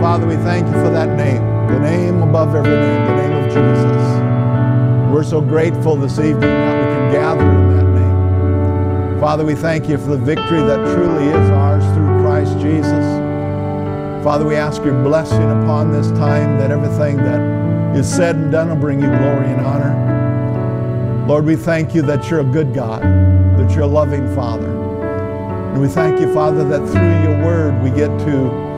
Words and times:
Father, 0.00 0.26
we 0.26 0.36
thank 0.36 0.66
you 0.66 0.72
for 0.72 0.88
that 0.88 1.14
name, 1.14 1.42
the 1.66 1.78
name 1.78 2.22
above 2.22 2.54
every 2.54 2.70
name, 2.70 3.04
the 3.04 3.16
name 3.16 3.32
of 3.32 3.44
Jesus. 3.48 5.12
We're 5.12 5.22
so 5.22 5.42
grateful 5.42 5.94
this 5.94 6.18
evening 6.18 6.40
that 6.40 6.74
we 6.74 6.94
can 6.94 7.12
gather 7.12 7.42
in 7.42 7.76
that 7.76 8.00
name. 8.00 9.20
Father, 9.20 9.44
we 9.44 9.54
thank 9.54 9.90
you 9.90 9.98
for 9.98 10.06
the 10.06 10.16
victory 10.16 10.62
that 10.62 10.78
truly 10.94 11.26
is 11.26 11.50
ours 11.50 11.84
through 11.94 12.22
Christ 12.22 12.58
Jesus. 12.60 13.04
Father, 14.24 14.46
we 14.46 14.56
ask 14.56 14.82
your 14.82 15.02
blessing 15.04 15.42
upon 15.42 15.92
this 15.92 16.08
time 16.12 16.58
that 16.58 16.70
everything 16.70 17.18
that 17.18 17.94
is 17.94 18.08
said 18.08 18.36
and 18.36 18.50
done 18.50 18.70
will 18.70 18.76
bring 18.76 19.02
you 19.02 19.06
glory 19.06 19.48
and 19.48 19.60
honor. 19.66 21.26
Lord, 21.28 21.44
we 21.44 21.56
thank 21.56 21.94
you 21.94 22.00
that 22.02 22.30
you're 22.30 22.40
a 22.40 22.44
good 22.44 22.72
God, 22.72 23.02
that 23.02 23.70
you're 23.72 23.82
a 23.82 23.86
loving 23.86 24.34
Father. 24.34 24.70
And 25.72 25.78
we 25.78 25.88
thank 25.88 26.20
you, 26.20 26.32
Father, 26.32 26.66
that 26.66 26.88
through 26.88 27.30
your 27.30 27.44
word 27.44 27.82
we 27.82 27.90
get 27.90 28.08
to 28.20 28.69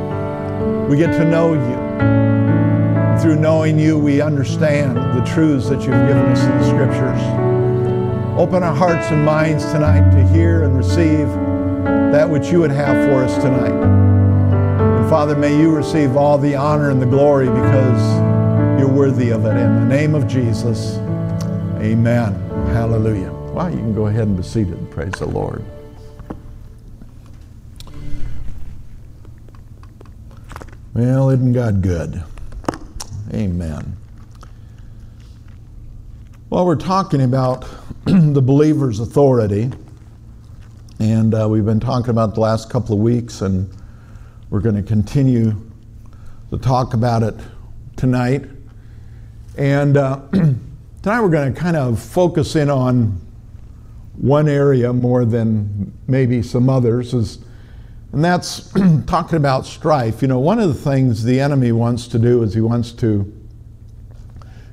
we 0.89 0.97
get 0.97 1.13
to 1.13 1.25
know 1.25 1.55
you. 1.55 3.21
Through 3.21 3.37
knowing 3.37 3.79
you, 3.79 3.99
we 3.99 4.21
understand 4.21 4.97
the 4.97 5.25
truths 5.25 5.69
that 5.69 5.81
you've 5.81 5.91
given 5.91 6.27
us 6.27 6.43
in 6.43 6.51
the 6.59 6.69
scriptures. 6.69 7.23
Open 8.39 8.63
our 8.63 8.75
hearts 8.75 9.07
and 9.11 9.25
minds 9.25 9.65
tonight 9.67 10.11
to 10.11 10.27
hear 10.29 10.65
and 10.65 10.77
receive 10.77 11.29
that 12.13 12.29
which 12.29 12.49
you 12.49 12.61
would 12.61 12.71
have 12.71 13.09
for 13.09 13.23
us 13.23 13.35
tonight. 13.37 13.71
And 13.71 15.09
Father, 15.09 15.37
may 15.37 15.57
you 15.57 15.71
receive 15.71 16.17
all 16.17 16.39
the 16.39 16.55
honor 16.57 16.91
and 16.91 17.01
the 17.01 17.07
glory 17.07 17.47
because 17.47 18.81
you're 18.81 18.93
worthy 18.93 19.31
of 19.31 19.45
it. 19.45 19.57
In 19.57 19.89
the 19.89 19.97
name 19.97 20.15
of 20.15 20.27
Jesus, 20.27 20.97
amen. 21.79 22.35
Hallelujah. 22.69 23.31
Wow, 23.31 23.69
you 23.69 23.77
can 23.77 23.95
go 23.95 24.07
ahead 24.07 24.29
and 24.29 24.37
be 24.37 24.43
seated. 24.43 24.91
Praise 24.91 25.13
the 25.13 25.27
Lord. 25.27 25.63
Well, 30.95 31.31
isn't 31.31 31.55
God 31.55 31.81
good? 31.81 32.23
Amen. 33.33 33.97
Well, 36.51 36.67
we're 36.67 36.77
talking 36.77 37.23
about 37.23 37.65
the 38.05 38.43
believer's 38.43 39.01
authority, 39.01 39.71
and 41.01 41.35
uh, 41.35 41.49
we've 41.49 41.65
been 41.65 41.81
talking 41.81 42.11
about 42.11 42.35
the 42.35 42.41
last 42.41 42.69
couple 42.69 42.95
of 42.95 43.01
weeks, 43.01 43.41
and 43.41 43.75
we're 44.51 44.61
going 44.61 44.77
to 44.77 44.83
continue 44.83 45.55
to 46.51 46.59
talk 46.59 46.93
about 46.93 47.23
it 47.23 47.37
tonight. 47.97 48.45
And 49.57 49.97
uh, 49.97 50.21
tonight 50.33 51.23
we're 51.23 51.31
going 51.31 51.55
to 51.55 51.59
kind 51.59 51.79
of 51.79 52.03
focus 52.03 52.55
in 52.55 52.69
on 52.69 53.19
one 54.19 54.47
area 54.47 54.93
more 54.93 55.25
than 55.25 55.91
maybe 56.07 56.43
some 56.43 56.69
others. 56.69 57.15
Is 57.15 57.39
and 58.13 58.23
that's 58.23 58.71
talking 59.07 59.37
about 59.37 59.67
strife. 59.67 60.23
You 60.23 60.29
know, 60.29 60.39
one 60.39 60.59
of 60.59 60.69
the 60.69 60.91
things 60.91 61.25
the 61.25 61.41
enemy 61.41 61.73
wants 61.73 62.07
to 62.09 62.19
do 62.19 62.43
is 62.43 62.55
he 62.55 62.61
wants 62.61 62.93
to 62.93 63.31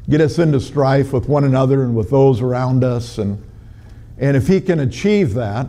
get 0.09 0.21
us 0.21 0.39
into 0.39 0.59
strife 0.59 1.13
with 1.13 1.29
one 1.29 1.45
another 1.45 1.83
and 1.83 1.95
with 1.95 2.09
those 2.09 2.41
around 2.41 2.83
us. 2.83 3.17
And, 3.17 3.41
and 4.17 4.35
if 4.35 4.47
he 4.47 4.59
can 4.59 4.79
achieve 4.81 5.33
that, 5.35 5.67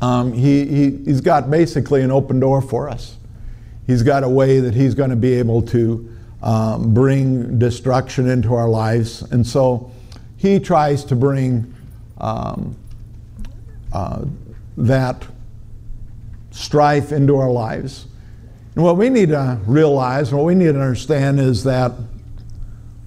um, 0.00 0.32
he, 0.32 0.66
he, 0.66 0.90
he's 1.04 1.20
got 1.20 1.50
basically 1.50 2.02
an 2.02 2.10
open 2.10 2.38
door 2.38 2.60
for 2.60 2.88
us. 2.88 3.16
He's 3.86 4.02
got 4.02 4.22
a 4.22 4.28
way 4.28 4.60
that 4.60 4.74
he's 4.74 4.94
going 4.94 5.10
to 5.10 5.16
be 5.16 5.34
able 5.34 5.62
to 5.62 6.10
um, 6.42 6.92
bring 6.92 7.58
destruction 7.58 8.28
into 8.28 8.54
our 8.54 8.68
lives. 8.68 9.22
And 9.22 9.46
so 9.46 9.90
he 10.36 10.60
tries 10.60 11.04
to 11.06 11.16
bring 11.16 11.74
um, 12.18 12.76
uh, 13.92 14.26
that 14.76 15.26
strife 16.54 17.10
into 17.10 17.36
our 17.36 17.50
lives. 17.50 18.06
And 18.74 18.84
what 18.84 18.96
we 18.96 19.10
need 19.10 19.30
to 19.30 19.58
realize, 19.66 20.32
what 20.32 20.44
we 20.44 20.54
need 20.54 20.72
to 20.72 20.80
understand 20.80 21.40
is 21.40 21.64
that 21.64 21.92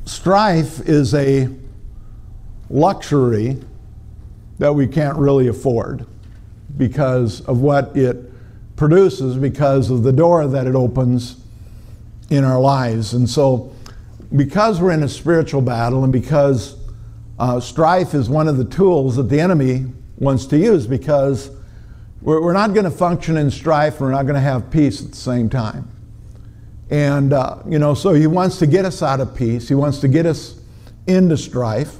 strife 0.05 0.81
is 0.81 1.13
a 1.13 1.49
luxury 2.69 3.57
that 4.59 4.73
we 4.73 4.85
can't 4.85 5.17
really 5.17 5.47
afford 5.47 6.05
because 6.75 7.41
of 7.41 7.61
what 7.61 7.95
it 7.95 8.17
produces, 8.75 9.37
because 9.37 9.89
of 9.89 10.03
the 10.03 10.11
door 10.11 10.45
that 10.47 10.67
it 10.67 10.75
opens 10.75 11.37
in 12.29 12.43
our 12.43 12.59
lives. 12.59 13.13
And 13.13 13.29
so, 13.29 13.73
because 14.35 14.81
we're 14.81 14.91
in 14.91 15.03
a 15.03 15.09
spiritual 15.09 15.61
battle 15.61 16.03
and 16.03 16.11
because 16.11 16.75
uh, 17.39 17.61
strife 17.61 18.13
is 18.13 18.29
one 18.29 18.49
of 18.49 18.57
the 18.57 18.65
tools 18.65 19.15
that 19.15 19.29
the 19.29 19.39
enemy 19.39 19.85
wants 20.17 20.45
to 20.47 20.57
use, 20.57 20.85
because 20.85 21.49
we're, 22.21 22.41
we're 22.41 22.53
not 22.53 22.73
going 22.73 22.85
to 22.85 22.91
function 22.91 23.37
in 23.37 23.51
strife 23.51 23.99
we're 23.99 24.11
not 24.11 24.23
going 24.23 24.35
to 24.35 24.41
have 24.41 24.69
peace 24.71 25.03
at 25.03 25.11
the 25.11 25.17
same 25.17 25.49
time. 25.49 25.89
And, 26.89 27.33
uh, 27.33 27.57
you 27.67 27.79
know, 27.79 27.93
so 27.93 28.13
he 28.13 28.27
wants 28.27 28.59
to 28.59 28.67
get 28.67 28.85
us 28.85 29.03
out 29.03 29.19
of 29.19 29.35
peace. 29.35 29.67
He 29.67 29.75
wants 29.75 29.99
to 29.99 30.07
get 30.07 30.25
us 30.25 30.59
into 31.05 31.37
strife. 31.37 31.97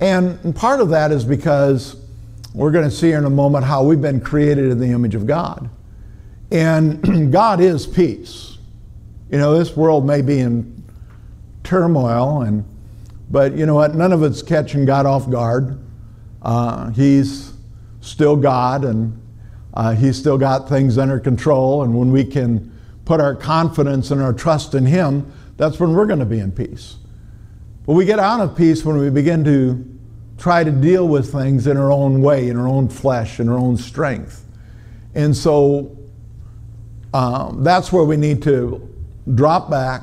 And, 0.00 0.54
part 0.54 0.80
of 0.80 0.90
that 0.90 1.12
is 1.12 1.24
because 1.24 1.96
we're 2.54 2.70
going 2.70 2.84
to 2.84 2.90
see 2.90 3.12
in 3.12 3.24
a 3.24 3.30
moment 3.30 3.64
how 3.64 3.82
we've 3.82 4.00
been 4.00 4.20
created 4.20 4.70
in 4.70 4.78
the 4.78 4.86
image 4.86 5.14
of 5.14 5.26
God. 5.26 5.68
And 6.50 7.32
God 7.32 7.60
is 7.60 7.86
peace. 7.86 8.58
You 9.30 9.38
know, 9.38 9.58
this 9.58 9.76
world 9.76 10.06
may 10.06 10.22
be 10.22 10.38
in 10.38 10.84
turmoil, 11.64 12.42
and, 12.42 12.64
but 13.30 13.54
you 13.56 13.66
know 13.66 13.74
what? 13.74 13.94
None 13.94 14.12
of 14.12 14.22
it's 14.22 14.40
catching 14.40 14.84
God 14.84 15.04
off 15.04 15.28
guard. 15.28 15.78
Uh, 16.42 16.90
he's 16.90 17.52
still 18.00 18.36
God, 18.36 18.84
and 18.84 19.20
uh, 19.76 19.94
he's 19.94 20.16
still 20.16 20.38
got 20.38 20.68
things 20.70 20.96
under 20.96 21.20
control, 21.20 21.82
and 21.82 21.96
when 21.96 22.10
we 22.10 22.24
can 22.24 22.72
put 23.04 23.20
our 23.20 23.34
confidence 23.34 24.10
and 24.10 24.22
our 24.22 24.32
trust 24.32 24.74
in 24.74 24.86
Him, 24.86 25.30
that's 25.58 25.78
when 25.78 25.92
we're 25.92 26.06
going 26.06 26.18
to 26.18 26.24
be 26.24 26.38
in 26.38 26.50
peace. 26.50 26.96
But 27.84 27.92
we 27.92 28.06
get 28.06 28.18
out 28.18 28.40
of 28.40 28.56
peace 28.56 28.84
when 28.84 28.96
we 28.96 29.10
begin 29.10 29.44
to 29.44 29.84
try 30.38 30.64
to 30.64 30.70
deal 30.70 31.06
with 31.06 31.30
things 31.30 31.66
in 31.66 31.76
our 31.76 31.92
own 31.92 32.22
way, 32.22 32.48
in 32.48 32.56
our 32.56 32.66
own 32.66 32.88
flesh, 32.88 33.38
in 33.38 33.50
our 33.50 33.58
own 33.58 33.76
strength. 33.76 34.44
And 35.14 35.36
so 35.36 35.96
um, 37.12 37.62
that's 37.62 37.92
where 37.92 38.04
we 38.04 38.16
need 38.16 38.42
to 38.44 38.88
drop 39.34 39.70
back, 39.70 40.02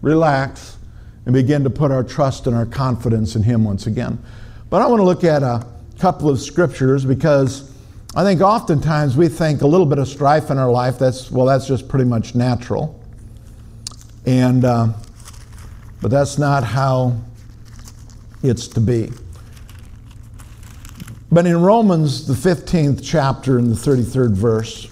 relax, 0.00 0.78
and 1.24 1.34
begin 1.34 1.64
to 1.64 1.70
put 1.70 1.90
our 1.90 2.04
trust 2.04 2.46
and 2.46 2.54
our 2.54 2.66
confidence 2.66 3.34
in 3.34 3.42
Him 3.42 3.64
once 3.64 3.88
again. 3.88 4.18
But 4.70 4.80
I 4.80 4.86
want 4.86 5.00
to 5.00 5.04
look 5.04 5.24
at 5.24 5.42
a 5.42 5.66
couple 5.98 6.28
of 6.30 6.40
scriptures 6.40 7.04
because 7.04 7.65
I 8.16 8.24
think 8.24 8.40
oftentimes 8.40 9.14
we 9.14 9.28
think 9.28 9.60
a 9.60 9.66
little 9.66 9.84
bit 9.84 9.98
of 9.98 10.08
strife 10.08 10.50
in 10.50 10.56
our 10.56 10.70
life, 10.70 10.98
that's, 10.98 11.30
well, 11.30 11.44
that's 11.44 11.66
just 11.66 11.86
pretty 11.86 12.06
much 12.06 12.34
natural. 12.34 12.98
And, 14.24 14.64
uh, 14.64 14.94
but 16.00 16.10
that's 16.10 16.38
not 16.38 16.64
how 16.64 17.14
it's 18.42 18.68
to 18.68 18.80
be. 18.80 19.12
But 21.30 21.44
in 21.44 21.60
Romans, 21.60 22.26
the 22.26 22.32
15th 22.32 23.02
chapter 23.04 23.58
and 23.58 23.70
the 23.70 23.74
33rd 23.74 24.32
verse, 24.32 24.90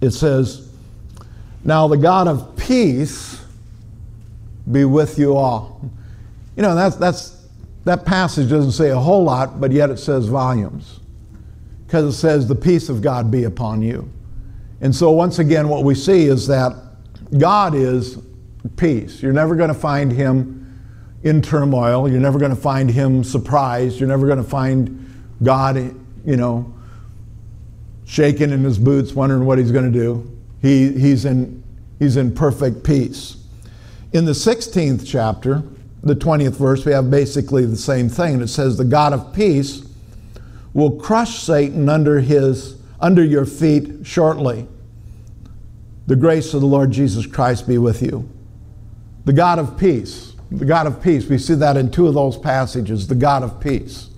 it 0.00 0.12
says, 0.12 0.70
Now 1.64 1.88
the 1.88 1.96
God 1.96 2.28
of 2.28 2.56
peace 2.56 3.42
be 4.70 4.84
with 4.84 5.18
you 5.18 5.36
all. 5.36 5.80
You 6.54 6.62
know, 6.62 6.76
that's, 6.76 6.94
that's, 6.94 7.44
that 7.86 8.04
passage 8.04 8.50
doesn't 8.50 8.72
say 8.72 8.90
a 8.90 8.98
whole 9.00 9.24
lot, 9.24 9.60
but 9.60 9.72
yet 9.72 9.90
it 9.90 9.98
says 9.98 10.26
volumes 10.26 11.00
because 11.94 12.12
it 12.12 12.18
says, 12.18 12.48
The 12.48 12.56
peace 12.56 12.88
of 12.88 13.02
God 13.02 13.30
be 13.30 13.44
upon 13.44 13.80
you. 13.80 14.10
And 14.80 14.92
so, 14.92 15.12
once 15.12 15.38
again, 15.38 15.68
what 15.68 15.84
we 15.84 15.94
see 15.94 16.24
is 16.24 16.48
that 16.48 16.74
God 17.38 17.76
is 17.76 18.18
peace. 18.74 19.22
You're 19.22 19.32
never 19.32 19.54
going 19.54 19.68
to 19.68 19.78
find 19.78 20.10
Him 20.10 20.76
in 21.22 21.40
turmoil. 21.40 22.10
You're 22.10 22.18
never 22.18 22.40
going 22.40 22.50
to 22.50 22.60
find 22.60 22.90
Him 22.90 23.22
surprised. 23.22 24.00
You're 24.00 24.08
never 24.08 24.26
going 24.26 24.42
to 24.42 24.50
find 24.50 25.08
God, 25.40 25.76
you 25.76 26.36
know, 26.36 26.74
shaking 28.06 28.50
in 28.50 28.64
his 28.64 28.76
boots, 28.76 29.12
wondering 29.12 29.44
what 29.44 29.58
He's 29.58 29.70
going 29.70 29.92
to 29.92 29.96
do. 29.96 30.36
He, 30.62 30.98
he's, 30.98 31.24
in, 31.24 31.62
he's 32.00 32.16
in 32.16 32.34
perfect 32.34 32.82
peace. 32.82 33.36
In 34.12 34.24
the 34.24 34.32
16th 34.32 35.06
chapter, 35.06 35.62
the 36.02 36.16
20th 36.16 36.56
verse, 36.56 36.84
we 36.84 36.90
have 36.90 37.08
basically 37.08 37.66
the 37.66 37.76
same 37.76 38.08
thing. 38.08 38.40
It 38.40 38.48
says, 38.48 38.78
The 38.78 38.84
God 38.84 39.12
of 39.12 39.32
peace 39.32 39.93
will 40.74 40.96
crush 40.96 41.38
Satan 41.38 41.88
under 41.88 42.20
his 42.20 42.76
under 43.00 43.24
your 43.24 43.46
feet 43.46 44.06
shortly. 44.06 44.66
The 46.06 46.16
grace 46.16 46.52
of 46.52 46.60
the 46.60 46.66
Lord 46.66 46.90
Jesus 46.90 47.26
Christ 47.26 47.66
be 47.66 47.78
with 47.78 48.02
you. 48.02 48.28
The 49.24 49.32
God 49.32 49.58
of 49.58 49.78
peace. 49.78 50.34
The 50.50 50.64
God 50.64 50.86
of 50.86 51.02
peace. 51.02 51.26
We 51.26 51.38
see 51.38 51.54
that 51.54 51.76
in 51.76 51.90
two 51.90 52.06
of 52.06 52.14
those 52.14 52.36
passages, 52.36 53.06
the 53.06 53.14
God 53.14 53.42
of 53.42 53.60
peace. 53.60 54.10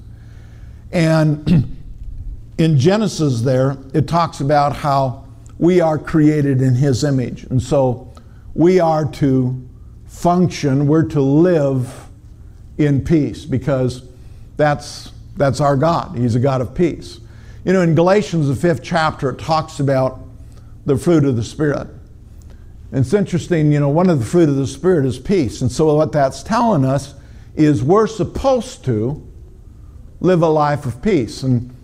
And 0.93 1.77
in 2.59 2.79
Genesis 2.79 3.43
there, 3.43 3.77
it 3.95 4.09
talks 4.09 4.41
about 4.41 4.75
how 4.75 5.27
we 5.59 5.81
are 5.81 5.99
created 5.99 6.61
in 6.61 6.75
his 6.75 7.05
image. 7.05 7.45
And 7.45 7.63
so 7.63 8.13
we 8.55 8.81
are 8.81 9.05
to 9.13 9.69
function, 10.07 10.87
we're 10.87 11.09
to 11.09 11.21
live 11.21 12.09
in 12.79 13.05
peace 13.05 13.45
because 13.45 14.09
that's 14.57 15.13
that's 15.37 15.61
our 15.61 15.77
God. 15.77 16.17
He's 16.17 16.35
a 16.35 16.41
God 16.41 16.61
of 16.61 16.75
peace. 16.75 17.21
You 17.65 17.73
know, 17.73 17.83
in 17.83 17.95
Galatians, 17.95 18.49
the 18.49 18.57
fifth 18.57 18.83
chapter, 18.83 19.31
it 19.31 19.39
talks 19.39 19.81
about 19.81 20.21
the 20.85 20.97
fruit 20.97 21.25
of 21.25 21.37
the 21.37 21.43
Spirit. 21.43 21.89
And 22.93 23.05
it's 23.05 23.13
interesting, 23.13 23.73
you 23.73 23.81
know, 23.81 23.89
one 23.89 24.09
of 24.09 24.21
the 24.21 24.25
fruit 24.25 24.49
of 24.49 24.57
the 24.57 24.67
Spirit 24.67 25.05
is 25.05 25.19
peace. 25.19 25.61
And 25.61 25.71
so 25.71 25.95
what 25.95 26.13
that's 26.13 26.43
telling 26.43 26.85
us 26.85 27.15
is 27.57 27.83
we're 27.83 28.07
supposed 28.07 28.85
to 28.85 29.27
live 30.21 30.43
a 30.43 30.49
life 30.49 30.87
of 30.87 31.03
peace. 31.03 31.43
And 31.43 31.75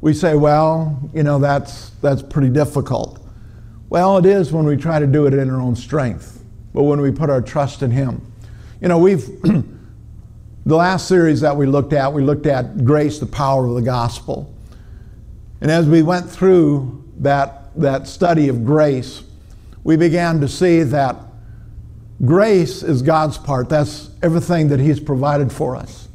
we 0.00 0.14
say, 0.14 0.34
well, 0.34 1.10
you 1.12 1.22
know, 1.22 1.38
that's, 1.38 1.90
that's 2.00 2.22
pretty 2.22 2.48
difficult. 2.48 3.20
Well, 3.90 4.16
it 4.16 4.26
is 4.26 4.52
when 4.52 4.64
we 4.64 4.76
try 4.76 4.98
to 4.98 5.06
do 5.06 5.26
it 5.26 5.34
in 5.34 5.50
our 5.50 5.60
own 5.60 5.76
strength, 5.76 6.42
but 6.72 6.84
when 6.84 7.00
we 7.00 7.12
put 7.12 7.30
our 7.30 7.42
trust 7.42 7.82
in 7.82 7.90
Him. 7.90 8.20
You 8.80 8.88
know, 8.88 8.98
we've, 8.98 9.28
the 10.66 10.74
last 10.74 11.06
series 11.06 11.40
that 11.42 11.56
we 11.56 11.64
looked 11.64 11.92
at, 11.92 12.12
we 12.12 12.22
looked 12.22 12.46
at 12.46 12.84
grace, 12.84 13.20
the 13.20 13.26
power 13.26 13.66
of 13.66 13.76
the 13.76 13.82
gospel. 13.82 14.52
And 15.60 15.70
as 15.70 15.88
we 15.88 16.02
went 16.02 16.28
through 16.28 17.04
that, 17.18 17.70
that 17.80 18.08
study 18.08 18.48
of 18.48 18.64
grace, 18.64 19.22
we 19.84 19.96
began 19.96 20.40
to 20.40 20.48
see 20.48 20.82
that 20.82 21.16
grace 22.24 22.82
is 22.82 23.00
God's 23.00 23.38
part. 23.38 23.68
That's 23.68 24.10
everything 24.24 24.66
that 24.68 24.80
He's 24.80 24.98
provided 24.98 25.52
for 25.52 25.76
us. 25.76 26.08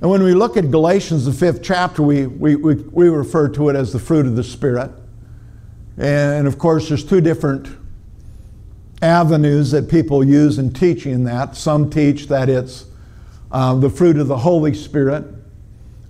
And 0.00 0.10
when 0.10 0.24
we 0.24 0.34
look 0.34 0.56
at 0.56 0.68
Galatians, 0.72 1.24
the 1.24 1.32
fifth 1.32 1.62
chapter, 1.62 2.02
we, 2.02 2.26
we, 2.26 2.56
we, 2.56 2.74
we 2.74 3.08
refer 3.08 3.48
to 3.50 3.68
it 3.68 3.76
as 3.76 3.92
the 3.92 4.00
fruit 4.00 4.26
of 4.26 4.34
the 4.34 4.44
Spirit. 4.44 4.90
And 5.96 6.48
of 6.48 6.58
course, 6.58 6.88
there's 6.88 7.04
two 7.04 7.20
different 7.20 7.68
avenues 9.00 9.70
that 9.70 9.88
people 9.88 10.24
use 10.24 10.58
in 10.58 10.72
teaching 10.72 11.22
that. 11.24 11.54
Some 11.54 11.88
teach 11.88 12.26
that 12.26 12.48
it's 12.48 12.86
uh, 13.50 13.74
the 13.76 13.90
fruit 13.90 14.16
of 14.16 14.28
the 14.28 14.38
Holy 14.38 14.74
Spirit, 14.74 15.24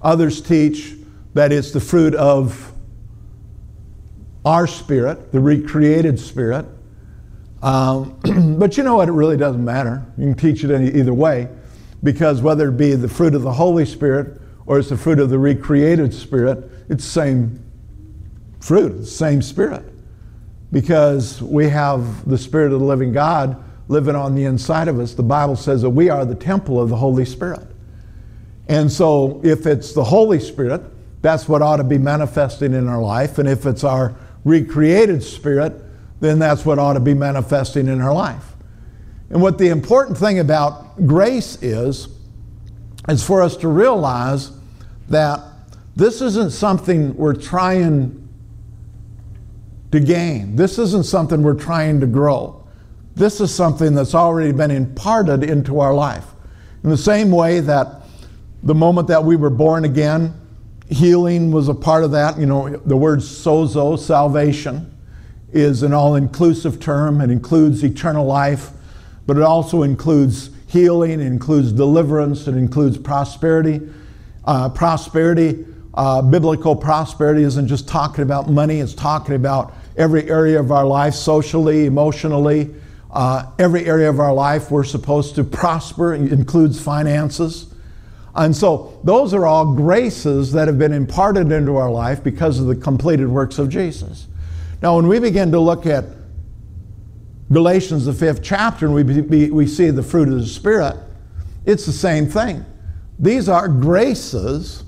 others 0.02 0.40
teach 0.40 0.94
that 1.34 1.52
it's 1.52 1.70
the 1.70 1.80
fruit 1.80 2.14
of 2.14 2.72
our 4.44 4.66
spirit, 4.66 5.32
the 5.32 5.40
recreated 5.40 6.18
spirit. 6.18 6.64
Um, 7.62 8.56
but 8.58 8.76
you 8.76 8.84
know 8.84 8.96
what? 8.96 9.08
It 9.08 9.12
really 9.12 9.36
doesn't 9.36 9.64
matter. 9.64 10.04
You 10.16 10.26
can 10.26 10.34
teach 10.34 10.64
it 10.64 10.70
any, 10.70 10.88
either 10.88 11.12
way 11.12 11.48
because 12.02 12.40
whether 12.40 12.68
it 12.68 12.76
be 12.76 12.94
the 12.94 13.08
fruit 13.08 13.34
of 13.34 13.42
the 13.42 13.52
Holy 13.52 13.84
Spirit 13.84 14.40
or 14.66 14.78
it's 14.78 14.88
the 14.88 14.96
fruit 14.96 15.18
of 15.18 15.30
the 15.30 15.38
recreated 15.38 16.14
spirit, 16.14 16.70
it's 16.88 17.04
the 17.04 17.10
same 17.10 17.64
fruit, 18.60 18.90
the 18.98 19.06
same 19.06 19.42
spirit. 19.42 19.84
Because 20.72 21.40
we 21.40 21.68
have 21.68 22.28
the 22.28 22.36
Spirit 22.36 22.72
of 22.72 22.80
the 22.80 22.86
living 22.86 23.12
God 23.12 23.62
living 23.88 24.14
on 24.16 24.34
the 24.34 24.44
inside 24.44 24.88
of 24.88 24.98
us. 24.98 25.14
The 25.14 25.22
Bible 25.22 25.56
says 25.56 25.82
that 25.82 25.90
we 25.90 26.10
are 26.10 26.24
the 26.24 26.34
temple 26.34 26.80
of 26.80 26.88
the 26.88 26.96
Holy 26.96 27.24
Spirit. 27.24 27.66
And 28.68 28.90
so 28.90 29.40
if 29.44 29.66
it's 29.66 29.92
the 29.92 30.04
Holy 30.04 30.40
Spirit, 30.40 30.82
that's 31.22 31.48
what 31.48 31.62
ought 31.62 31.76
to 31.76 31.84
be 31.84 31.98
manifesting 31.98 32.74
in 32.74 32.88
our 32.88 33.00
life. 33.00 33.38
And 33.38 33.48
if 33.48 33.66
it's 33.66 33.84
our 33.84 34.14
recreated 34.44 35.22
spirit, 35.22 35.82
then 36.20 36.38
that's 36.38 36.64
what 36.64 36.78
ought 36.78 36.94
to 36.94 37.00
be 37.00 37.14
manifesting 37.14 37.88
in 37.88 38.00
our 38.00 38.14
life. 38.14 38.54
And 39.30 39.42
what 39.42 39.58
the 39.58 39.68
important 39.68 40.16
thing 40.16 40.38
about 40.38 41.06
grace 41.06 41.60
is, 41.62 42.08
is 43.08 43.24
for 43.24 43.42
us 43.42 43.56
to 43.58 43.68
realize 43.68 44.52
that 45.08 45.40
this 45.94 46.20
isn't 46.20 46.50
something 46.50 47.16
we're 47.16 47.34
trying 47.34 48.28
to 49.92 50.00
gain. 50.00 50.56
This 50.56 50.78
isn't 50.78 51.06
something 51.06 51.42
we're 51.42 51.54
trying 51.54 52.00
to 52.00 52.06
grow. 52.06 52.55
This 53.16 53.40
is 53.40 53.52
something 53.52 53.94
that's 53.94 54.14
already 54.14 54.52
been 54.52 54.70
imparted 54.70 55.42
into 55.42 55.80
our 55.80 55.94
life. 55.94 56.26
In 56.84 56.90
the 56.90 56.96
same 56.96 57.30
way 57.30 57.60
that 57.60 58.02
the 58.62 58.74
moment 58.74 59.08
that 59.08 59.24
we 59.24 59.36
were 59.36 59.50
born 59.50 59.84
again, 59.84 60.38
healing 60.88 61.50
was 61.50 61.68
a 61.68 61.74
part 61.74 62.04
of 62.04 62.10
that. 62.12 62.38
You 62.38 62.46
know, 62.46 62.68
the 62.76 62.96
word 62.96 63.20
sozo, 63.20 63.98
salvation, 63.98 64.94
is 65.50 65.82
an 65.82 65.94
all 65.94 66.14
inclusive 66.14 66.78
term. 66.78 67.20
It 67.22 67.30
includes 67.30 67.82
eternal 67.82 68.26
life, 68.26 68.70
but 69.26 69.38
it 69.38 69.42
also 69.42 69.82
includes 69.82 70.50
healing, 70.66 71.12
it 71.12 71.26
includes 71.26 71.72
deliverance, 71.72 72.46
it 72.46 72.54
includes 72.54 72.98
prosperity. 72.98 73.80
Uh, 74.44 74.68
prosperity 74.68 75.64
uh, 75.96 76.20
biblical 76.20 76.76
prosperity 76.76 77.42
isn't 77.42 77.68
just 77.68 77.88
talking 77.88 78.22
about 78.22 78.50
money, 78.50 78.80
it's 78.80 78.92
talking 78.92 79.34
about 79.34 79.72
every 79.96 80.28
area 80.30 80.60
of 80.60 80.70
our 80.70 80.84
life, 80.84 81.14
socially, 81.14 81.86
emotionally. 81.86 82.74
Uh, 83.16 83.50
every 83.58 83.86
area 83.86 84.10
of 84.10 84.20
our 84.20 84.34
life 84.34 84.70
we're 84.70 84.84
supposed 84.84 85.34
to 85.36 85.42
prosper, 85.42 86.12
includes 86.12 86.78
finances. 86.78 87.72
And 88.34 88.54
so 88.54 89.00
those 89.04 89.32
are 89.32 89.46
all 89.46 89.74
graces 89.74 90.52
that 90.52 90.68
have 90.68 90.78
been 90.78 90.92
imparted 90.92 91.50
into 91.50 91.76
our 91.76 91.90
life 91.90 92.22
because 92.22 92.60
of 92.60 92.66
the 92.66 92.76
completed 92.76 93.26
works 93.26 93.58
of 93.58 93.70
Jesus. 93.70 94.26
Now, 94.82 94.96
when 94.96 95.08
we 95.08 95.18
begin 95.18 95.50
to 95.52 95.58
look 95.58 95.86
at 95.86 96.04
Galatians, 97.50 98.04
the 98.04 98.12
fifth 98.12 98.42
chapter, 98.42 98.84
and 98.84 98.94
we, 98.94 99.50
we 99.50 99.66
see 99.66 99.88
the 99.88 100.02
fruit 100.02 100.28
of 100.28 100.34
the 100.34 100.46
Spirit, 100.46 100.98
it's 101.64 101.86
the 101.86 101.92
same 101.92 102.26
thing. 102.26 102.66
These 103.18 103.48
are 103.48 103.66
graces 103.66 104.84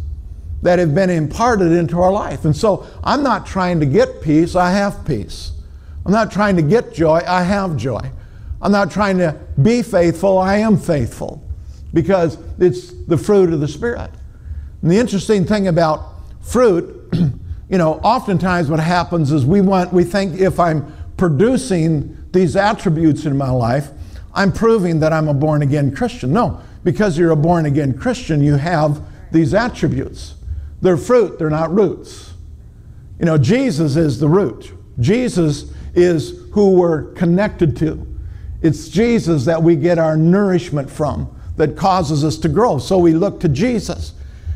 that 0.61 0.79
have 0.79 0.95
been 0.95 1.09
imparted 1.09 1.73
into 1.73 1.99
our 1.99 2.13
life. 2.13 2.45
And 2.45 2.55
so 2.55 2.87
I'm 3.03 3.23
not 3.23 3.47
trying 3.47 3.81
to 3.81 3.87
get 3.87 4.21
peace, 4.21 4.55
I 4.55 4.73
have 4.73 5.07
peace. 5.07 5.53
I'm 6.05 6.12
not 6.12 6.31
trying 6.33 6.56
to 6.56 6.62
get 6.62 6.95
joy, 6.95 7.23
I 7.27 7.43
have 7.43 7.77
joy. 7.77 8.00
I'm 8.61 8.73
not 8.73 8.91
trying 8.91 9.19
to 9.19 9.39
be 9.61 9.83
faithful, 9.83 10.39
I 10.39 10.56
am 10.59 10.77
faithful 10.77 11.43
because 11.93 12.39
it's 12.59 12.93
the 13.06 13.17
fruit 13.17 13.53
of 13.53 13.61
the 13.61 13.69
Spirit. 13.69 14.11
And 14.83 14.91
the 14.91 14.97
interesting 14.97 15.45
thing 15.45 15.69
about 15.69 16.15
fruit, 16.41 17.09
you 17.12 17.79
know, 17.79 17.95
oftentimes 17.95 18.69
what 18.69 18.81
happens 18.81 19.33
is 19.33 19.45
we 19.45 19.61
want, 19.61 19.93
we 19.93 20.05
think 20.05 20.41
if 20.41 20.59
I'm 20.61 20.93
producing 21.17 22.17
these 22.33 22.56
attributes 22.56 23.25
in 23.25 23.37
my 23.37 23.51
life, 23.51 23.91
I'm 24.35 24.53
proving 24.53 25.01
that 25.01 25.12
I'm 25.12 25.29
a 25.29 25.35
born 25.35 25.62
again 25.62 25.94
Christian. 25.94 26.33
No, 26.33 26.61
because 26.85 27.19
you're 27.19 27.33
a 27.33 27.37
born 27.37 27.67
again 27.67 27.99
Christian, 27.99 28.43
you 28.43 28.55
have 28.55 29.03
these 29.33 29.55
attributes. 29.55 30.35
They're 30.81 30.97
fruit, 30.97 31.39
they're 31.39 31.51
not 31.51 31.75
roots. 31.75 32.35
You 33.19 33.27
know, 33.27 33.37
Jesus 33.37 33.97
is 33.97 34.21
the 34.21 34.29
root. 34.29 34.73
Jesus 35.01 35.73
is 35.99 36.41
who 36.53 36.73
we're 36.73 37.12
connected 37.12 37.77
to. 37.79 38.06
It's 38.62 38.89
Jesus 38.89 39.45
that 39.45 39.62
we 39.62 39.77
get 39.77 39.99
our 39.99 40.17
nourishment 40.17 40.91
from 40.91 41.35
that 41.56 41.77
causes 41.77 42.25
us 42.25 42.39
to 42.39 42.49
grow. 42.49 42.79
So 42.79 42.99
we 42.99 43.12
look 43.12 43.41
to 43.41 43.49
Jesus. 43.49 44.15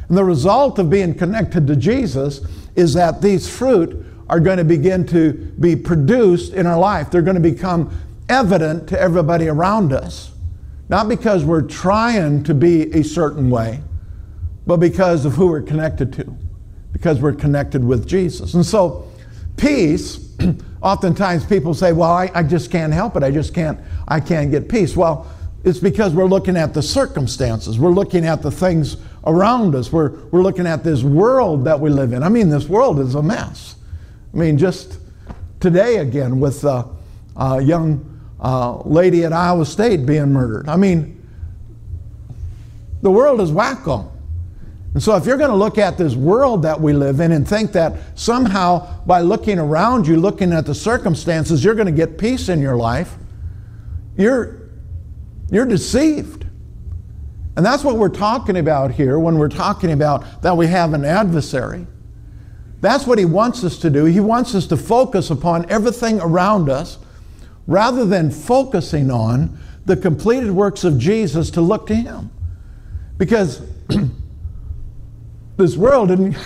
And 0.08 0.16
the 0.16 0.24
result 0.24 0.78
of 0.78 0.88
being 0.88 1.14
connected 1.14 1.66
to 1.66 1.76
Jesus 1.76 2.40
is 2.76 2.94
that 2.94 3.20
these 3.20 3.48
fruit 3.48 4.06
are 4.28 4.40
going 4.40 4.58
to 4.58 4.64
begin 4.64 5.06
to 5.08 5.32
be 5.32 5.76
produced 5.76 6.54
in 6.54 6.66
our 6.66 6.78
life. 6.78 7.10
They're 7.10 7.22
going 7.22 7.34
to 7.34 7.40
become 7.40 7.90
evident 8.28 8.88
to 8.88 9.00
everybody 9.00 9.48
around 9.48 9.92
us. 9.92 10.32
Not 10.88 11.08
because 11.08 11.44
we're 11.44 11.62
trying 11.62 12.44
to 12.44 12.54
be 12.54 12.92
a 12.92 13.02
certain 13.02 13.50
way, 13.50 13.80
but 14.66 14.78
because 14.78 15.24
of 15.24 15.34
who 15.34 15.48
we're 15.48 15.62
connected 15.62 16.12
to, 16.14 16.36
because 16.92 17.20
we're 17.20 17.32
connected 17.32 17.84
with 17.84 18.06
Jesus. 18.06 18.54
And 18.54 18.64
so, 18.64 19.08
peace, 19.62 20.28
oftentimes 20.82 21.46
people 21.46 21.72
say, 21.72 21.92
well, 21.92 22.10
I, 22.10 22.30
I 22.34 22.42
just 22.42 22.70
can't 22.70 22.92
help 22.92 23.16
it. 23.16 23.22
I 23.22 23.30
just 23.30 23.54
can't, 23.54 23.78
I 24.08 24.18
can't 24.18 24.50
get 24.50 24.68
peace. 24.68 24.96
Well, 24.96 25.30
it's 25.64 25.78
because 25.78 26.12
we're 26.12 26.26
looking 26.26 26.56
at 26.56 26.74
the 26.74 26.82
circumstances. 26.82 27.78
We're 27.78 27.90
looking 27.92 28.26
at 28.26 28.42
the 28.42 28.50
things 28.50 28.96
around 29.24 29.76
us. 29.76 29.92
We're, 29.92 30.10
we're 30.30 30.42
looking 30.42 30.66
at 30.66 30.82
this 30.82 31.04
world 31.04 31.64
that 31.64 31.78
we 31.78 31.88
live 31.88 32.12
in. 32.12 32.24
I 32.24 32.28
mean, 32.28 32.50
this 32.50 32.68
world 32.68 32.98
is 32.98 33.14
a 33.14 33.22
mess. 33.22 33.76
I 34.34 34.36
mean, 34.36 34.58
just 34.58 34.98
today 35.60 35.98
again 35.98 36.40
with 36.40 36.64
a, 36.64 36.88
a 37.36 37.62
young 37.62 38.08
uh, 38.40 38.78
lady 38.78 39.24
at 39.24 39.32
Iowa 39.32 39.64
State 39.64 40.04
being 40.04 40.32
murdered. 40.32 40.68
I 40.68 40.74
mean, 40.74 41.22
the 43.02 43.10
world 43.10 43.40
is 43.40 43.52
wacko. 43.52 44.11
And 44.94 45.02
so, 45.02 45.16
if 45.16 45.24
you're 45.24 45.38
going 45.38 45.50
to 45.50 45.56
look 45.56 45.78
at 45.78 45.96
this 45.96 46.14
world 46.14 46.62
that 46.62 46.78
we 46.78 46.92
live 46.92 47.20
in 47.20 47.32
and 47.32 47.48
think 47.48 47.72
that 47.72 47.94
somehow 48.14 49.02
by 49.06 49.20
looking 49.20 49.58
around 49.58 50.06
you, 50.06 50.16
looking 50.16 50.52
at 50.52 50.66
the 50.66 50.74
circumstances, 50.74 51.64
you're 51.64 51.74
going 51.74 51.86
to 51.86 51.92
get 51.92 52.18
peace 52.18 52.50
in 52.50 52.60
your 52.60 52.76
life, 52.76 53.14
you're, 54.18 54.68
you're 55.50 55.64
deceived. 55.64 56.46
And 57.56 57.64
that's 57.64 57.84
what 57.84 57.96
we're 57.96 58.10
talking 58.10 58.58
about 58.58 58.92
here 58.92 59.18
when 59.18 59.38
we're 59.38 59.48
talking 59.48 59.92
about 59.92 60.42
that 60.42 60.56
we 60.56 60.66
have 60.66 60.92
an 60.92 61.04
adversary. 61.04 61.86
That's 62.80 63.06
what 63.06 63.18
he 63.18 63.24
wants 63.24 63.62
us 63.64 63.78
to 63.78 63.90
do. 63.90 64.04
He 64.06 64.20
wants 64.20 64.54
us 64.54 64.66
to 64.66 64.76
focus 64.76 65.30
upon 65.30 65.70
everything 65.70 66.20
around 66.20 66.68
us 66.68 66.98
rather 67.66 68.04
than 68.04 68.30
focusing 68.30 69.10
on 69.10 69.58
the 69.84 69.96
completed 69.96 70.50
works 70.50 70.84
of 70.84 70.98
Jesus 70.98 71.50
to 71.52 71.60
look 71.60 71.86
to 71.86 71.94
him. 71.94 72.30
Because 73.18 73.62
this 75.62 75.76
world 75.76 76.10
isn't 76.10 76.36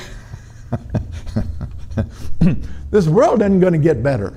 this 2.91 3.07
world 3.07 3.41
isn't 3.41 3.61
going 3.61 3.73
to 3.73 3.79
get 3.79 4.03
better. 4.03 4.35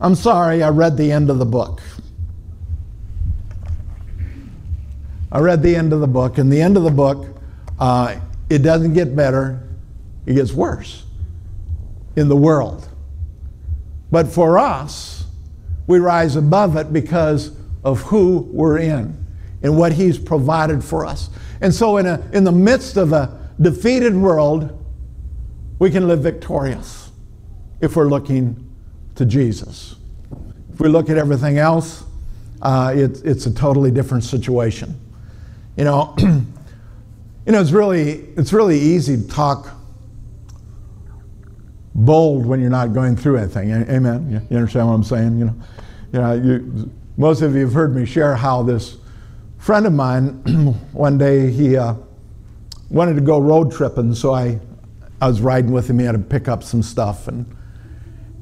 I'm 0.00 0.14
sorry, 0.14 0.62
I 0.62 0.68
read 0.70 0.96
the 0.96 1.10
end 1.12 1.30
of 1.30 1.38
the 1.38 1.46
book. 1.46 1.80
I 5.32 5.38
read 5.38 5.62
the 5.62 5.76
end 5.76 5.92
of 5.92 6.00
the 6.00 6.08
book, 6.08 6.38
and 6.38 6.52
the 6.52 6.60
end 6.60 6.76
of 6.76 6.82
the 6.82 6.90
book, 6.90 7.26
uh, 7.78 8.16
it 8.48 8.58
doesn't 8.58 8.94
get 8.94 9.14
better, 9.14 9.62
it 10.26 10.34
gets 10.34 10.52
worse 10.52 11.04
in 12.16 12.28
the 12.28 12.36
world. 12.36 12.88
But 14.10 14.26
for 14.26 14.58
us, 14.58 15.24
we 15.86 15.98
rise 15.98 16.34
above 16.34 16.76
it 16.76 16.92
because 16.92 17.52
of 17.84 18.00
who 18.02 18.48
we're 18.50 18.78
in 18.78 19.24
and 19.62 19.76
what 19.78 19.92
He's 19.92 20.18
provided 20.18 20.82
for 20.82 21.06
us. 21.06 21.30
And 21.60 21.74
so, 21.74 21.98
in, 21.98 22.06
a, 22.06 22.26
in 22.32 22.44
the 22.44 22.52
midst 22.52 22.96
of 22.96 23.12
a 23.12 23.38
defeated 23.60 24.14
world, 24.14 24.76
we 25.78 25.90
can 25.90 26.08
live 26.08 26.20
victorious 26.20 27.10
if 27.80 27.96
we're 27.96 28.08
looking 28.08 28.70
to 29.16 29.24
Jesus. 29.24 29.96
If 30.72 30.80
we 30.80 30.88
look 30.88 31.10
at 31.10 31.18
everything 31.18 31.58
else, 31.58 32.04
uh, 32.62 32.92
it, 32.96 33.22
it's 33.24 33.46
a 33.46 33.54
totally 33.54 33.90
different 33.90 34.24
situation. 34.24 34.98
You 35.76 35.84
know, 35.84 36.14
you 36.18 37.52
know, 37.52 37.60
it's 37.60 37.70
really, 37.70 38.26
it's 38.36 38.52
really 38.52 38.78
easy 38.78 39.16
to 39.16 39.28
talk 39.28 39.70
bold 41.94 42.46
when 42.46 42.60
you're 42.60 42.70
not 42.70 42.92
going 42.92 43.16
through 43.16 43.38
anything. 43.38 43.70
Amen. 43.70 44.46
You 44.50 44.56
understand 44.56 44.88
what 44.88 44.94
I'm 44.94 45.04
saying? 45.04 45.38
You 45.38 45.44
know, 45.46 45.54
you 46.12 46.18
know 46.20 46.32
you, 46.34 46.90
most 47.16 47.42
of 47.42 47.54
you 47.54 47.62
have 47.62 47.72
heard 47.72 47.94
me 47.94 48.06
share 48.06 48.34
how 48.34 48.62
this 48.62 48.96
friend 49.60 49.86
of 49.86 49.92
mine, 49.92 50.28
one 50.92 51.18
day 51.18 51.50
he 51.50 51.76
uh, 51.76 51.94
wanted 52.88 53.14
to 53.14 53.20
go 53.20 53.38
road 53.38 53.70
tripping, 53.70 54.14
so 54.14 54.34
I, 54.34 54.58
I 55.20 55.28
was 55.28 55.40
riding 55.40 55.70
with 55.70 55.88
him. 55.88 55.98
He 55.98 56.06
had 56.06 56.12
to 56.12 56.18
pick 56.18 56.48
up 56.48 56.64
some 56.64 56.82
stuff, 56.82 57.28
and 57.28 57.46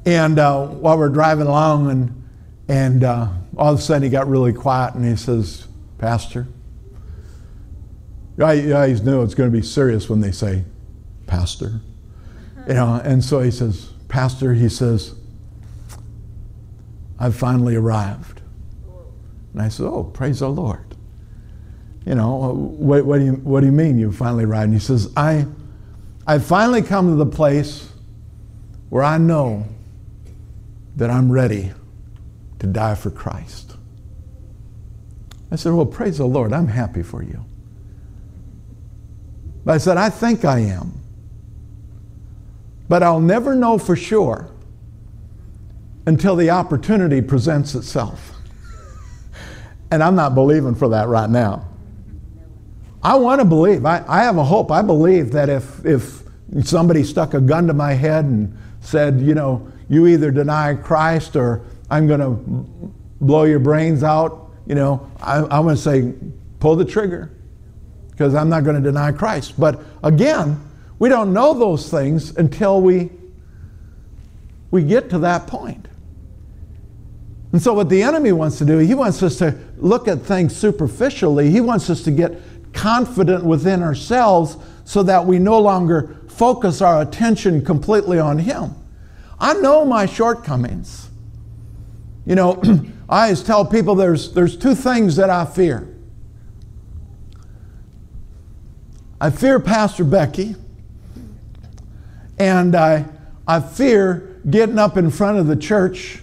and 0.05 0.39
uh, 0.39 0.65
while 0.65 0.97
we're 0.97 1.09
driving 1.09 1.47
along, 1.47 1.91
and 1.91 2.29
and 2.69 3.03
uh, 3.03 3.27
all 3.57 3.73
of 3.73 3.79
a 3.79 3.81
sudden 3.81 4.03
he 4.03 4.09
got 4.09 4.27
really 4.27 4.53
quiet, 4.53 4.95
and 4.95 5.05
he 5.05 5.15
says, 5.15 5.67
"Pastor." 5.97 6.47
I, 8.39 8.69
I 8.69 8.71
always 8.71 9.01
knew 9.01 9.21
it's 9.21 9.35
going 9.35 9.51
to 9.51 9.55
be 9.55 9.61
serious 9.61 10.09
when 10.09 10.21
they 10.21 10.31
say, 10.31 10.63
"Pastor," 11.27 11.81
you 12.65 12.73
know. 12.75 13.01
And 13.03 13.21
so 13.21 13.41
he 13.41 13.51
says, 13.51 13.91
"Pastor," 14.07 14.53
he 14.53 14.69
says, 14.69 15.15
"I've 17.19 17.35
finally 17.35 17.75
arrived." 17.75 18.41
And 19.51 19.61
I 19.61 19.67
said, 19.67 19.85
"Oh, 19.85 20.05
praise 20.05 20.39
the 20.39 20.49
Lord." 20.49 20.88
You 22.09 22.15
know, 22.15 22.53
what, 22.55 23.05
what, 23.05 23.19
do 23.19 23.25
you, 23.25 23.33
what 23.33 23.59
do 23.59 23.67
you 23.67 23.71
mean 23.71 23.99
you 23.99 24.11
finally 24.11 24.43
arrived? 24.43 24.71
And 24.71 24.73
he 24.73 24.79
says, 24.79 25.13
I, 25.15 25.45
I 26.25 26.39
finally 26.39 26.81
come 26.81 27.07
to 27.09 27.15
the 27.15 27.27
place 27.27 27.87
where 28.89 29.03
I 29.03 29.19
know 29.19 29.63
that 30.95 31.11
I'm 31.11 31.31
ready 31.31 31.71
to 32.57 32.65
die 32.65 32.95
for 32.95 33.11
Christ. 33.11 33.75
I 35.51 35.55
said, 35.55 35.73
Well, 35.73 35.85
praise 35.85 36.17
the 36.17 36.25
Lord. 36.25 36.51
I'm 36.51 36.67
happy 36.67 37.03
for 37.03 37.21
you. 37.21 37.45
But 39.63 39.73
I 39.73 39.77
said, 39.77 39.97
I 39.97 40.09
think 40.09 40.43
I 40.43 40.61
am. 40.61 40.93
But 42.87 43.03
I'll 43.03 43.21
never 43.21 43.53
know 43.53 43.77
for 43.77 43.95
sure 43.95 44.49
until 46.07 46.35
the 46.35 46.49
opportunity 46.49 47.21
presents 47.21 47.75
itself. 47.75 48.31
and 49.91 50.01
I'm 50.01 50.15
not 50.15 50.33
believing 50.33 50.73
for 50.73 50.89
that 50.89 51.07
right 51.07 51.29
now. 51.29 51.68
I 53.03 53.15
want 53.15 53.39
to 53.39 53.45
believe. 53.45 53.85
I, 53.85 54.03
I 54.07 54.23
have 54.23 54.37
a 54.37 54.43
hope. 54.43 54.71
I 54.71 54.81
believe 54.81 55.31
that 55.31 55.49
if, 55.49 55.85
if 55.85 56.23
somebody 56.63 57.03
stuck 57.03 57.33
a 57.33 57.41
gun 57.41 57.67
to 57.67 57.73
my 57.73 57.93
head 57.93 58.25
and 58.25 58.57
said, 58.81 59.21
you 59.21 59.35
know, 59.35 59.71
you 59.89 60.07
either 60.07 60.31
deny 60.31 60.73
Christ 60.75 61.35
or 61.35 61.61
I'm 61.89 62.07
going 62.07 62.19
to 62.19 62.93
blow 63.21 63.43
your 63.43 63.59
brains 63.59 64.03
out, 64.03 64.51
you 64.65 64.75
know, 64.75 65.09
I, 65.21 65.37
I'm 65.37 65.63
going 65.63 65.75
to 65.75 65.81
say, 65.81 66.13
pull 66.59 66.75
the 66.75 66.85
trigger 66.85 67.31
because 68.11 68.35
I'm 68.35 68.49
not 68.49 68.63
going 68.63 68.75
to 68.75 68.81
deny 68.81 69.11
Christ. 69.11 69.59
But 69.59 69.81
again, 70.03 70.61
we 70.99 71.07
don't 71.07 71.33
know 71.33 71.53
those 71.53 71.89
things 71.89 72.35
until 72.35 72.81
we, 72.81 73.09
we 74.71 74.83
get 74.83 75.09
to 75.11 75.19
that 75.19 75.47
point. 75.47 75.87
And 77.51 77.61
so, 77.61 77.73
what 77.73 77.89
the 77.89 78.03
enemy 78.03 78.31
wants 78.31 78.59
to 78.59 78.65
do, 78.65 78.77
he 78.77 78.93
wants 78.93 79.23
us 79.23 79.37
to 79.37 79.57
look 79.77 80.07
at 80.07 80.21
things 80.21 80.55
superficially. 80.55 81.49
He 81.49 81.61
wants 81.61 81.89
us 81.89 82.03
to 82.03 82.11
get 82.11 82.39
confident 82.73 83.43
within 83.43 83.83
ourselves 83.83 84.57
so 84.85 85.03
that 85.03 85.25
we 85.25 85.39
no 85.39 85.59
longer 85.59 86.17
focus 86.27 86.81
our 86.81 87.01
attention 87.01 87.63
completely 87.63 88.19
on 88.19 88.39
Him. 88.39 88.75
I 89.39 89.53
know 89.55 89.85
my 89.85 90.05
shortcomings. 90.05 91.09
You 92.25 92.35
know, 92.35 92.61
I 93.09 93.23
always 93.23 93.43
tell 93.43 93.65
people 93.65 93.95
there's, 93.95 94.33
there's 94.33 94.57
two 94.57 94.75
things 94.75 95.15
that 95.15 95.29
I 95.29 95.45
fear. 95.45 95.87
I 99.21 99.29
fear 99.31 99.59
Pastor 99.59 100.05
Becky, 100.05 100.55
and 102.37 102.75
I, 102.75 103.05
I 103.47 103.59
fear 103.59 104.39
getting 104.49 104.79
up 104.79 104.95
in 104.95 105.11
front 105.11 105.39
of 105.39 105.47
the 105.47 105.55
church 105.55 106.21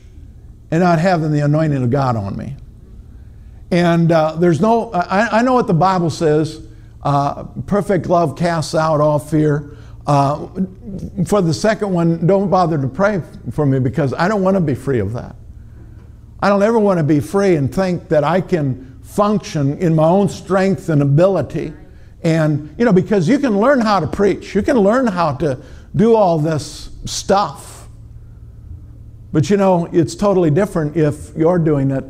and 0.70 0.80
not 0.80 0.98
having 0.98 1.30
the 1.30 1.40
anointing 1.40 1.82
of 1.82 1.90
God 1.90 2.16
on 2.16 2.36
me. 2.36 2.56
And 3.70 4.12
uh, 4.12 4.36
there's 4.36 4.60
no, 4.60 4.92
I, 4.92 5.38
I, 5.38 5.42
know 5.42 5.54
what 5.54 5.66
the 5.66 5.74
Bible 5.74 6.10
says 6.10 6.66
uh, 7.02 7.44
perfect 7.66 8.06
love 8.06 8.36
casts 8.36 8.74
out 8.74 9.00
all 9.00 9.18
fear. 9.18 9.76
Uh, 10.06 10.48
for 11.26 11.42
the 11.42 11.52
second 11.52 11.92
one, 11.92 12.26
don't 12.26 12.48
bother 12.48 12.80
to 12.80 12.86
pray 12.86 13.22
for 13.50 13.66
me 13.66 13.80
because 13.80 14.14
I 14.14 14.28
don't 14.28 14.42
want 14.42 14.56
to 14.56 14.60
be 14.60 14.74
free 14.74 15.00
of 15.00 15.12
that. 15.14 15.34
I 16.40 16.48
don't 16.48 16.62
ever 16.62 16.78
want 16.78 16.98
to 16.98 17.04
be 17.04 17.18
free 17.18 17.56
and 17.56 17.74
think 17.74 18.08
that 18.08 18.22
I 18.22 18.40
can 18.40 19.00
function 19.02 19.78
in 19.78 19.94
my 19.94 20.06
own 20.06 20.28
strength 20.28 20.88
and 20.88 21.02
ability. 21.02 21.72
And, 22.22 22.74
you 22.78 22.84
know, 22.84 22.92
because 22.92 23.28
you 23.28 23.38
can 23.38 23.58
learn 23.58 23.80
how 23.80 24.00
to 24.00 24.06
preach, 24.06 24.54
you 24.54 24.62
can 24.62 24.78
learn 24.78 25.06
how 25.06 25.34
to 25.36 25.60
do 25.94 26.14
all 26.14 26.38
this 26.38 26.90
stuff. 27.04 27.88
But, 29.32 29.50
you 29.50 29.56
know, 29.56 29.86
it's 29.92 30.14
totally 30.14 30.50
different 30.50 30.96
if 30.96 31.34
you're 31.36 31.58
doing 31.58 31.90
it 31.90 32.04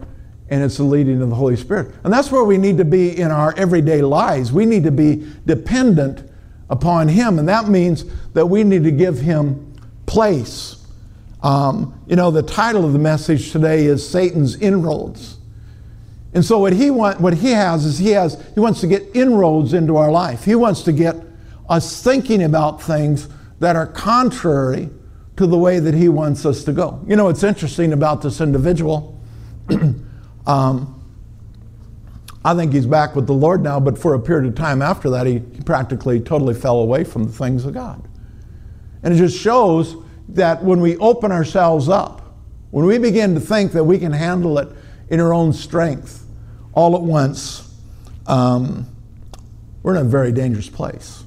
and 0.48 0.62
it's 0.62 0.76
the 0.76 0.84
leading 0.84 1.20
of 1.22 1.28
the 1.28 1.34
Holy 1.34 1.56
Spirit. 1.56 1.92
And 2.04 2.12
that's 2.12 2.30
where 2.30 2.44
we 2.44 2.56
need 2.56 2.78
to 2.78 2.84
be 2.84 3.18
in 3.18 3.30
our 3.30 3.54
everyday 3.56 4.02
lives. 4.02 4.52
We 4.52 4.64
need 4.64 4.84
to 4.84 4.92
be 4.92 5.26
dependent 5.44 6.28
upon 6.70 7.08
Him, 7.08 7.38
and 7.38 7.48
that 7.48 7.68
means 7.68 8.04
that 8.32 8.46
we 8.46 8.64
need 8.64 8.84
to 8.84 8.90
give 8.90 9.20
Him 9.20 9.74
place. 10.06 10.86
Um, 11.42 12.00
you 12.06 12.16
know, 12.16 12.30
the 12.30 12.42
title 12.42 12.84
of 12.84 12.92
the 12.92 12.98
message 12.98 13.52
today 13.52 13.86
is 13.86 14.08
Satan's 14.08 14.56
Inroads. 14.56 15.36
And 16.32 16.44
so 16.44 16.58
what 16.58 16.74
he 16.74 16.90
want, 16.90 17.18
what 17.18 17.32
he 17.32 17.52
has 17.52 17.86
is 17.86 17.98
he 17.98 18.10
has 18.10 18.44
he 18.52 18.60
wants 18.60 18.82
to 18.82 18.86
get 18.86 19.02
inroads 19.14 19.72
into 19.72 19.96
our 19.96 20.10
life. 20.10 20.44
He 20.44 20.54
wants 20.54 20.82
to 20.82 20.92
get 20.92 21.16
us 21.66 22.02
thinking 22.02 22.42
about 22.42 22.82
things 22.82 23.28
that 23.58 23.74
are 23.74 23.86
contrary 23.86 24.90
to 25.36 25.46
the 25.46 25.56
way 25.56 25.78
that 25.78 25.94
he 25.94 26.10
wants 26.10 26.44
us 26.44 26.62
to 26.64 26.72
go. 26.72 27.02
You 27.06 27.16
know, 27.16 27.28
it's 27.28 27.42
interesting 27.42 27.94
about 27.94 28.20
this 28.20 28.42
individual. 28.42 29.18
Um, 30.46 30.92
I 32.44 32.54
think 32.54 32.72
he's 32.72 32.86
back 32.86 33.16
with 33.16 33.26
the 33.26 33.32
Lord 33.34 33.62
now, 33.62 33.80
but 33.80 33.98
for 33.98 34.14
a 34.14 34.20
period 34.20 34.46
of 34.46 34.54
time 34.54 34.80
after 34.80 35.10
that, 35.10 35.26
he, 35.26 35.40
he 35.54 35.62
practically 35.64 36.20
totally 36.20 36.54
fell 36.54 36.78
away 36.78 37.02
from 37.02 37.24
the 37.24 37.32
things 37.32 37.64
of 37.64 37.74
God. 37.74 38.06
And 39.02 39.12
it 39.12 39.16
just 39.16 39.36
shows 39.36 39.96
that 40.28 40.62
when 40.62 40.80
we 40.80 40.96
open 40.98 41.32
ourselves 41.32 41.88
up, 41.88 42.36
when 42.70 42.86
we 42.86 42.98
begin 42.98 43.34
to 43.34 43.40
think 43.40 43.72
that 43.72 43.82
we 43.82 43.98
can 43.98 44.12
handle 44.12 44.58
it 44.58 44.68
in 45.08 45.18
our 45.18 45.34
own 45.34 45.52
strength 45.52 46.24
all 46.72 46.94
at 46.94 47.02
once, 47.02 47.74
um, 48.28 48.86
we're 49.82 49.96
in 49.96 50.02
a 50.02 50.08
very 50.08 50.30
dangerous 50.30 50.68
place. 50.68 51.24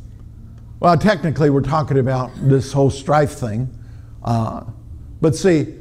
Well, 0.80 0.98
technically, 0.98 1.50
we're 1.50 1.62
talking 1.62 1.98
about 1.98 2.32
this 2.38 2.72
whole 2.72 2.90
strife 2.90 3.32
thing. 3.32 3.70
Uh, 4.24 4.64
but 5.20 5.36
see, 5.36 5.76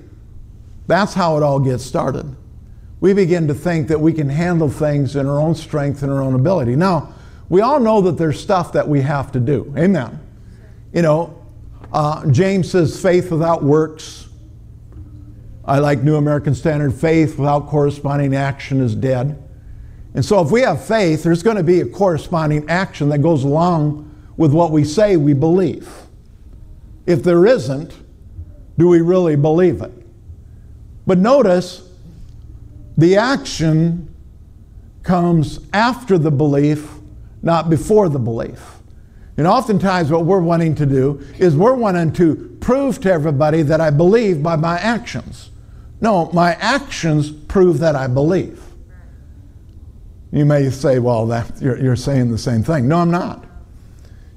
that's 0.88 1.14
how 1.14 1.36
it 1.36 1.44
all 1.44 1.60
gets 1.60 1.84
started 1.84 2.34
we 3.00 3.12
begin 3.12 3.46
to 3.48 3.54
think 3.54 3.88
that 3.88 4.00
we 4.00 4.12
can 4.12 4.28
handle 4.28 4.68
things 4.68 5.16
in 5.16 5.26
our 5.26 5.38
own 5.38 5.54
strength 5.54 6.02
and 6.02 6.10
our 6.12 6.20
own 6.20 6.34
ability. 6.34 6.74
Now, 6.76 7.14
we 7.48 7.60
all 7.60 7.80
know 7.80 8.00
that 8.02 8.18
there's 8.18 8.40
stuff 8.40 8.72
that 8.72 8.88
we 8.88 9.00
have 9.02 9.32
to 9.32 9.40
do. 9.40 9.72
Amen. 9.76 10.20
You 10.92 11.02
know, 11.02 11.46
uh, 11.92 12.28
James 12.30 12.70
says 12.70 13.00
faith 13.00 13.30
without 13.30 13.62
works. 13.62 14.28
I 15.64 15.78
like 15.78 16.02
New 16.02 16.16
American 16.16 16.54
Standard 16.54 16.94
faith 16.94 17.38
without 17.38 17.68
corresponding 17.68 18.34
action 18.34 18.80
is 18.80 18.94
dead. 18.94 19.42
And 20.14 20.24
so, 20.24 20.40
if 20.40 20.50
we 20.50 20.62
have 20.62 20.84
faith, 20.84 21.22
there's 21.22 21.42
going 21.42 21.56
to 21.56 21.62
be 21.62 21.80
a 21.80 21.86
corresponding 21.86 22.68
action 22.68 23.10
that 23.10 23.18
goes 23.18 23.44
along 23.44 24.04
with 24.36 24.52
what 24.52 24.72
we 24.72 24.84
say 24.84 25.16
we 25.16 25.34
believe. 25.34 25.88
If 27.06 27.22
there 27.22 27.46
isn't, 27.46 27.94
do 28.78 28.88
we 28.88 29.00
really 29.00 29.36
believe 29.36 29.82
it? 29.82 29.92
But 31.06 31.18
notice, 31.18 31.87
the 32.98 33.16
action 33.16 34.12
comes 35.04 35.60
after 35.72 36.18
the 36.18 36.32
belief, 36.32 36.94
not 37.42 37.70
before 37.70 38.08
the 38.08 38.18
belief. 38.18 38.74
And 39.36 39.46
oftentimes, 39.46 40.10
what 40.10 40.24
we're 40.24 40.40
wanting 40.40 40.74
to 40.74 40.84
do 40.84 41.24
is 41.38 41.56
we're 41.56 41.76
wanting 41.76 42.12
to 42.14 42.56
prove 42.60 43.00
to 43.02 43.12
everybody 43.12 43.62
that 43.62 43.80
I 43.80 43.90
believe 43.90 44.42
by 44.42 44.56
my 44.56 44.78
actions. 44.80 45.50
No, 46.00 46.28
my 46.32 46.54
actions 46.54 47.30
prove 47.30 47.78
that 47.78 47.94
I 47.94 48.08
believe. 48.08 48.62
You 50.32 50.44
may 50.44 50.68
say, 50.70 50.98
well, 50.98 51.24
that, 51.28 51.62
you're, 51.62 51.78
you're 51.78 51.96
saying 51.96 52.32
the 52.32 52.38
same 52.38 52.64
thing. 52.64 52.88
No, 52.88 52.98
I'm 52.98 53.12
not. 53.12 53.44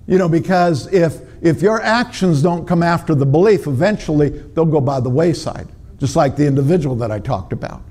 You 0.05 0.19
know, 0.19 0.29
because 0.29 0.91
if, 0.93 1.21
if 1.41 1.63
your 1.63 1.81
actions 1.81 2.43
don't 2.43 2.67
come 2.67 2.83
after 2.83 3.15
the 3.15 3.25
belief, 3.25 3.65
eventually 3.65 4.29
they'll 4.29 4.65
go 4.65 4.81
by 4.81 4.99
the 4.99 5.09
wayside. 5.09 5.67
just 5.97 6.15
like 6.15 6.35
the 6.35 6.45
individual 6.45 6.95
that 6.97 7.11
I 7.11 7.19
talked 7.19 7.53
about. 7.53 7.81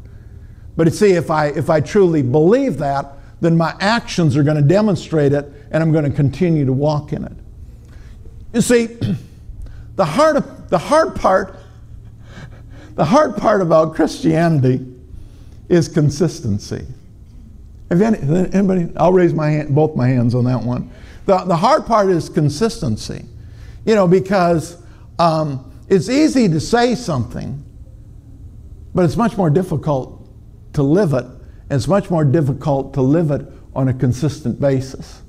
But 0.76 0.92
see, 0.94 1.12
if 1.12 1.30
I, 1.30 1.46
if 1.46 1.68
I 1.68 1.80
truly 1.80 2.22
believe 2.22 2.78
that, 2.78 3.16
then 3.40 3.56
my 3.56 3.74
actions 3.80 4.36
are 4.36 4.42
going 4.42 4.56
to 4.56 4.62
demonstrate 4.62 5.32
it 5.32 5.50
and 5.70 5.82
I'm 5.82 5.92
going 5.92 6.04
to 6.04 6.10
continue 6.10 6.64
to 6.64 6.72
walk 6.72 7.12
in 7.12 7.24
it. 7.24 7.32
You 8.52 8.60
see, 8.60 8.86
the 9.96 10.04
hard, 10.04 10.68
the 10.68 10.78
hard 10.78 11.14
part, 11.14 11.58
the 12.94 13.04
hard 13.04 13.36
part 13.36 13.62
about 13.62 13.94
Christianity 13.94 14.86
is 15.68 15.88
consistency. 15.88 16.86
Have 17.90 18.02
any, 18.02 18.18
anybody? 18.52 18.92
I'll 18.96 19.12
raise 19.12 19.34
my 19.34 19.50
hand, 19.50 19.74
both 19.74 19.96
my 19.96 20.08
hands 20.08 20.34
on 20.34 20.44
that 20.44 20.62
one. 20.62 20.90
The, 21.26 21.38
the 21.38 21.56
hard 21.56 21.86
part 21.86 22.08
is 22.08 22.28
consistency. 22.28 23.24
You 23.86 23.94
know, 23.94 24.06
because 24.06 24.80
um, 25.18 25.72
it's 25.88 26.08
easy 26.08 26.48
to 26.48 26.60
say 26.60 26.94
something, 26.94 27.64
but 28.94 29.04
it's 29.04 29.16
much 29.16 29.36
more 29.36 29.50
difficult 29.50 30.19
to 30.74 30.82
live 30.82 31.12
it. 31.12 31.24
And 31.24 31.72
it's 31.76 31.88
much 31.88 32.10
more 32.10 32.24
difficult 32.24 32.94
to 32.94 33.02
live 33.02 33.30
it 33.30 33.46
on 33.74 33.88
a 33.88 33.94
consistent 33.94 34.60
basis. 34.60 35.22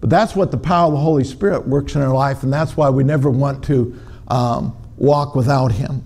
But 0.00 0.10
that's 0.10 0.36
what 0.36 0.50
the 0.50 0.58
power 0.58 0.86
of 0.86 0.92
the 0.92 0.98
Holy 0.98 1.24
Spirit 1.24 1.66
works 1.66 1.94
in 1.94 2.02
our 2.02 2.14
life, 2.14 2.42
and 2.42 2.52
that's 2.52 2.76
why 2.76 2.90
we 2.90 3.04
never 3.04 3.30
want 3.30 3.64
to 3.64 3.98
um, 4.28 4.76
walk 4.96 5.34
without 5.34 5.72
Him. 5.72 6.04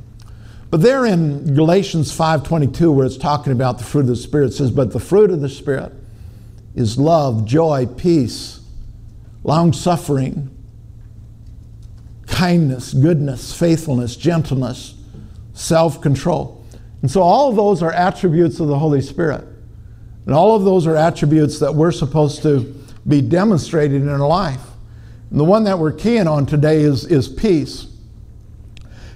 But 0.70 0.82
there 0.82 1.04
in 1.04 1.54
Galatians 1.54 2.16
5:22, 2.16 2.92
where 2.92 3.04
it's 3.04 3.16
talking 3.16 3.52
about 3.52 3.78
the 3.78 3.84
fruit 3.84 4.02
of 4.02 4.06
the 4.06 4.16
Spirit, 4.16 4.54
says, 4.54 4.70
"But 4.70 4.92
the 4.92 5.00
fruit 5.00 5.30
of 5.30 5.40
the 5.40 5.48
Spirit 5.48 5.92
is 6.74 6.98
love, 6.98 7.44
joy, 7.44 7.86
peace, 7.86 8.60
long 9.42 9.72
suffering, 9.72 10.50
kindness, 12.26 12.94
goodness, 12.94 13.52
faithfulness, 13.52 14.16
gentleness, 14.16 14.94
self 15.52 16.00
control. 16.00 16.59
And 17.02 17.10
so 17.10 17.22
all 17.22 17.48
of 17.48 17.56
those 17.56 17.82
are 17.82 17.92
attributes 17.92 18.60
of 18.60 18.68
the 18.68 18.78
Holy 18.78 19.00
Spirit. 19.00 19.44
And 20.26 20.34
all 20.34 20.54
of 20.54 20.64
those 20.64 20.86
are 20.86 20.96
attributes 20.96 21.58
that 21.60 21.74
we're 21.74 21.92
supposed 21.92 22.42
to 22.42 22.60
be 23.08 23.20
demonstrated 23.20 24.02
in 24.02 24.08
our 24.08 24.18
life. 24.18 24.62
And 25.30 25.40
the 25.40 25.44
one 25.44 25.64
that 25.64 25.78
we're 25.78 25.92
keying 25.92 26.26
on 26.26 26.46
today 26.46 26.82
is, 26.82 27.06
is 27.06 27.28
peace. 27.28 27.86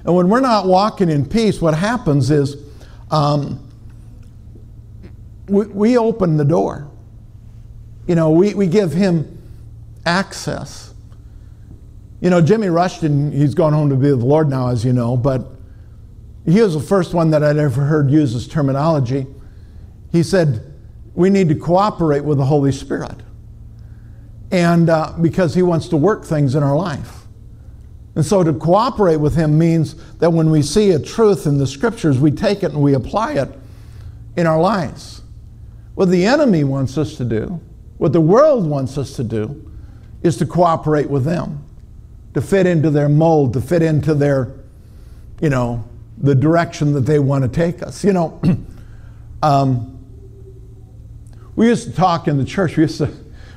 And 0.05 0.15
when 0.15 0.29
we're 0.29 0.41
not 0.41 0.67
walking 0.67 1.09
in 1.09 1.27
peace, 1.27 1.61
what 1.61 1.75
happens 1.75 2.31
is 2.31 2.57
um, 3.11 3.69
we, 5.49 5.67
we 5.67 5.99
open 5.99 6.37
the 6.37 6.45
door. 6.45 6.91
You 8.07 8.15
know, 8.15 8.31
we, 8.31 8.55
we 8.55 8.67
give 8.67 8.93
him 8.93 9.43
access. 10.05 10.95
You 12.21 12.31
know, 12.31 12.41
Jimmy 12.41 12.69
Rushton, 12.69 13.33
he's 13.33 13.55
gone 13.55 13.73
home 13.73 13.91
to 13.91 13.97
be 13.97 14.11
with 14.11 14.21
the 14.21 14.27
Lord 14.27 14.49
now, 14.49 14.69
as 14.69 14.85
you 14.85 14.93
know, 14.93 15.17
but 15.17 15.54
he 16.47 16.61
was 16.61 16.75
the 16.75 16.81
first 16.81 17.15
one 17.15 17.31
that 17.31 17.43
I'd 17.43 17.57
ever 17.57 17.85
heard 17.85 18.11
use 18.11 18.35
this 18.35 18.47
terminology. 18.47 19.27
He 20.13 20.23
said, 20.23 20.75
We 21.15 21.31
need 21.31 21.49
to 21.49 21.55
cooperate 21.55 22.25
with 22.25 22.39
the 22.39 22.45
Holy 22.45 22.73
Spirit. 22.73 23.17
And 24.51 24.91
uh, 24.91 25.15
because 25.21 25.55
he 25.55 25.63
wants 25.63 25.89
to 25.89 25.97
work 25.97 26.25
things 26.25 26.55
in 26.55 26.63
our 26.63 26.77
life. 26.77 27.23
And 28.15 28.25
so 28.25 28.45
to 28.45 28.53
cooperate 28.53 29.17
with 29.17 29.35
him 29.35 29.59
means 29.59 29.95
that 30.19 30.31
when 30.31 30.51
we 30.51 30.63
see 30.63 30.91
a 30.91 30.99
truth 30.99 31.47
in 31.47 31.59
the 31.59 31.67
scriptures, 31.67 32.19
we 32.19 32.31
take 32.31 32.63
it 32.63 32.71
and 32.73 32.81
we 32.81 32.95
apply 32.95 33.33
it 33.33 33.49
in 34.37 34.47
our 34.47 34.61
lives. 34.61 35.23
What 35.95 36.11
the 36.11 36.25
enemy 36.25 36.63
wants 36.65 36.99
us 36.99 37.17
to 37.17 37.25
do, 37.25 37.61
what 37.99 38.13
the 38.13 38.21
world 38.21 38.69
wants 38.69 38.99
us 38.99 39.17
to 39.17 39.25
do, 39.25 39.71
is 40.23 40.37
to 40.37 40.47
cooperate 40.47 41.09
with 41.09 41.25
them, 41.25 41.65
to 42.35 42.41
fit 42.41 42.67
into 42.67 42.91
their 42.91 43.09
mold, 43.09 43.53
to 43.55 43.61
fit 43.61 43.83
into 43.83 44.15
their, 44.15 44.53
you 45.41 45.51
know, 45.51 45.85
the 46.19 46.35
direction 46.35 46.93
that 46.95 47.03
they 47.03 47.19
want 47.19 47.43
to 47.43 47.49
take 47.49 47.83
us. 47.83 48.05
You 48.05 48.13
know, 48.13 48.41
um, 49.43 49.91
we 51.57 51.69
used 51.69 51.89
to 51.89 51.95
talk 51.95 52.29
in 52.29 52.37
the 52.39 52.45
church, 52.45 52.77
we 52.77 52.83
used 52.83 52.99
to, 52.99 53.13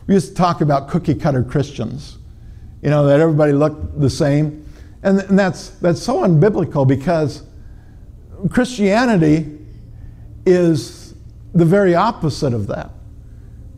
we 0.05 0.13
used 0.13 0.29
to 0.29 0.35
talk 0.35 0.61
about 0.61 0.89
cookie 0.89 1.15
cutter 1.15 1.43
Christians, 1.43 2.17
you 2.81 2.89
know, 2.89 3.05
that 3.05 3.19
everybody 3.19 3.53
looked 3.53 3.99
the 3.99 4.09
same. 4.09 4.63
And, 5.03 5.19
and 5.19 5.37
that's, 5.37 5.69
that's 5.69 6.01
so 6.01 6.21
unbiblical 6.21 6.87
because 6.87 7.43
Christianity 8.49 9.57
is 10.45 11.13
the 11.53 11.65
very 11.65 11.95
opposite 11.95 12.53
of 12.53 12.67
that. 12.67 12.91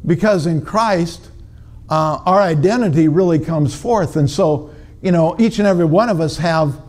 Because 0.06 0.46
in 0.46 0.62
Christ, 0.62 1.30
uh, 1.90 2.20
our 2.26 2.40
identity 2.40 3.08
really 3.08 3.40
comes 3.40 3.76
forth. 3.76 4.16
And 4.16 4.30
so, 4.30 4.74
you 5.02 5.12
know, 5.12 5.36
each 5.40 5.60
and 5.60 5.68
every 5.68 5.86
one 5.86 6.10
of 6.10 6.22
us 6.22 6.38
have 6.38 6.82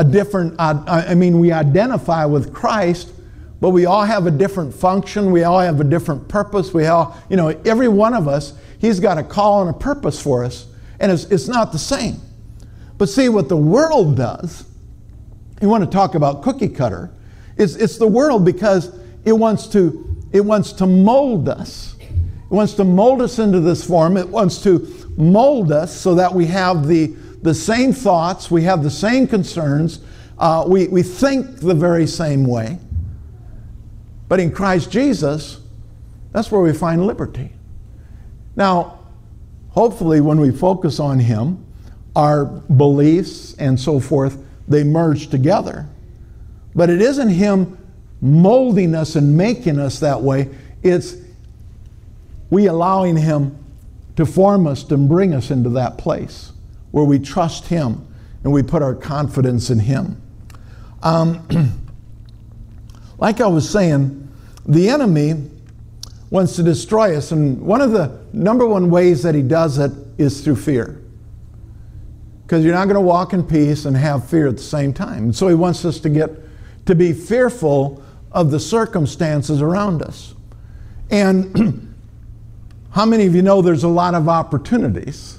a 0.00 0.04
different, 0.04 0.54
uh, 0.58 0.82
I 0.86 1.14
mean, 1.14 1.38
we 1.38 1.52
identify 1.52 2.24
with 2.24 2.54
Christ, 2.54 3.12
but 3.60 3.68
we 3.68 3.84
all 3.84 4.02
have 4.02 4.26
a 4.26 4.30
different 4.30 4.74
function. 4.74 5.30
We 5.30 5.44
all 5.44 5.60
have 5.60 5.78
a 5.78 5.84
different 5.84 6.26
purpose. 6.26 6.72
We 6.72 6.86
all, 6.86 7.18
you 7.28 7.36
know, 7.36 7.48
every 7.66 7.88
one 7.88 8.14
of 8.14 8.26
us, 8.26 8.54
He's 8.78 8.98
got 8.98 9.18
a 9.18 9.22
call 9.22 9.60
and 9.60 9.68
a 9.68 9.78
purpose 9.78 10.18
for 10.18 10.42
us. 10.42 10.66
And 11.00 11.12
it's, 11.12 11.24
it's 11.24 11.48
not 11.48 11.72
the 11.72 11.78
same. 11.78 12.16
But 12.96 13.10
see, 13.10 13.28
what 13.28 13.50
the 13.50 13.58
world 13.58 14.16
does, 14.16 14.64
you 15.60 15.68
want 15.68 15.84
to 15.84 15.90
talk 15.90 16.14
about 16.14 16.42
cookie 16.42 16.70
cutter, 16.70 17.10
it's, 17.58 17.74
it's 17.74 17.98
the 17.98 18.06
world 18.06 18.42
because 18.42 18.98
it 19.26 19.34
wants 19.34 19.66
to, 19.68 20.16
it 20.32 20.40
wants 20.40 20.72
to 20.72 20.86
mold 20.86 21.50
us. 21.50 21.94
It 22.00 22.54
wants 22.54 22.72
to 22.74 22.84
mold 22.84 23.20
us 23.20 23.38
into 23.38 23.60
this 23.60 23.84
form. 23.84 24.16
It 24.16 24.30
wants 24.30 24.62
to 24.62 25.10
mold 25.18 25.72
us 25.72 25.94
so 25.94 26.14
that 26.14 26.32
we 26.32 26.46
have 26.46 26.86
the, 26.86 27.14
the 27.42 27.54
same 27.54 27.92
thoughts, 27.92 28.50
we 28.50 28.62
have 28.64 28.82
the 28.82 28.90
same 28.90 29.26
concerns, 29.26 30.00
uh, 30.38 30.64
we, 30.66 30.88
we 30.88 31.02
think 31.02 31.58
the 31.58 31.74
very 31.74 32.06
same 32.06 32.44
way. 32.44 32.78
But 34.28 34.40
in 34.40 34.52
Christ 34.52 34.90
Jesus, 34.90 35.60
that's 36.32 36.50
where 36.50 36.60
we 36.60 36.72
find 36.72 37.06
liberty. 37.06 37.52
Now, 38.56 39.00
hopefully, 39.70 40.20
when 40.20 40.38
we 40.40 40.50
focus 40.50 41.00
on 41.00 41.18
Him, 41.18 41.64
our 42.14 42.44
beliefs 42.44 43.54
and 43.54 43.78
so 43.78 44.00
forth, 44.00 44.38
they 44.68 44.84
merge 44.84 45.28
together. 45.28 45.86
But 46.74 46.90
it 46.90 47.00
isn't 47.00 47.28
Him 47.28 47.76
molding 48.20 48.94
us 48.94 49.16
and 49.16 49.36
making 49.36 49.78
us 49.78 50.00
that 50.00 50.20
way, 50.20 50.48
it's 50.82 51.16
we 52.50 52.66
allowing 52.66 53.16
Him 53.16 53.56
to 54.16 54.26
form 54.26 54.66
us 54.66 54.88
and 54.90 55.08
bring 55.08 55.32
us 55.32 55.50
into 55.50 55.70
that 55.70 55.96
place 55.96 56.52
where 56.90 57.04
we 57.04 57.18
trust 57.18 57.66
Him 57.66 58.06
and 58.42 58.52
we 58.52 58.62
put 58.62 58.82
our 58.82 58.94
confidence 58.94 59.70
in 59.70 59.78
Him. 59.78 60.20
Um, 61.02 61.46
like 63.18 63.40
I 63.40 63.46
was 63.46 63.68
saying, 63.68 64.28
the 64.66 64.88
enemy 64.88 65.50
wants 66.30 66.56
to 66.56 66.62
destroy 66.62 67.16
us, 67.16 67.32
and 67.32 67.60
one 67.60 67.80
of 67.80 67.90
the 67.90 68.20
number 68.32 68.66
one 68.66 68.90
ways 68.90 69.22
that 69.22 69.34
he 69.34 69.42
does 69.42 69.78
it 69.78 69.90
is 70.16 70.42
through 70.42 70.56
fear. 70.56 71.00
Because 72.42 72.64
you're 72.64 72.74
not 72.74 72.84
going 72.84 72.94
to 72.94 73.00
walk 73.00 73.32
in 73.32 73.42
peace 73.42 73.84
and 73.84 73.96
have 73.96 74.28
fear 74.28 74.46
at 74.48 74.56
the 74.56 74.62
same 74.62 74.92
time. 74.92 75.24
And 75.24 75.36
so 75.36 75.48
he 75.48 75.54
wants 75.54 75.84
us 75.84 75.98
to 76.00 76.08
get 76.08 76.30
to 76.86 76.94
be 76.94 77.12
fearful 77.12 78.02
of 78.32 78.50
the 78.50 78.60
circumstances 78.60 79.60
around 79.60 80.02
us. 80.02 80.34
And 81.10 81.86
How 82.92 83.06
many 83.06 83.26
of 83.26 83.36
you 83.36 83.42
know 83.42 83.62
there's 83.62 83.84
a 83.84 83.88
lot 83.88 84.14
of 84.14 84.28
opportunities 84.28 85.38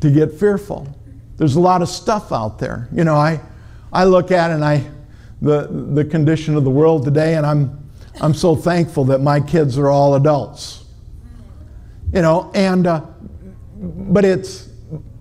to 0.00 0.10
get 0.10 0.32
fearful? 0.32 0.86
There's 1.36 1.56
a 1.56 1.60
lot 1.60 1.82
of 1.82 1.88
stuff 1.88 2.32
out 2.32 2.58
there. 2.58 2.88
You 2.92 3.04
know, 3.04 3.14
I, 3.14 3.40
I 3.92 4.04
look 4.04 4.30
at 4.30 4.50
and 4.50 4.64
I, 4.64 4.84
the, 5.40 5.68
the 5.92 6.04
condition 6.04 6.56
of 6.56 6.64
the 6.64 6.70
world 6.70 7.04
today, 7.04 7.36
and 7.36 7.46
I'm, 7.46 7.90
I'm 8.20 8.34
so 8.34 8.56
thankful 8.56 9.04
that 9.06 9.20
my 9.20 9.40
kids 9.40 9.78
are 9.78 9.88
all 9.88 10.14
adults. 10.14 10.84
You 12.12 12.22
know, 12.22 12.50
and, 12.54 12.86
uh, 12.86 13.04
but 13.76 14.24
it's, 14.24 14.68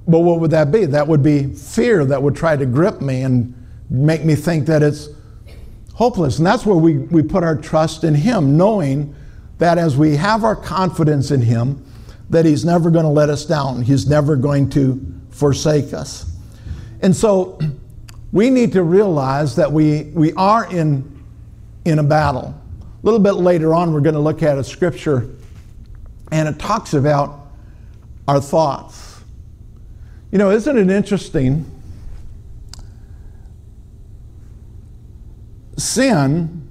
but 0.08 0.20
what 0.20 0.40
would 0.40 0.52
that 0.52 0.72
be? 0.72 0.86
That 0.86 1.08
would 1.08 1.22
be 1.22 1.54
fear 1.54 2.06
that 2.06 2.22
would 2.22 2.36
try 2.36 2.56
to 2.56 2.66
grip 2.66 3.02
me 3.02 3.24
and 3.24 3.54
make 3.90 4.24
me 4.24 4.36
think 4.36 4.66
that 4.68 4.82
it's 4.82 5.10
hopeless. 5.94 6.38
And 6.38 6.48
that's 6.48 6.66
where 6.66 6.78
we, 6.78 7.00
we 7.00 7.22
put 7.22 7.44
our 7.44 7.56
trust 7.56 8.04
in 8.04 8.16
Him, 8.16 8.58
knowing 8.58 9.14
that 9.58 9.78
as 9.78 9.98
we 9.98 10.16
have 10.16 10.44
our 10.44 10.56
confidence 10.56 11.32
in 11.32 11.42
Him, 11.42 11.84
that 12.30 12.46
He's 12.46 12.66
never 12.66 12.90
going 12.90 13.06
to 13.06 13.12
let 13.12 13.30
us 13.30 13.46
down. 13.46 13.82
He's 13.82 14.08
never 14.08 14.36
going 14.36 14.70
to 14.72 15.00
forsake 15.30 15.94
us. 15.94 16.32
And 17.02 17.16
so 17.16 17.60
we 18.32 18.50
need 18.50 18.74
to 18.74 18.84
realize 18.84 19.56
that 19.56 19.72
we, 19.72 20.04
we 20.14 20.34
are 20.34 20.70
in, 20.72 21.24
in 21.86 22.00
a 22.00 22.04
battle. 22.04 22.60
A 22.82 23.06
little 23.06 23.20
bit 23.20 23.34
later 23.34 23.74
on, 23.74 23.94
we're 23.94 24.02
going 24.02 24.16
to 24.16 24.20
look 24.22 24.44
at 24.44 24.58
a 24.58 24.64
scripture, 24.64 25.30
and 26.32 26.50
it 26.50 26.60
talks 26.60 26.94
about 26.94 27.48
our 28.28 28.42
thoughts. 28.42 29.22
You 30.32 30.38
know, 30.38 30.52
isn't 30.52 30.78
it 30.78 30.90
interesting? 30.90 31.66
Sin 35.78 36.68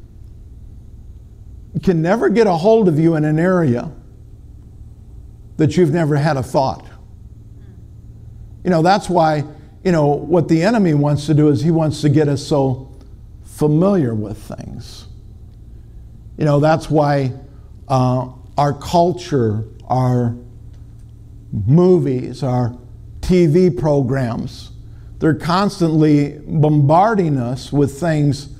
can 1.82 2.02
never 2.02 2.28
get 2.28 2.46
a 2.46 2.52
hold 2.52 2.88
of 2.88 2.98
you 2.98 3.14
in 3.14 3.24
an 3.24 3.38
area 3.38 3.90
that 5.56 5.76
you've 5.76 5.92
never 5.92 6.16
had 6.16 6.36
a 6.36 6.42
thought. 6.42 6.86
You 8.64 8.70
know, 8.70 8.82
that's 8.82 9.08
why, 9.08 9.44
you 9.84 9.92
know, 9.92 10.06
what 10.06 10.48
the 10.48 10.62
enemy 10.62 10.94
wants 10.94 11.26
to 11.26 11.34
do 11.34 11.48
is 11.48 11.62
he 11.62 11.70
wants 11.70 12.00
to 12.02 12.08
get 12.08 12.28
us 12.28 12.44
so 12.44 12.92
familiar 13.44 14.14
with 14.14 14.38
things. 14.38 15.06
You 16.36 16.44
know, 16.44 16.60
that's 16.60 16.90
why 16.90 17.32
uh, 17.88 18.28
our 18.58 18.72
culture, 18.74 19.64
our 19.88 20.36
movies, 21.52 22.42
our 22.42 22.76
TV 23.20 23.76
programs, 23.76 24.72
they're 25.18 25.34
constantly 25.34 26.38
bombarding 26.46 27.38
us 27.38 27.72
with 27.72 27.98
things 27.98 28.50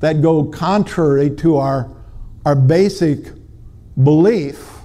that 0.00 0.22
go 0.22 0.44
contrary 0.44 1.30
to 1.30 1.56
our, 1.56 1.90
our 2.44 2.54
basic 2.54 3.32
belief, 4.02 4.75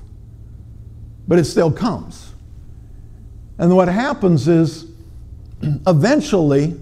but 1.32 1.40
it 1.40 1.46
still 1.46 1.72
comes. 1.72 2.34
And 3.58 3.74
what 3.74 3.88
happens 3.88 4.50
is 4.50 4.92
eventually, 5.88 6.78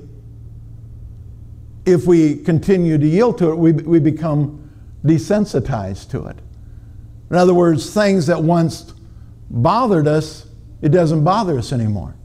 if 1.86 2.08
we 2.08 2.38
continue 2.38 2.98
to 2.98 3.06
yield 3.06 3.38
to 3.38 3.52
it, 3.52 3.56
we, 3.56 3.74
we 3.74 4.00
become 4.00 4.72
desensitized 5.06 6.10
to 6.10 6.26
it. 6.26 6.38
In 7.30 7.36
other 7.36 7.54
words, 7.54 7.94
things 7.94 8.26
that 8.26 8.42
once 8.42 8.92
bothered 9.52 10.08
us, 10.08 10.48
it 10.82 10.90
doesn't 10.90 11.24
bother 11.24 11.60
us 11.60 11.72
anymore. 11.72 12.16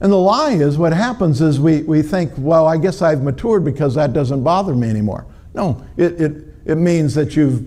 And 0.00 0.10
the 0.10 0.16
lie 0.16 0.52
is 0.52 0.78
what 0.78 0.94
happens 0.94 1.42
is 1.42 1.60
we, 1.60 1.82
we 1.82 2.00
think, 2.00 2.32
well, 2.38 2.66
I 2.66 2.78
guess 2.78 3.02
I've 3.02 3.22
matured 3.22 3.62
because 3.62 3.94
that 3.96 4.14
doesn't 4.14 4.42
bother 4.42 4.74
me 4.74 4.88
anymore. 4.88 5.26
No, 5.52 5.84
it, 5.98 6.18
it, 6.18 6.44
it 6.64 6.76
means 6.76 7.14
that 7.14 7.36
you've 7.36 7.62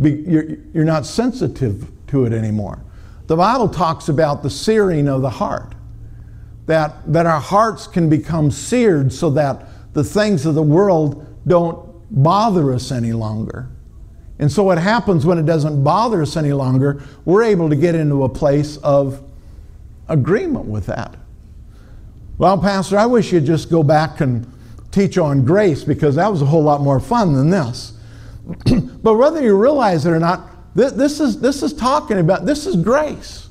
be, 0.00 0.24
you're, 0.26 0.56
you're 0.72 0.84
not 0.86 1.04
sensitive 1.04 1.90
to 2.06 2.24
it 2.24 2.32
anymore. 2.32 2.82
The 3.26 3.36
Bible 3.36 3.68
talks 3.68 4.08
about 4.08 4.42
the 4.42 4.50
searing 4.50 5.08
of 5.08 5.22
the 5.22 5.30
heart, 5.30 5.74
that, 6.66 7.12
that 7.12 7.26
our 7.26 7.40
hearts 7.40 7.86
can 7.86 8.08
become 8.08 8.50
seared 8.50 9.12
so 9.12 9.30
that 9.30 9.68
the 9.94 10.04
things 10.04 10.46
of 10.46 10.54
the 10.54 10.62
world 10.62 11.26
don't 11.46 11.86
bother 12.10 12.72
us 12.72 12.92
any 12.92 13.12
longer. 13.12 13.68
And 14.38 14.52
so, 14.52 14.62
what 14.62 14.78
happens 14.78 15.24
when 15.24 15.38
it 15.38 15.46
doesn't 15.46 15.82
bother 15.82 16.20
us 16.20 16.36
any 16.36 16.52
longer, 16.52 17.02
we're 17.24 17.42
able 17.42 17.70
to 17.70 17.76
get 17.76 17.94
into 17.94 18.24
a 18.24 18.28
place 18.28 18.76
of 18.78 19.22
agreement 20.08 20.66
with 20.66 20.86
that. 20.86 21.16
Well, 22.38 22.58
Pastor, 22.58 22.98
I 22.98 23.06
wish 23.06 23.32
you'd 23.32 23.46
just 23.46 23.70
go 23.70 23.82
back 23.82 24.20
and 24.20 24.46
teach 24.92 25.16
on 25.16 25.44
grace 25.44 25.84
because 25.84 26.16
that 26.16 26.30
was 26.30 26.42
a 26.42 26.46
whole 26.46 26.62
lot 26.62 26.82
more 26.82 27.00
fun 27.00 27.32
than 27.32 27.48
this. 27.48 27.94
but 29.02 29.14
whether 29.14 29.42
you 29.42 29.56
realize 29.56 30.04
it 30.04 30.10
or 30.10 30.18
not, 30.18 30.50
this 30.76 31.20
is, 31.20 31.40
this 31.40 31.62
is 31.62 31.72
talking 31.72 32.18
about, 32.18 32.44
this 32.44 32.66
is 32.66 32.76
grace. 32.76 33.48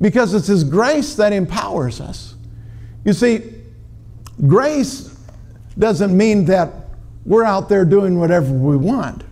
Because 0.00 0.34
it's 0.34 0.48
His 0.48 0.64
grace 0.64 1.14
that 1.14 1.32
empowers 1.32 2.00
us. 2.00 2.34
You 3.04 3.12
see, 3.12 3.54
grace 4.46 5.16
doesn't 5.78 6.16
mean 6.16 6.46
that 6.46 6.72
we're 7.24 7.44
out 7.44 7.68
there 7.68 7.84
doing 7.84 8.18
whatever 8.18 8.52
we 8.52 8.76
want. 8.76 9.22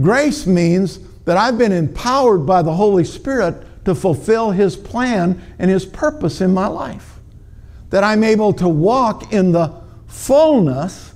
Grace 0.00 0.46
means 0.46 0.98
that 1.24 1.36
I've 1.36 1.58
been 1.58 1.72
empowered 1.72 2.44
by 2.44 2.62
the 2.62 2.72
Holy 2.72 3.04
Spirit 3.04 3.84
to 3.84 3.94
fulfill 3.94 4.50
His 4.50 4.76
plan 4.76 5.40
and 5.58 5.70
His 5.70 5.86
purpose 5.86 6.40
in 6.40 6.52
my 6.52 6.66
life. 6.66 7.20
That 7.90 8.02
I'm 8.02 8.24
able 8.24 8.52
to 8.54 8.68
walk 8.68 9.32
in 9.32 9.52
the 9.52 9.80
fullness 10.06 11.12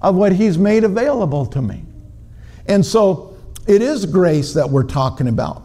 of 0.00 0.14
what 0.14 0.32
He's 0.32 0.58
made 0.58 0.84
available 0.84 1.46
to 1.46 1.62
me. 1.62 1.84
And 2.66 2.84
so 2.84 3.27
it 3.68 3.82
is 3.82 4.06
grace 4.06 4.54
that 4.54 4.68
we're 4.68 4.82
talking 4.82 5.28
about. 5.28 5.64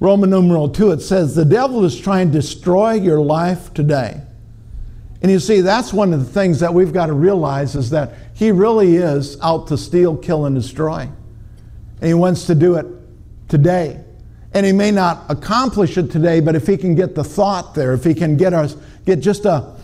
Roman 0.00 0.28
numeral 0.28 0.68
2, 0.68 0.92
it 0.92 1.00
says, 1.00 1.34
The 1.34 1.44
devil 1.44 1.84
is 1.84 1.98
trying 1.98 2.32
to 2.32 2.40
destroy 2.40 2.92
your 2.92 3.20
life 3.20 3.72
today. 3.72 4.20
And 5.22 5.30
you 5.30 5.38
see, 5.38 5.62
that's 5.62 5.92
one 5.92 6.12
of 6.12 6.20
the 6.20 6.30
things 6.30 6.60
that 6.60 6.74
we've 6.74 6.92
got 6.92 7.06
to 7.06 7.14
realize 7.14 7.74
is 7.74 7.88
that 7.90 8.12
he 8.34 8.50
really 8.50 8.96
is 8.96 9.40
out 9.40 9.68
to 9.68 9.78
steal, 9.78 10.16
kill, 10.16 10.44
and 10.44 10.54
destroy. 10.54 11.08
And 12.00 12.06
he 12.06 12.12
wants 12.12 12.44
to 12.46 12.54
do 12.54 12.74
it 12.74 12.86
today. 13.48 14.04
And 14.52 14.66
he 14.66 14.72
may 14.72 14.90
not 14.90 15.24
accomplish 15.30 15.96
it 15.96 16.10
today, 16.10 16.40
but 16.40 16.54
if 16.54 16.66
he 16.66 16.76
can 16.76 16.94
get 16.94 17.14
the 17.14 17.24
thought 17.24 17.74
there, 17.74 17.94
if 17.94 18.04
he 18.04 18.12
can 18.12 18.36
get 18.36 18.52
us 18.52 18.76
get 19.04 19.20
just 19.20 19.44
a 19.44 19.74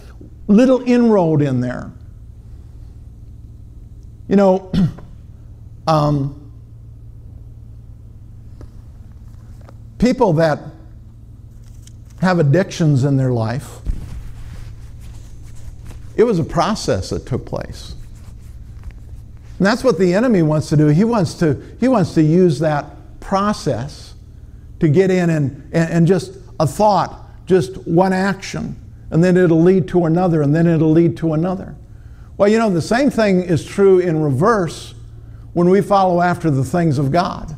little 0.47 0.83
inroad 0.83 1.43
in 1.43 1.61
there. 1.61 1.91
You 4.29 4.37
know, 4.37 4.73
um, 5.87 6.40
people 10.01 10.33
that 10.33 10.59
have 12.21 12.39
addictions 12.39 13.05
in 13.05 13.17
their 13.17 13.31
life, 13.31 13.79
it 16.17 16.25
was 16.25 16.39
a 16.39 16.45
process 16.45 17.11
that 17.11 17.27
took 17.27 17.47
place. 17.47 17.95
And 19.59 19.67
that's 19.67 19.85
what 19.85 19.99
the 19.99 20.15
enemy 20.15 20.43
wants 20.43 20.69
to 20.71 20.77
do. 20.77 20.89
He 20.89 21.05
wants 21.05 21.35
to, 21.35 21.63
he 21.79 21.87
wants 21.87 22.15
to 22.15 22.23
use 22.23 22.59
that 22.61 22.87
process 23.21 24.15
to 24.81 24.89
get 24.89 25.11
in 25.11 25.31
and, 25.31 25.69
and, 25.73 25.93
and 25.93 26.07
just 26.07 26.39
a 26.59 26.67
thought, 26.67 27.27
just 27.47 27.77
one 27.87 28.13
action, 28.13 28.77
and 29.11 29.23
then 29.23 29.37
it'll 29.37 29.63
lead 29.63 29.87
to 29.89 30.07
another, 30.07 30.43
and 30.43 30.55
then 30.55 30.67
it'll 30.67 30.93
lead 30.93 31.17
to 31.19 31.35
another. 31.35 31.77
Well, 32.37 32.49
you 32.49 32.59
know, 32.59 32.71
the 32.71 32.81
same 32.81 33.11
thing 33.11 33.43
is 33.43 33.65
true 33.65 33.99
in 33.99 34.23
reverse 34.23 34.95
when 35.53 35.69
we 35.69 35.83
follow 35.83 36.23
after 36.23 36.51
the 36.51 36.65
things 36.65 36.97
of 36.97 37.13
God. 37.13 37.57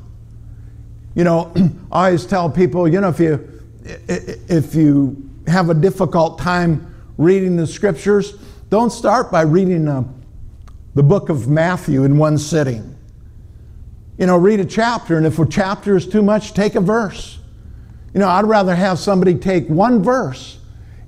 You 1.14 1.24
know, 1.24 1.52
I 1.92 2.06
always 2.06 2.26
tell 2.26 2.50
people, 2.50 2.88
you 2.88 3.00
know, 3.00 3.08
if 3.08 3.20
you 3.20 3.48
if 3.84 4.74
you 4.74 5.28
have 5.46 5.70
a 5.70 5.74
difficult 5.74 6.38
time 6.38 6.94
reading 7.18 7.56
the 7.56 7.66
scriptures, 7.66 8.34
don't 8.70 8.90
start 8.90 9.30
by 9.30 9.42
reading 9.42 9.88
a, 9.88 10.00
uh, 10.00 10.04
the 10.94 11.02
book 11.02 11.28
of 11.28 11.48
Matthew 11.48 12.04
in 12.04 12.18
one 12.18 12.38
sitting 12.38 12.92
you 14.18 14.26
know, 14.26 14.36
read 14.36 14.60
a 14.60 14.64
chapter, 14.64 15.16
and 15.16 15.26
if 15.26 15.38
a 15.38 15.46
chapter 15.46 15.96
is 15.96 16.06
too 16.06 16.22
much, 16.22 16.52
take 16.52 16.74
a 16.74 16.80
verse. 16.80 17.38
You 18.14 18.20
know, 18.20 18.28
I'd 18.28 18.44
rather 18.44 18.74
have 18.74 18.98
somebody 18.98 19.34
take 19.34 19.68
one 19.68 20.02
verse 20.02 20.58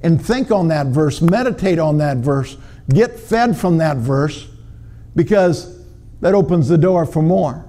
and 0.02 0.20
think 0.20 0.50
on 0.50 0.68
that 0.68 0.88
verse, 0.88 1.20
meditate 1.20 1.78
on 1.78 1.98
that 1.98 2.16
verse, 2.16 2.56
get 2.88 3.18
fed 3.18 3.56
from 3.56 3.78
that 3.78 3.98
verse, 3.98 4.48
because 5.14 5.80
that 6.22 6.34
opens 6.34 6.68
the 6.68 6.76
door 6.78 7.06
for 7.06 7.22
more. 7.22 7.64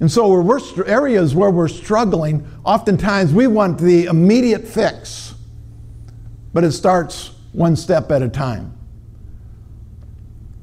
And 0.00 0.10
so, 0.10 0.28
where 0.28 0.42
we're 0.42 0.60
areas 0.86 1.34
where 1.34 1.50
we're 1.50 1.68
struggling, 1.68 2.46
oftentimes 2.64 3.32
we 3.32 3.46
want 3.46 3.78
the 3.78 4.04
immediate 4.04 4.66
fix, 4.66 5.34
but 6.52 6.62
it 6.62 6.72
starts 6.72 7.32
one 7.52 7.74
step 7.74 8.10
at 8.12 8.22
a 8.22 8.28
time. 8.28 8.78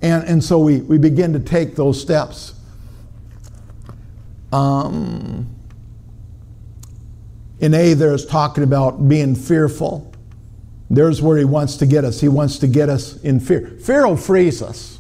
And, 0.02 0.24
and 0.26 0.44
so 0.44 0.60
we, 0.60 0.82
we 0.82 0.98
begin 0.98 1.34
to 1.34 1.40
take 1.40 1.76
those 1.76 2.00
steps. 2.00 2.54
Um, 4.54 5.50
in 7.60 7.74
A, 7.74 7.94
there's 7.94 8.26
talking 8.26 8.64
about 8.64 9.08
being 9.10 9.36
fearful. 9.36 10.14
There's 10.90 11.22
where 11.22 11.38
he 11.38 11.46
wants 11.46 11.78
to 11.78 11.86
get 11.86 12.06
us. 12.06 12.22
He 12.22 12.28
wants 12.28 12.60
to 12.60 12.68
get 12.68 12.88
us 12.90 13.18
in 13.24 13.40
fear. 13.40 13.78
Fear 13.82 14.08
will 14.08 14.18
freeze 14.18 14.62
us. 14.62 15.00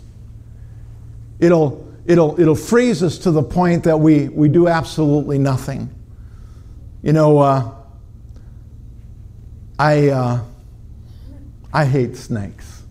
It'll, 1.39 1.84
it'll, 2.05 2.39
it'll 2.39 2.55
freeze 2.55 3.01
us 3.03 3.17
to 3.19 3.31
the 3.31 3.43
point 3.43 3.83
that 3.83 3.99
we, 3.99 4.29
we 4.29 4.47
do 4.47 4.67
absolutely 4.67 5.37
nothing. 5.37 5.89
You 7.01 7.13
know, 7.13 7.37
uh, 7.39 7.71
I, 9.77 10.09
uh, 10.09 10.41
I 11.73 11.85
hate 11.85 12.15
snakes. 12.15 12.83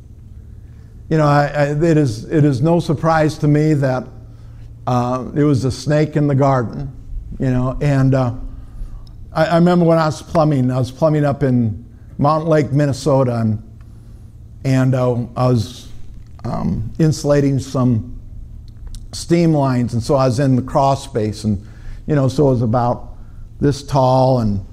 You 1.08 1.18
know, 1.18 1.26
I, 1.26 1.46
I, 1.46 1.64
it, 1.70 1.96
is, 1.96 2.24
it 2.30 2.44
is 2.44 2.60
no 2.60 2.80
surprise 2.80 3.38
to 3.38 3.48
me 3.48 3.74
that 3.74 4.06
uh, 4.86 5.30
it 5.34 5.44
was 5.44 5.64
a 5.64 5.70
snake 5.70 6.16
in 6.16 6.26
the 6.26 6.34
garden, 6.34 6.92
you 7.38 7.50
know. 7.50 7.78
And 7.80 8.14
uh, 8.14 8.34
I, 9.32 9.46
I, 9.46 9.54
remember 9.56 9.84
when 9.84 9.98
I 9.98 10.06
was 10.06 10.22
plumbing, 10.22 10.70
I 10.70 10.78
was 10.78 10.90
plumbing 10.90 11.24
up 11.24 11.42
in 11.42 11.84
Mountain 12.18 12.48
Lake, 12.48 12.72
Minnesota, 12.72 13.36
and, 13.36 13.62
and 14.64 14.94
uh, 14.94 15.24
I 15.36 15.46
was 15.48 15.88
um, 16.44 16.92
insulating 16.98 17.58
some 17.58 18.13
steam 19.14 19.52
lines, 19.52 19.94
and 19.94 20.02
so 20.02 20.14
I 20.14 20.26
was 20.26 20.40
in 20.40 20.56
the 20.56 20.62
crawl 20.62 20.96
space, 20.96 21.44
and 21.44 21.64
you 22.06 22.14
know, 22.14 22.28
so 22.28 22.48
it 22.48 22.50
was 22.52 22.62
about 22.62 23.14
this 23.60 23.82
tall 23.82 24.40
and 24.40 24.64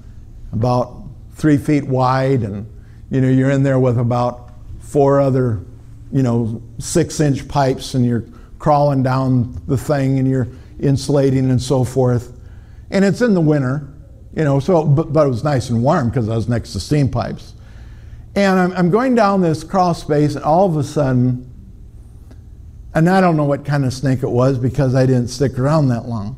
about 0.52 1.02
three 1.34 1.56
feet 1.56 1.86
wide, 1.86 2.42
and 2.42 2.66
you 3.10 3.20
know, 3.20 3.28
you're 3.28 3.50
in 3.50 3.62
there 3.62 3.78
with 3.78 3.98
about 3.98 4.50
four 4.80 5.20
other, 5.20 5.60
you 6.12 6.22
know, 6.22 6.62
six-inch 6.78 7.48
pipes, 7.48 7.94
and 7.94 8.04
you're 8.04 8.24
crawling 8.58 9.02
down 9.02 9.60
the 9.66 9.76
thing 9.76 10.18
and 10.18 10.28
you're 10.28 10.48
insulating 10.78 11.50
and 11.50 11.60
so 11.60 11.84
forth. 11.84 12.38
And 12.90 13.04
it's 13.04 13.20
in 13.20 13.34
the 13.34 13.40
winter, 13.40 13.92
you 14.34 14.44
know, 14.44 14.60
so, 14.60 14.84
but, 14.84 15.12
but 15.12 15.26
it 15.26 15.30
was 15.30 15.42
nice 15.42 15.70
and 15.70 15.82
warm 15.82 16.10
because 16.10 16.28
I 16.28 16.36
was 16.36 16.48
next 16.48 16.72
to 16.74 16.80
steam 16.80 17.08
pipes. 17.08 17.54
And 18.34 18.58
I'm, 18.58 18.72
I'm 18.72 18.90
going 18.90 19.14
down 19.14 19.40
this 19.40 19.64
crawl 19.64 19.94
space, 19.94 20.36
and 20.36 20.44
all 20.44 20.66
of 20.66 20.76
a 20.76 20.84
sudden, 20.84 21.51
and 22.94 23.08
I 23.08 23.20
don't 23.20 23.36
know 23.36 23.44
what 23.44 23.64
kind 23.64 23.84
of 23.84 23.92
snake 23.92 24.22
it 24.22 24.28
was 24.28 24.58
because 24.58 24.94
I 24.94 25.06
didn't 25.06 25.28
stick 25.28 25.58
around 25.58 25.88
that 25.88 26.06
long. 26.06 26.36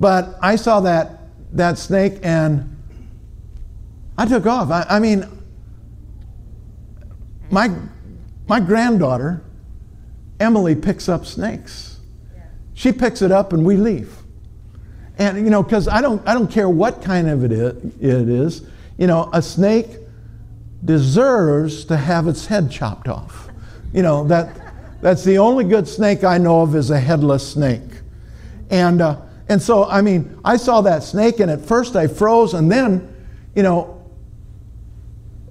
But 0.00 0.36
I 0.40 0.56
saw 0.56 0.80
that, 0.80 1.20
that 1.52 1.78
snake 1.78 2.20
and 2.22 2.76
I 4.16 4.26
took 4.26 4.46
off. 4.46 4.70
I, 4.70 4.86
I 4.88 4.98
mean, 4.98 5.26
my, 7.50 7.70
my 8.46 8.60
granddaughter 8.60 9.42
Emily 10.40 10.74
picks 10.74 11.08
up 11.08 11.26
snakes. 11.26 11.98
She 12.74 12.92
picks 12.92 13.22
it 13.22 13.32
up 13.32 13.52
and 13.52 13.64
we 13.64 13.76
leave. 13.76 14.16
And 15.18 15.38
you 15.38 15.50
know, 15.50 15.62
because 15.62 15.88
I 15.88 16.00
don't, 16.00 16.26
I 16.26 16.32
don't 16.32 16.50
care 16.50 16.68
what 16.68 17.02
kind 17.02 17.28
of 17.28 17.44
it 17.44 17.52
is, 17.52 17.74
it 18.00 18.28
is. 18.28 18.62
You 18.96 19.08
know, 19.08 19.28
a 19.32 19.42
snake 19.42 19.98
deserves 20.84 21.84
to 21.86 21.96
have 21.96 22.28
its 22.28 22.46
head 22.46 22.70
chopped 22.70 23.08
off. 23.08 23.48
You 23.92 24.02
know 24.02 24.24
that, 24.28 24.67
that's 25.00 25.24
the 25.24 25.38
only 25.38 25.64
good 25.64 25.86
snake 25.86 26.24
I 26.24 26.38
know 26.38 26.62
of 26.62 26.74
is 26.74 26.90
a 26.90 26.98
headless 26.98 27.52
snake. 27.52 27.82
And 28.70 29.00
uh, 29.00 29.20
and 29.48 29.62
so 29.62 29.84
I 29.84 30.02
mean, 30.02 30.38
I 30.44 30.56
saw 30.56 30.80
that 30.82 31.02
snake, 31.02 31.40
and 31.40 31.50
at 31.50 31.60
first 31.60 31.96
I 31.96 32.06
froze, 32.06 32.54
and 32.54 32.70
then, 32.70 33.14
you 33.54 33.62
know, 33.62 34.04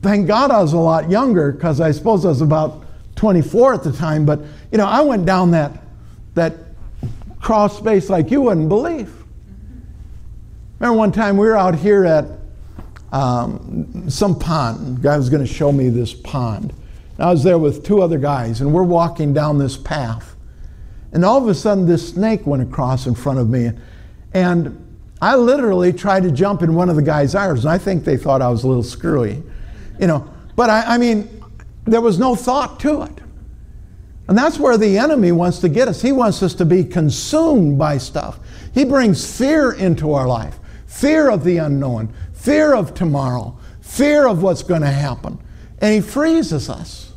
thank 0.02 0.28
God 0.28 0.52
I 0.52 0.62
was 0.62 0.74
a 0.74 0.78
lot 0.78 1.10
younger 1.10 1.52
because 1.52 1.82
I 1.82 1.92
suppose 1.92 2.26
I 2.26 2.30
was 2.30 2.42
about 2.42 2.86
24 3.16 3.74
at 3.74 3.84
the 3.84 3.92
time. 3.92 4.26
But 4.26 4.40
you 4.72 4.78
know, 4.78 4.86
I 4.86 5.02
went 5.02 5.26
down 5.26 5.52
that 5.52 5.82
that 6.36 6.54
cross 7.40 7.78
space 7.78 8.10
like 8.10 8.30
you 8.30 8.42
wouldn't 8.42 8.70
believe. 8.70 9.14
Remember 10.80 10.98
one 10.98 11.12
time 11.12 11.38
we 11.38 11.48
were 11.48 11.58
out 11.58 11.76
here 11.76 12.06
at 12.06 12.26
um, 13.12 14.10
some 14.10 14.38
pond. 14.38 15.02
guy 15.02 15.18
was 15.18 15.30
going 15.30 15.46
to 15.46 15.52
show 15.52 15.72
me 15.72 15.90
this 15.90 16.14
pond. 16.14 16.74
And 17.18 17.26
I 17.26 17.32
was 17.32 17.44
there 17.44 17.58
with 17.58 17.84
two 17.84 18.02
other 18.02 18.18
guys, 18.18 18.62
and 18.62 18.74
we're 18.74 18.84
walking 18.84 19.34
down 19.34 19.58
this 19.58 19.76
path. 19.76 20.36
And 21.12 21.26
all 21.26 21.42
of 21.42 21.48
a 21.48 21.56
sudden, 21.56 21.86
this 21.86 22.10
snake 22.10 22.46
went 22.46 22.62
across 22.62 23.08
in 23.08 23.16
front 23.16 23.40
of 23.40 23.50
me. 23.50 23.72
And 24.34 24.84
I 25.22 25.36
literally 25.36 25.92
tried 25.92 26.24
to 26.24 26.32
jump 26.32 26.62
in 26.62 26.76
one 26.76 26.90
of 26.90 26.96
the 26.96 27.02
guy's 27.02 27.34
arms, 27.34 27.66
and 27.66 27.72
I 27.72 27.78
think 27.78 28.04
they 28.04 28.18
thought 28.18 28.42
I 28.42 28.50
was 28.50 28.64
a 28.64 28.68
little 28.68 28.84
screwy, 28.84 29.42
you 30.00 30.08
know. 30.08 30.32
But 30.56 30.70
I, 30.70 30.96
I 30.96 30.98
mean, 30.98 31.44
there 31.86 32.02
was 32.02 32.20
no 32.20 32.36
thought 32.36 32.80
to 32.82 33.04
it. 33.04 33.22
And 34.28 34.38
that's 34.38 34.60
where 34.60 34.78
the 34.78 34.98
enemy 34.98 35.32
wants 35.32 35.60
to 35.60 35.70
get 35.70 35.88
us. 35.88 36.02
He 36.02 36.12
wants 36.12 36.44
us 36.44 36.54
to 36.56 36.66
be 36.66 36.84
consumed 36.84 37.80
by 37.80 37.98
stuff. 37.98 38.40
He 38.74 38.84
brings 38.84 39.38
fear 39.38 39.72
into 39.72 40.14
our 40.14 40.28
life 40.28 40.60
fear 40.86 41.30
of 41.30 41.44
the 41.44 41.58
unknown, 41.58 42.12
fear 42.34 42.74
of 42.74 42.94
tomorrow, 42.94 43.58
fear 43.82 44.28
of 44.28 44.42
what's 44.42 44.64
going 44.64 44.82
to 44.82 44.88
happen. 44.88 45.38
And 45.80 45.94
he 45.94 46.02
freezes 46.02 46.70
us. 46.70 47.14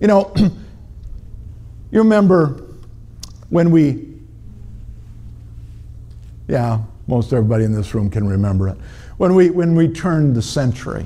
You 0.00 0.06
know, 0.06 0.32
you 0.36 1.98
remember 1.98 2.64
when 3.48 3.70
we, 3.70 4.08
yeah, 6.48 6.80
most 7.06 7.32
everybody 7.32 7.64
in 7.64 7.72
this 7.72 7.94
room 7.94 8.08
can 8.08 8.26
remember 8.26 8.68
it. 8.68 8.78
When 9.18 9.34
we, 9.34 9.50
when 9.50 9.74
we 9.74 9.88
turned 9.88 10.34
the 10.34 10.42
century, 10.42 11.04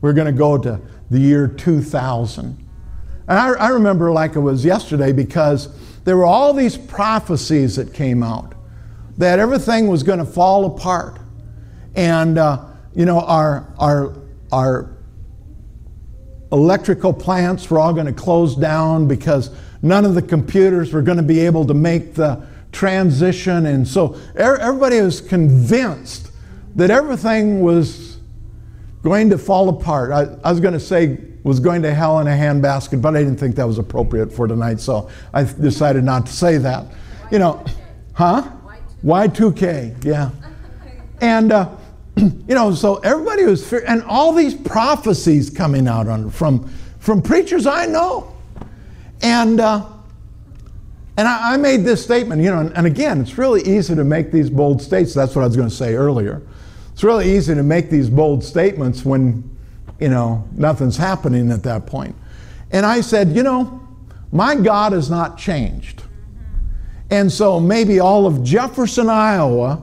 we're 0.00 0.14
going 0.14 0.26
to 0.26 0.32
go 0.32 0.58
to 0.58 0.80
the 1.10 1.20
year 1.20 1.46
2000. 1.46 2.44
And 3.28 3.38
I, 3.38 3.50
I 3.50 3.68
remember 3.68 4.10
like 4.10 4.34
it 4.34 4.40
was 4.40 4.64
yesterday 4.64 5.12
because 5.12 5.68
there 6.04 6.16
were 6.16 6.24
all 6.24 6.54
these 6.54 6.76
prophecies 6.76 7.76
that 7.76 7.92
came 7.92 8.22
out 8.22 8.54
that 9.18 9.38
everything 9.38 9.88
was 9.88 10.02
going 10.02 10.20
to 10.20 10.24
fall 10.24 10.64
apart. 10.64 11.18
And, 11.94 12.38
uh, 12.38 12.64
you 12.94 13.04
know, 13.04 13.20
our, 13.20 13.66
our, 13.78 14.14
our 14.50 14.97
electrical 16.52 17.12
plants 17.12 17.68
were 17.70 17.78
all 17.78 17.92
going 17.92 18.06
to 18.06 18.12
close 18.12 18.56
down 18.56 19.06
because 19.06 19.50
none 19.82 20.04
of 20.04 20.14
the 20.14 20.22
computers 20.22 20.92
were 20.92 21.02
going 21.02 21.16
to 21.16 21.22
be 21.22 21.40
able 21.40 21.66
to 21.66 21.74
make 21.74 22.14
the 22.14 22.46
transition. 22.72 23.66
And 23.66 23.86
so 23.86 24.18
everybody 24.36 25.00
was 25.00 25.20
convinced 25.20 26.30
that 26.76 26.90
everything 26.90 27.60
was 27.60 28.18
going 29.02 29.30
to 29.30 29.38
fall 29.38 29.68
apart. 29.68 30.10
I, 30.12 30.36
I 30.44 30.50
was 30.50 30.60
going 30.60 30.74
to 30.74 30.80
say 30.80 31.18
was 31.44 31.60
going 31.60 31.82
to 31.82 31.94
hell 31.94 32.18
in 32.20 32.26
a 32.26 32.30
handbasket, 32.30 33.00
but 33.00 33.16
I 33.16 33.20
didn't 33.20 33.38
think 33.38 33.56
that 33.56 33.66
was 33.66 33.78
appropriate 33.78 34.30
for 34.32 34.46
tonight, 34.46 34.80
so 34.80 35.08
I 35.32 35.44
decided 35.44 36.04
not 36.04 36.26
to 36.26 36.32
say 36.32 36.58
that. 36.58 36.86
You 37.30 37.38
know, 37.38 37.64
huh? 38.12 38.50
Y2K, 39.04 40.04
yeah. 40.04 40.30
And, 41.20 41.52
uh, 41.52 41.70
you 42.48 42.54
know, 42.54 42.74
so 42.74 42.96
everybody 42.96 43.44
was, 43.44 43.68
fear- 43.68 43.84
and 43.86 44.02
all 44.04 44.32
these 44.32 44.54
prophecies 44.54 45.50
coming 45.50 45.86
out 45.86 46.08
on, 46.08 46.30
from, 46.30 46.68
from 46.98 47.22
preachers 47.22 47.66
I 47.66 47.86
know. 47.86 48.34
And, 49.22 49.60
uh, 49.60 49.86
and 51.16 51.26
I, 51.26 51.54
I, 51.54 51.56
made 51.56 51.84
this 51.84 52.02
statement, 52.02 52.42
you 52.42 52.50
know, 52.50 52.60
and, 52.60 52.76
and 52.76 52.86
again, 52.86 53.20
it's 53.20 53.36
really 53.36 53.62
easy 53.62 53.94
to 53.94 54.04
make 54.04 54.30
these 54.30 54.50
bold 54.50 54.80
statements. 54.80 55.14
That's 55.14 55.34
what 55.34 55.42
I 55.42 55.46
was 55.46 55.56
going 55.56 55.68
to 55.68 55.74
say 55.74 55.94
earlier. 55.94 56.42
It's 56.92 57.04
really 57.04 57.36
easy 57.36 57.54
to 57.54 57.62
make 57.62 57.90
these 57.90 58.08
bold 58.08 58.42
statements 58.42 59.04
when, 59.04 59.48
you 60.00 60.08
know, 60.08 60.46
nothing's 60.52 60.96
happening 60.96 61.50
at 61.50 61.62
that 61.64 61.86
point. 61.86 62.14
And 62.70 62.84
I 62.84 63.00
said, 63.00 63.30
you 63.34 63.42
know, 63.42 63.86
my 64.32 64.54
God 64.54 64.92
has 64.92 65.10
not 65.10 65.38
changed. 65.38 66.02
And 67.10 67.30
so 67.32 67.58
maybe 67.58 68.00
all 68.00 68.26
of 68.26 68.44
Jefferson, 68.44 69.08
Iowa 69.08 69.82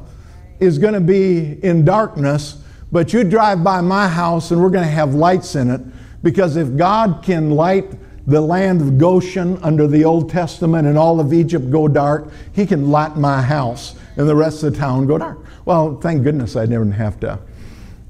is 0.59 0.77
going 0.77 0.93
to 0.93 1.01
be 1.01 1.63
in 1.63 1.85
darkness, 1.85 2.61
but 2.91 3.13
you 3.13 3.23
drive 3.23 3.63
by 3.63 3.81
my 3.81 4.07
house 4.07 4.51
and 4.51 4.61
we're 4.61 4.69
going 4.69 4.85
to 4.85 4.89
have 4.89 5.13
lights 5.13 5.55
in 5.55 5.69
it 5.69 5.81
because 6.23 6.55
if 6.55 6.75
God 6.75 7.21
can 7.23 7.51
light 7.51 7.95
the 8.27 8.41
land 8.41 8.81
of 8.81 8.97
Goshen 8.97 9.57
under 9.61 9.87
the 9.87 10.03
Old 10.03 10.29
Testament 10.29 10.87
and 10.87 10.97
all 10.97 11.19
of 11.19 11.33
Egypt 11.33 11.69
go 11.69 11.87
dark, 11.87 12.31
he 12.53 12.65
can 12.65 12.89
light 12.89 13.15
my 13.15 13.41
house 13.41 13.95
and 14.17 14.27
the 14.27 14.35
rest 14.35 14.63
of 14.63 14.73
the 14.73 14.79
town 14.79 15.05
go 15.05 15.17
dark. 15.17 15.39
Well, 15.65 15.99
thank 15.99 16.23
goodness 16.23 16.55
I 16.55 16.65
never 16.65 16.89
have 16.91 17.19
to, 17.21 17.39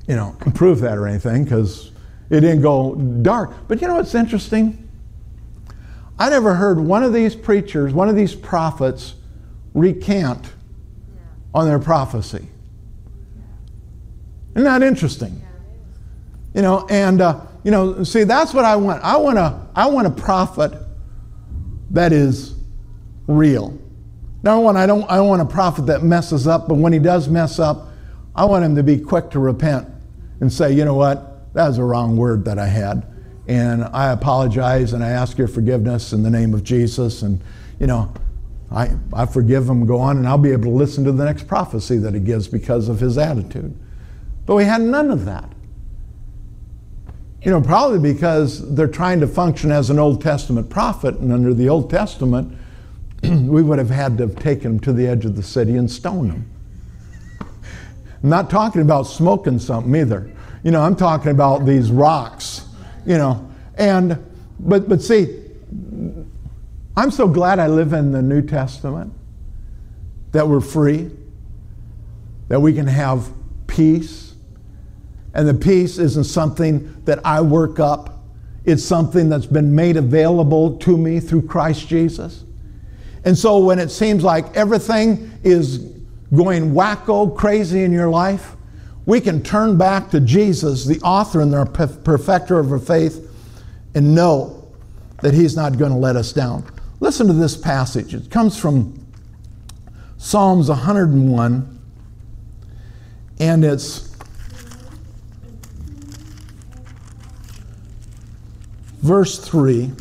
you 0.08 0.16
know, 0.16 0.36
prove 0.54 0.80
that 0.82 0.98
or 0.98 1.08
anything 1.08 1.44
because 1.44 1.92
it 2.30 2.42
didn't 2.42 2.62
go 2.62 2.96
dark. 2.96 3.54
But 3.68 3.82
you 3.82 3.88
know 3.88 3.96
what's 3.96 4.16
interesting? 4.16 4.82
I 6.18 6.30
never 6.30 6.56
heard 6.56 6.80
one 6.80 7.04
of 7.04 7.12
these 7.12 7.36
preachers, 7.36 7.94
one 7.94 8.08
of 8.08 8.16
these 8.16 8.36
prophets, 8.36 9.16
recant 9.74 10.54
on 11.56 11.66
their 11.66 11.80
prophecy. 11.80 12.46
Isn't 14.56 14.66
that 14.66 14.84
interesting? 14.84 15.42
You 16.54 16.62
know, 16.62 16.86
and 16.90 17.22
uh, 17.22 17.42
you 17.64 17.72
know, 17.72 18.04
see, 18.04 18.26
that's 18.26 18.54
what 18.54 18.66
I 18.66 18.76
want. 18.76 19.04
I 19.04 19.18
want 19.18 19.38
a, 19.38 19.68
I 19.74 19.88
want 19.88 20.06
a 20.06 20.12
prophet 20.12 20.74
that 21.92 22.14
is 22.14 22.54
real. 23.26 23.80
Number 24.44 24.64
one, 24.64 24.78
I 24.78 24.86
don't, 24.86 25.10
I 25.10 25.16
don't 25.16 25.28
want 25.28 25.42
a 25.42 25.46
prophet 25.46 25.88
that 25.88 26.04
messes 26.04 26.46
up, 26.46 26.68
but 26.68 26.76
when 26.76 26.94
he 26.94 27.00
does 27.00 27.28
mess 27.28 27.58
up, 27.58 27.88
I 28.36 28.46
want 28.46 28.64
him 28.64 28.76
to 28.76 28.84
be 28.84 29.00
quick 29.00 29.32
to 29.32 29.40
repent 29.40 29.88
and 30.42 30.54
say, 30.54 30.74
you 30.74 30.86
know 30.86 30.94
what, 30.94 31.54
that 31.56 31.68
was 31.68 31.80
a 31.80 31.84
wrong 31.84 32.18
word 32.18 32.46
that 32.46 32.60
I 32.60 32.68
had 32.68 33.08
and 33.48 33.84
I 33.86 34.12
apologize 34.12 34.94
and 34.94 35.04
I 35.04 35.10
ask 35.10 35.38
your 35.38 35.48
forgiveness 35.48 36.14
in 36.14 36.24
the 36.24 36.30
name 36.30 36.54
of 36.54 36.64
Jesus. 36.64 37.22
And, 37.22 37.42
you 37.80 37.88
know, 37.88 38.14
I, 38.76 38.92
I 39.14 39.26
forgive 39.26 39.70
him, 39.70 39.86
go 39.86 40.00
on, 40.00 40.18
and 40.18 40.28
I'll 40.28 40.38
be 40.38 40.52
able 40.52 40.66
to 40.66 40.70
listen 40.78 41.04
to 41.06 41.12
the 41.12 41.24
next 41.24 41.48
prophecy 41.48 41.98
that 42.00 42.14
he 42.14 42.20
gives 42.20 42.48
because 42.48 42.90
of 42.90 43.00
his 43.00 43.18
attitude. 43.18 43.76
But 44.46 44.56
we 44.56 44.66
had 44.66 44.82
none 44.82 45.10
of 45.10 45.26
that. 45.26 45.50
You 47.42 47.52
know, 47.52 47.62
probably 47.62 48.00
because 48.00 48.76
they're 48.76 48.88
trying 48.88 49.20
to 49.22 49.28
function 49.28 49.72
as 49.72 49.90
an 49.90 50.00
Old 50.00 50.22
Testament 50.22 50.70
prophet, 50.70 51.16
and 51.16 51.32
under 51.32 51.54
the 51.54 51.70
Old 51.70 51.90
Testament, 51.90 52.58
we 53.24 53.64
would 53.64 53.80
have 53.80 53.90
had 53.90 54.18
to 54.18 54.28
have 54.28 54.36
taken 54.36 54.74
him 54.74 54.80
to 54.82 54.94
the 54.94 55.08
edge 55.08 55.26
of 55.26 55.36
the 55.36 55.44
city 55.44 55.78
and 55.78 55.90
stoned 55.90 56.34
him. 56.34 56.52
I'm 58.24 58.30
not 58.30 58.50
talking 58.50 58.82
about 58.82 59.04
smoking 59.04 59.60
something 59.60 59.96
either. 59.96 60.32
You 60.64 60.72
know, 60.72 60.82
I'm 60.82 60.96
talking 60.96 61.32
about 61.32 61.66
these 61.66 61.92
rocks 61.92 62.66
you 63.06 63.18
know. 63.18 63.50
And 63.78 64.24
but 64.60 64.90
but 64.90 65.02
see, 65.02 65.42
I'm 66.98 67.12
so 67.12 67.28
glad 67.28 67.60
I 67.60 67.68
live 67.68 67.92
in 67.92 68.12
the 68.12 68.22
New 68.22 68.42
Testament 68.42 69.14
that 70.32 70.48
we're 70.48 70.62
free, 70.62 71.12
that 72.48 72.60
we 72.60 72.74
can 72.74 72.88
have 72.88 73.32
peace. 73.68 74.34
And 75.34 75.48
the 75.48 75.54
peace 75.54 75.98
isn't 75.98 76.24
something 76.24 77.02
that 77.04 77.20
I 77.26 77.42
work 77.42 77.80
up. 77.80 78.24
It's 78.64 78.84
something 78.84 79.28
that's 79.30 79.46
been 79.46 79.76
made 79.76 79.98
available 79.98 80.78
to 80.80 80.98
me 80.98 81.20
through 81.20 81.44
Christ 81.44 81.88
Jesus. 81.88 82.46
And 83.26 83.38
so 83.38 83.60
when 83.60 83.80
it 83.80 83.90
seems 83.90 84.24
like 84.24 84.56
everything 84.56 85.32
is 85.44 85.80
going 86.34 86.72
wacko 86.72 87.36
crazy 87.36 87.84
in 87.84 87.92
your 87.92 88.10
life, 88.10 88.56
we 89.06 89.20
can 89.20 89.44
turn 89.44 89.78
back 89.78 90.10
to 90.12 90.20
Jesus, 90.20 90.86
the 90.86 91.00
author 91.02 91.42
and 91.42 91.52
the 91.52 91.66
perfecter 92.04 92.58
of 92.58 92.72
our 92.72 92.80
faith, 92.80 93.30
and 93.94 94.16
know 94.16 94.72
that 95.22 95.34
He's 95.34 95.56
not 95.56 95.78
going 95.78 95.92
to 95.92 95.98
let 95.98 96.16
us 96.16 96.34
down. 96.34 96.66
Listen 97.00 97.28
to 97.28 97.34
this 97.34 97.58
passage. 97.58 98.14
It 98.14 98.30
comes 98.32 98.58
from 98.58 99.06
Psalms 100.18 100.70
101, 100.70 101.80
and 103.40 103.66
it's 103.66 104.16
verse 109.02 109.38
3, 109.38 109.92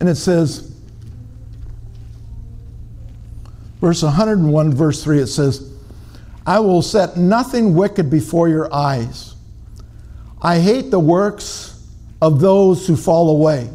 and 0.00 0.08
it 0.08 0.16
says, 0.16 0.74
verse 3.80 4.02
101, 4.02 4.74
verse 4.74 5.04
3, 5.04 5.20
it 5.20 5.26
says, 5.28 5.72
I 6.46 6.58
will 6.58 6.82
set 6.82 7.16
nothing 7.16 7.74
wicked 7.74 8.10
before 8.10 8.48
your 8.48 8.72
eyes. 8.74 9.34
I 10.42 10.58
hate 10.58 10.90
the 10.90 10.98
works 10.98 11.86
of 12.20 12.40
those 12.40 12.86
who 12.86 12.96
fall 12.96 13.30
away. 13.30 13.70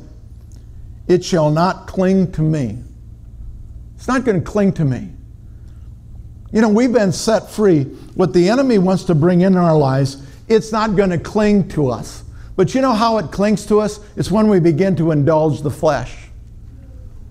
It 1.07 1.23
shall 1.23 1.51
not 1.51 1.87
cling 1.87 2.31
to 2.33 2.41
me. 2.41 2.83
It's 3.95 4.07
not 4.07 4.25
going 4.25 4.39
to 4.39 4.43
cling 4.43 4.73
to 4.73 4.85
me. 4.85 5.09
You 6.51 6.61
know, 6.61 6.69
we've 6.69 6.93
been 6.93 7.11
set 7.11 7.49
free. 7.49 7.83
What 8.15 8.33
the 8.33 8.49
enemy 8.49 8.77
wants 8.77 9.03
to 9.05 9.15
bring 9.15 9.41
in 9.41 9.57
our 9.57 9.77
lives, 9.77 10.25
it's 10.47 10.71
not 10.71 10.95
going 10.95 11.09
to 11.09 11.17
cling 11.17 11.67
to 11.69 11.89
us. 11.89 12.23
But 12.55 12.73
you 12.73 12.81
know 12.81 12.93
how 12.93 13.17
it 13.17 13.31
clings 13.31 13.65
to 13.67 13.81
us? 13.81 13.99
It's 14.15 14.31
when 14.31 14.47
we 14.47 14.59
begin 14.59 14.95
to 14.97 15.11
indulge 15.11 15.61
the 15.61 15.71
flesh. 15.71 16.15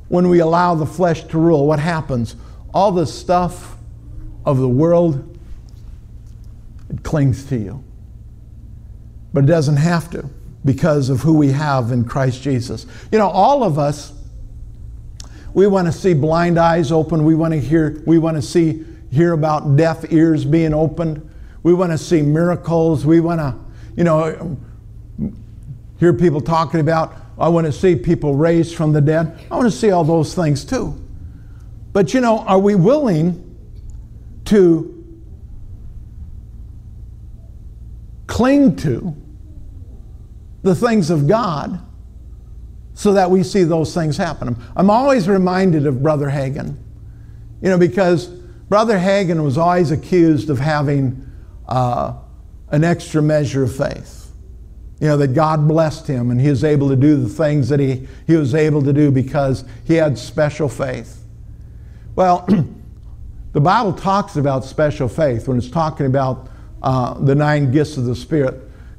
When 0.08 0.28
we 0.28 0.40
allow 0.40 0.74
the 0.74 0.86
flesh 0.86 1.24
to 1.24 1.38
rule, 1.38 1.66
what 1.66 1.78
happens? 1.78 2.36
All 2.74 2.92
the 2.92 3.06
stuff 3.06 3.76
of 4.44 4.58
the 4.58 4.68
world, 4.68 5.38
it 6.90 7.02
clings 7.02 7.46
to 7.46 7.56
you. 7.56 7.82
But 9.32 9.44
it 9.44 9.46
doesn't 9.46 9.78
have 9.78 10.10
to 10.10 10.28
because 10.64 11.10
of 11.10 11.20
who 11.20 11.34
we 11.34 11.52
have 11.52 11.92
in 11.92 12.04
Christ 12.04 12.42
Jesus. 12.42 12.86
You 13.12 13.18
know, 13.18 13.28
all 13.28 13.62
of 13.62 13.78
us, 13.78 14.12
we 15.52 15.66
want 15.66 15.86
to 15.86 15.92
see 15.92 16.14
blind 16.14 16.58
eyes 16.58 16.90
open. 16.90 17.24
We 17.24 17.34
want 17.34 17.52
to 17.52 17.60
hear, 17.60 18.02
we 18.06 18.18
want 18.18 18.36
to 18.36 18.42
see, 18.42 18.84
hear 19.10 19.32
about 19.32 19.76
deaf 19.76 20.10
ears 20.12 20.44
being 20.44 20.74
opened. 20.74 21.30
We 21.62 21.74
want 21.74 21.92
to 21.92 21.98
see 21.98 22.22
miracles. 22.22 23.06
We 23.06 23.20
want 23.20 23.40
to, 23.40 23.54
you 23.96 24.04
know, 24.04 24.56
hear 25.98 26.12
people 26.12 26.40
talking 26.40 26.80
about, 26.80 27.14
I 27.38 27.48
want 27.48 27.66
to 27.66 27.72
see 27.72 27.96
people 27.96 28.34
raised 28.34 28.74
from 28.74 28.92
the 28.92 29.00
dead. 29.00 29.38
I 29.50 29.56
want 29.56 29.70
to 29.70 29.76
see 29.76 29.90
all 29.90 30.04
those 30.04 30.34
things 30.34 30.64
too. 30.64 31.00
But 31.92 32.12
you 32.12 32.20
know, 32.20 32.40
are 32.40 32.58
we 32.58 32.74
willing 32.74 33.56
to 34.46 34.90
cling 38.26 38.74
to 38.76 39.16
the 40.64 40.74
things 40.74 41.10
of 41.10 41.28
God 41.28 41.78
so 42.94 43.12
that 43.12 43.30
we 43.30 43.44
see 43.44 43.62
those 43.62 43.94
things 43.94 44.16
happen? 44.16 44.56
I'm 44.74 44.90
always 44.90 45.28
reminded 45.28 45.86
of 45.86 46.02
Brother 46.02 46.28
Hagin, 46.28 46.76
you 47.62 47.70
know, 47.70 47.78
because 47.78 48.26
Brother 48.26 48.98
Hagin 48.98 49.44
was 49.44 49.56
always 49.56 49.92
accused 49.92 50.50
of 50.50 50.58
having 50.58 51.24
uh, 51.68 52.14
an 52.70 52.82
extra 52.82 53.22
measure 53.22 53.62
of 53.62 53.76
faith 53.76 54.24
you 55.00 55.08
know, 55.08 55.16
that 55.16 55.34
God 55.34 55.66
blessed 55.68 56.06
him 56.06 56.30
and 56.30 56.40
he 56.40 56.48
was 56.48 56.64
able 56.64 56.88
to 56.88 56.96
do 56.96 57.16
the 57.16 57.28
things 57.28 57.68
that 57.68 57.80
he, 57.80 58.06
he 58.26 58.36
was 58.36 58.54
able 58.54 58.82
to 58.82 58.92
do 58.92 59.10
because 59.10 59.64
he 59.84 59.94
had 59.94 60.16
special 60.16 60.68
faith. 60.68 61.22
Well, 62.16 62.48
the 63.52 63.60
Bible 63.60 63.92
talks 63.92 64.36
about 64.36 64.64
special 64.64 65.08
faith 65.08 65.48
when 65.48 65.58
it's 65.58 65.68
talking 65.68 66.06
about 66.06 66.48
uh, 66.82 67.14
the 67.14 67.34
nine 67.34 67.72
gifts 67.72 67.96
of 67.96 68.04
the 68.04 68.14
Spirit 68.14 68.54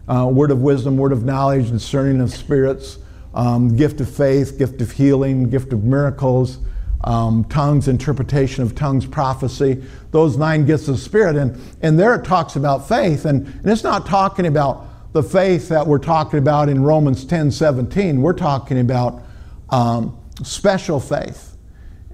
uh, 0.08 0.28
word 0.32 0.52
of 0.52 0.62
wisdom, 0.62 0.98
word 0.98 1.12
of 1.12 1.24
knowledge, 1.24 1.72
discerning 1.72 2.22
of 2.22 2.32
spirits, 2.32 3.00
um, 3.34 3.76
gift 3.76 4.00
of 4.02 4.10
faith, 4.10 4.58
gift 4.58 4.82
of 4.82 4.92
healing, 4.92 5.50
gift 5.50 5.74
of 5.74 5.84
miracles. 5.84 6.60
Um, 7.04 7.44
tongues, 7.44 7.88
interpretation 7.88 8.64
of 8.64 8.74
tongues, 8.74 9.06
prophecy, 9.06 9.84
those 10.10 10.38
nine 10.38 10.66
gifts 10.66 10.88
of 10.88 10.98
spirit. 10.98 11.36
And, 11.36 11.56
and 11.84 12.00
there 12.00 12.16
it 12.16 12.26
talks 12.26 12.56
about 12.56 12.88
faith. 12.88 13.26
And, 13.26 13.46
and 13.46 13.66
it's 13.68 13.84
not 13.84 14.08
talking 14.08 14.48
about 14.48 15.14
the 15.14 15.22
faith 15.22 15.70
that 15.70 15.86
we're 15.86 16.00
talking 16.00 16.40
about 16.40 16.68
in 16.68 16.84
Romans 16.84 17.24
10 17.24 17.52
17. 17.52 18.22
We're 18.22 18.34
talking 18.34 18.80
about 18.80 19.22
um, 19.70 20.18
special 20.44 21.00
faith. 21.00 21.56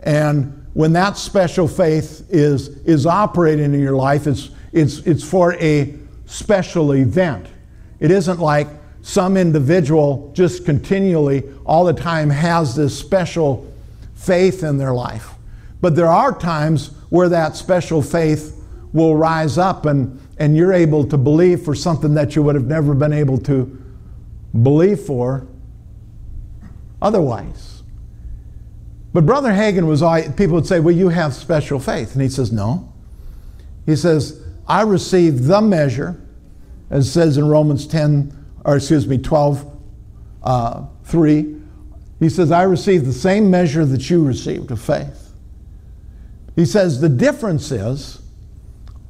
And 0.03 0.67
when 0.73 0.93
that 0.93 1.17
special 1.17 1.67
faith 1.67 2.27
is, 2.29 2.67
is 2.83 3.05
operating 3.05 3.73
in 3.73 3.79
your 3.79 3.95
life, 3.95 4.27
it's, 4.27 4.49
it's, 4.71 4.99
it's 4.99 5.23
for 5.23 5.55
a 5.55 5.97
special 6.25 6.93
event. 6.93 7.47
It 8.01 8.11
isn't 8.11 8.39
like 8.39 8.67
some 9.01 9.37
individual 9.37 10.31
just 10.35 10.65
continually, 10.65 11.43
all 11.65 11.85
the 11.85 11.93
time, 11.93 12.29
has 12.29 12.75
this 12.75 12.97
special 12.97 13.73
faith 14.15 14.63
in 14.63 14.77
their 14.77 14.93
life. 14.93 15.29
But 15.79 15.95
there 15.95 16.09
are 16.09 16.37
times 16.37 16.89
where 17.09 17.29
that 17.29 17.55
special 17.55 18.01
faith 18.01 18.61
will 18.91 19.15
rise 19.15 19.57
up 19.57 19.85
and 19.85 20.19
and 20.41 20.57
you're 20.57 20.73
able 20.73 21.03
to 21.05 21.19
believe 21.19 21.61
for 21.61 21.75
something 21.75 22.15
that 22.15 22.35
you 22.35 22.41
would 22.41 22.55
have 22.55 22.65
never 22.65 22.95
been 22.95 23.13
able 23.13 23.37
to 23.37 23.79
believe 24.63 24.99
for 24.99 25.45
otherwise. 26.99 27.83
But 29.13 29.27
Brother 29.27 29.51
Hagin 29.51 29.85
was 29.85 30.01
always, 30.01 30.29
people 30.29 30.55
would 30.55 30.65
say, 30.65 30.79
Well, 30.79 30.95
you 30.95 31.09
have 31.09 31.33
special 31.35 31.79
faith. 31.79 32.13
And 32.13 32.21
he 32.21 32.29
says, 32.29 32.51
No. 32.51 32.91
He 33.85 33.95
says, 33.95 34.41
I 34.67 34.81
received 34.81 35.43
the 35.43 35.61
measure, 35.61 36.19
as 36.91 37.07
it 37.07 37.11
says 37.11 37.37
in 37.37 37.47
Romans 37.47 37.87
10, 37.87 38.37
or 38.65 38.75
excuse 38.75 39.07
me, 39.07 39.17
12, 39.17 39.65
uh, 40.43 40.85
3. 41.05 41.55
He 42.19 42.29
says, 42.29 42.51
I 42.51 42.63
received 42.63 43.05
the 43.05 43.13
same 43.13 43.49
measure 43.49 43.85
that 43.85 44.07
you 44.09 44.23
received 44.23 44.69
of 44.69 44.79
faith. 44.79 45.31
He 46.55 46.65
says, 46.65 46.99
The 46.99 47.09
difference 47.09 47.71
is, 47.71 48.21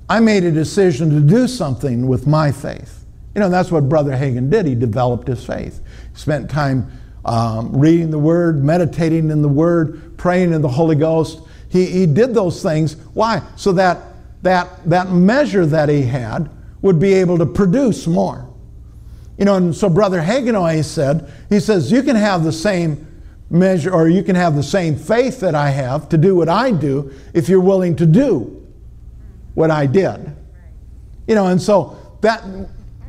I 0.08 0.20
made 0.20 0.44
a 0.44 0.52
decision 0.52 1.10
to 1.10 1.20
do 1.20 1.48
something 1.48 2.08
with 2.08 2.28
my 2.28 2.52
faith. 2.52 3.04
You 3.34 3.42
know, 3.42 3.50
that's 3.50 3.72
what 3.72 3.90
Brother 3.90 4.12
Hagin 4.12 4.50
did. 4.50 4.68
He 4.68 4.76
developed 4.76 5.28
his 5.28 5.44
faith. 5.44 5.82
He 6.14 6.20
spent 6.20 6.50
time 6.50 6.92
um, 7.26 7.76
reading 7.78 8.12
the 8.12 8.20
Word, 8.20 8.64
meditating 8.64 9.32
in 9.32 9.42
the 9.42 9.50
Word, 9.50 10.18
praying 10.18 10.54
in 10.54 10.62
the 10.62 10.70
Holy 10.70 10.96
Ghost. 10.96 11.42
He, 11.70 11.86
he 11.86 12.06
did 12.06 12.34
those 12.34 12.62
things. 12.62 12.96
Why? 13.14 13.42
So 13.56 13.72
that, 13.74 14.02
that 14.44 14.90
that 14.90 15.10
measure 15.10 15.66
that 15.66 15.90
he 15.90 16.04
had 16.04 16.50
would 16.82 17.00
be 17.00 17.14
able 17.14 17.38
to 17.38 17.46
produce 17.46 18.08
more. 18.08 18.48
You 19.38 19.46
know, 19.46 19.56
and 19.56 19.76
so 19.76 19.90
Brother 19.90 20.22
always 20.22 20.88
said, 20.88 21.32
he 21.50 21.60
says, 21.60 21.92
you 21.92 22.04
can 22.04 22.16
have 22.16 22.44
the 22.44 22.52
same 22.52 23.08
measure 23.50 23.92
or 23.92 24.08
you 24.08 24.24
can 24.24 24.36
have 24.36 24.56
the 24.56 24.64
same 24.64 24.96
faith 24.96 25.40
that 25.42 25.56
I 25.56 25.70
have 25.70 26.10
to 26.10 26.18
do 26.18 26.36
what 26.36 26.50
I 26.50 26.72
do 26.72 27.14
if 27.34 27.50
you're 27.50 27.60
willing 27.60 27.96
to 27.98 28.06
do 28.06 28.66
what 29.54 29.72
I 29.72 29.86
did. 29.86 30.36
You 31.28 31.36
know, 31.36 31.48
and 31.48 31.62
so 31.62 32.18
that, 32.22 32.44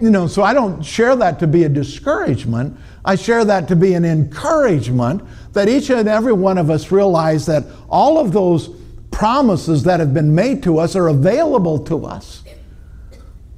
you 0.00 0.10
know, 0.10 0.26
so 0.26 0.42
I 0.42 0.52
don't 0.52 0.82
share 0.82 1.14
that 1.16 1.38
to 1.40 1.46
be 1.46 1.64
a 1.64 1.68
discouragement. 1.68 2.76
I 3.04 3.14
share 3.14 3.44
that 3.44 3.68
to 3.68 3.76
be 3.76 3.94
an 3.94 4.04
encouragement 4.04 5.22
that 5.52 5.68
each 5.68 5.90
and 5.90 6.08
every 6.08 6.32
one 6.32 6.58
of 6.58 6.70
us 6.70 6.90
realize 6.90 7.46
that 7.46 7.64
all 7.88 8.18
of 8.18 8.32
those 8.32 8.70
promises 9.10 9.82
that 9.84 10.00
have 10.00 10.14
been 10.14 10.34
made 10.34 10.62
to 10.62 10.78
us 10.78 10.96
are 10.96 11.08
available 11.08 11.78
to 11.84 12.06
us. 12.06 12.41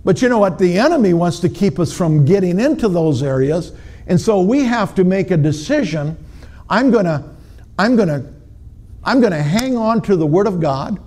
But 0.05 0.21
you 0.21 0.29
know 0.29 0.39
what? 0.39 0.59
The 0.59 0.79
enemy 0.79 1.15
wants 1.15 1.41
to 1.41 1.49
keep 1.49 1.79
us 1.79 1.93
from 1.93 2.25
getting 2.25 2.61
into 2.61 2.89
those 2.89 3.23
areas. 3.23 3.73
And 4.07 4.21
so 4.21 4.41
we 4.41 4.65
have 4.65 4.95
to 4.97 5.05
make 5.05 5.31
a 5.31 5.37
decision. 5.37 6.17
I'm 6.69 6.91
going 6.91 7.07
to 7.07 7.25
I'm 7.79 7.97
going 7.97 8.09
to 8.09 8.33
I'm 9.03 9.21
going 9.21 9.33
to 9.33 9.43
hang 9.43 9.77
on 9.77 10.01
to 10.03 10.17
the 10.17 10.27
word 10.27 10.47
of 10.47 10.61
God. 10.61 11.01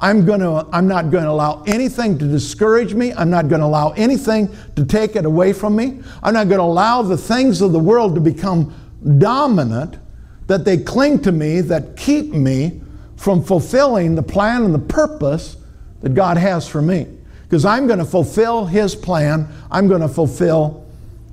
I'm, 0.00 0.26
gonna, 0.26 0.68
I'm 0.70 0.86
not 0.86 1.10
going 1.10 1.24
to 1.24 1.30
allow 1.30 1.62
anything 1.66 2.18
to 2.18 2.26
discourage 2.26 2.94
me. 2.94 3.12
I'm 3.12 3.30
not 3.30 3.48
going 3.48 3.60
to 3.60 3.66
allow 3.66 3.90
anything 3.92 4.54
to 4.76 4.84
take 4.84 5.16
it 5.16 5.24
away 5.24 5.52
from 5.52 5.76
me. 5.76 6.00
I'm 6.22 6.34
not 6.34 6.48
going 6.48 6.58
to 6.58 6.64
allow 6.64 7.02
the 7.02 7.16
things 7.16 7.62
of 7.62 7.72
the 7.72 7.78
world 7.78 8.14
to 8.14 8.20
become 8.20 8.74
dominant, 9.18 9.98
that 10.46 10.64
they 10.64 10.78
cling 10.78 11.22
to 11.22 11.32
me, 11.32 11.60
that 11.62 11.96
keep 11.96 12.32
me 12.32 12.82
from 13.16 13.42
fulfilling 13.42 14.14
the 14.14 14.22
plan 14.22 14.64
and 14.64 14.74
the 14.74 14.78
purpose 14.78 15.56
that 16.00 16.14
God 16.14 16.36
has 16.36 16.68
for 16.68 16.82
me. 16.82 17.06
Because 17.54 17.64
I'm 17.64 17.86
going 17.86 18.00
to 18.00 18.04
fulfill 18.04 18.66
His 18.66 18.96
plan, 18.96 19.46
I'm 19.70 19.86
going 19.86 20.00
to 20.00 20.08
fulfill 20.08 20.84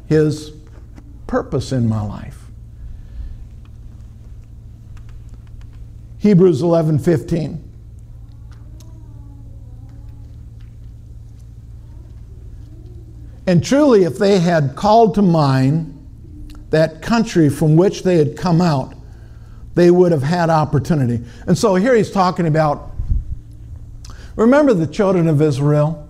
His 0.06 0.52
purpose 1.26 1.72
in 1.72 1.90
my 1.90 2.06
life. 2.06 2.38
Hebrews 6.20 6.62
11 6.62 7.00
15. 7.00 7.64
And 13.48 13.64
truly, 13.64 14.04
if 14.04 14.20
they 14.20 14.38
had 14.38 14.76
called 14.76 15.16
to 15.16 15.24
mind 15.24 16.56
that 16.70 17.02
country 17.02 17.50
from 17.50 17.76
which 17.76 18.04
they 18.04 18.18
had 18.18 18.38
come 18.38 18.62
out, 18.62 18.94
they 19.74 19.90
would 19.90 20.12
have 20.12 20.22
had 20.22 20.52
opportunity. 20.52 21.26
And 21.48 21.58
so 21.58 21.74
here 21.74 21.96
he's 21.96 22.12
talking 22.12 22.46
about 22.46 22.92
remember 24.36 24.76
the 24.76 24.86
children 24.86 25.28
of 25.28 25.42
Israel? 25.42 26.10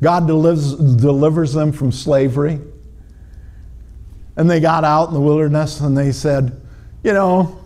God 0.00 0.26
delivers, 0.26 0.74
delivers 0.74 1.52
them 1.52 1.72
from 1.72 1.90
slavery. 1.90 2.60
And 4.36 4.50
they 4.50 4.60
got 4.60 4.84
out 4.84 5.08
in 5.08 5.14
the 5.14 5.20
wilderness 5.20 5.80
and 5.80 5.96
they 5.96 6.12
said, 6.12 6.60
You 7.02 7.14
know, 7.14 7.58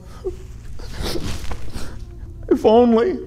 if 2.48 2.64
only, 2.64 3.18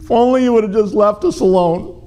if 0.00 0.10
only 0.10 0.44
you 0.44 0.52
would 0.52 0.64
have 0.64 0.72
just 0.72 0.94
left 0.94 1.24
us 1.24 1.40
alone. 1.40 2.00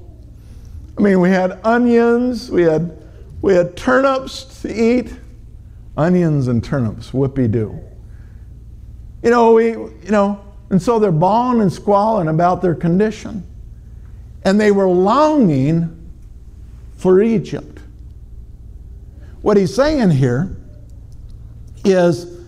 I 0.96 1.00
mean, 1.00 1.20
we 1.20 1.30
had 1.30 1.60
onions, 1.64 2.50
we 2.50 2.62
had, 2.62 3.00
we 3.40 3.54
had 3.54 3.76
turnips 3.76 4.62
to 4.62 4.72
eat. 4.74 5.14
Onions 5.96 6.46
and 6.46 6.62
turnips, 6.62 7.12
whoopee 7.12 7.48
doo. 7.48 7.78
You 9.22 9.30
know, 9.30 9.52
we, 9.52 9.70
you 9.70 10.10
know, 10.10 10.40
and 10.70 10.80
so 10.80 10.98
they're 10.98 11.10
bawling 11.10 11.60
and 11.60 11.72
squalling 11.72 12.28
about 12.28 12.62
their 12.62 12.74
condition. 12.74 13.44
And 14.44 14.60
they 14.60 14.70
were 14.70 14.86
longing 14.86 15.97
for 16.98 17.22
Egypt. 17.22 17.80
What 19.40 19.56
he's 19.56 19.74
saying 19.74 20.10
here, 20.10 20.58
is 21.84 22.38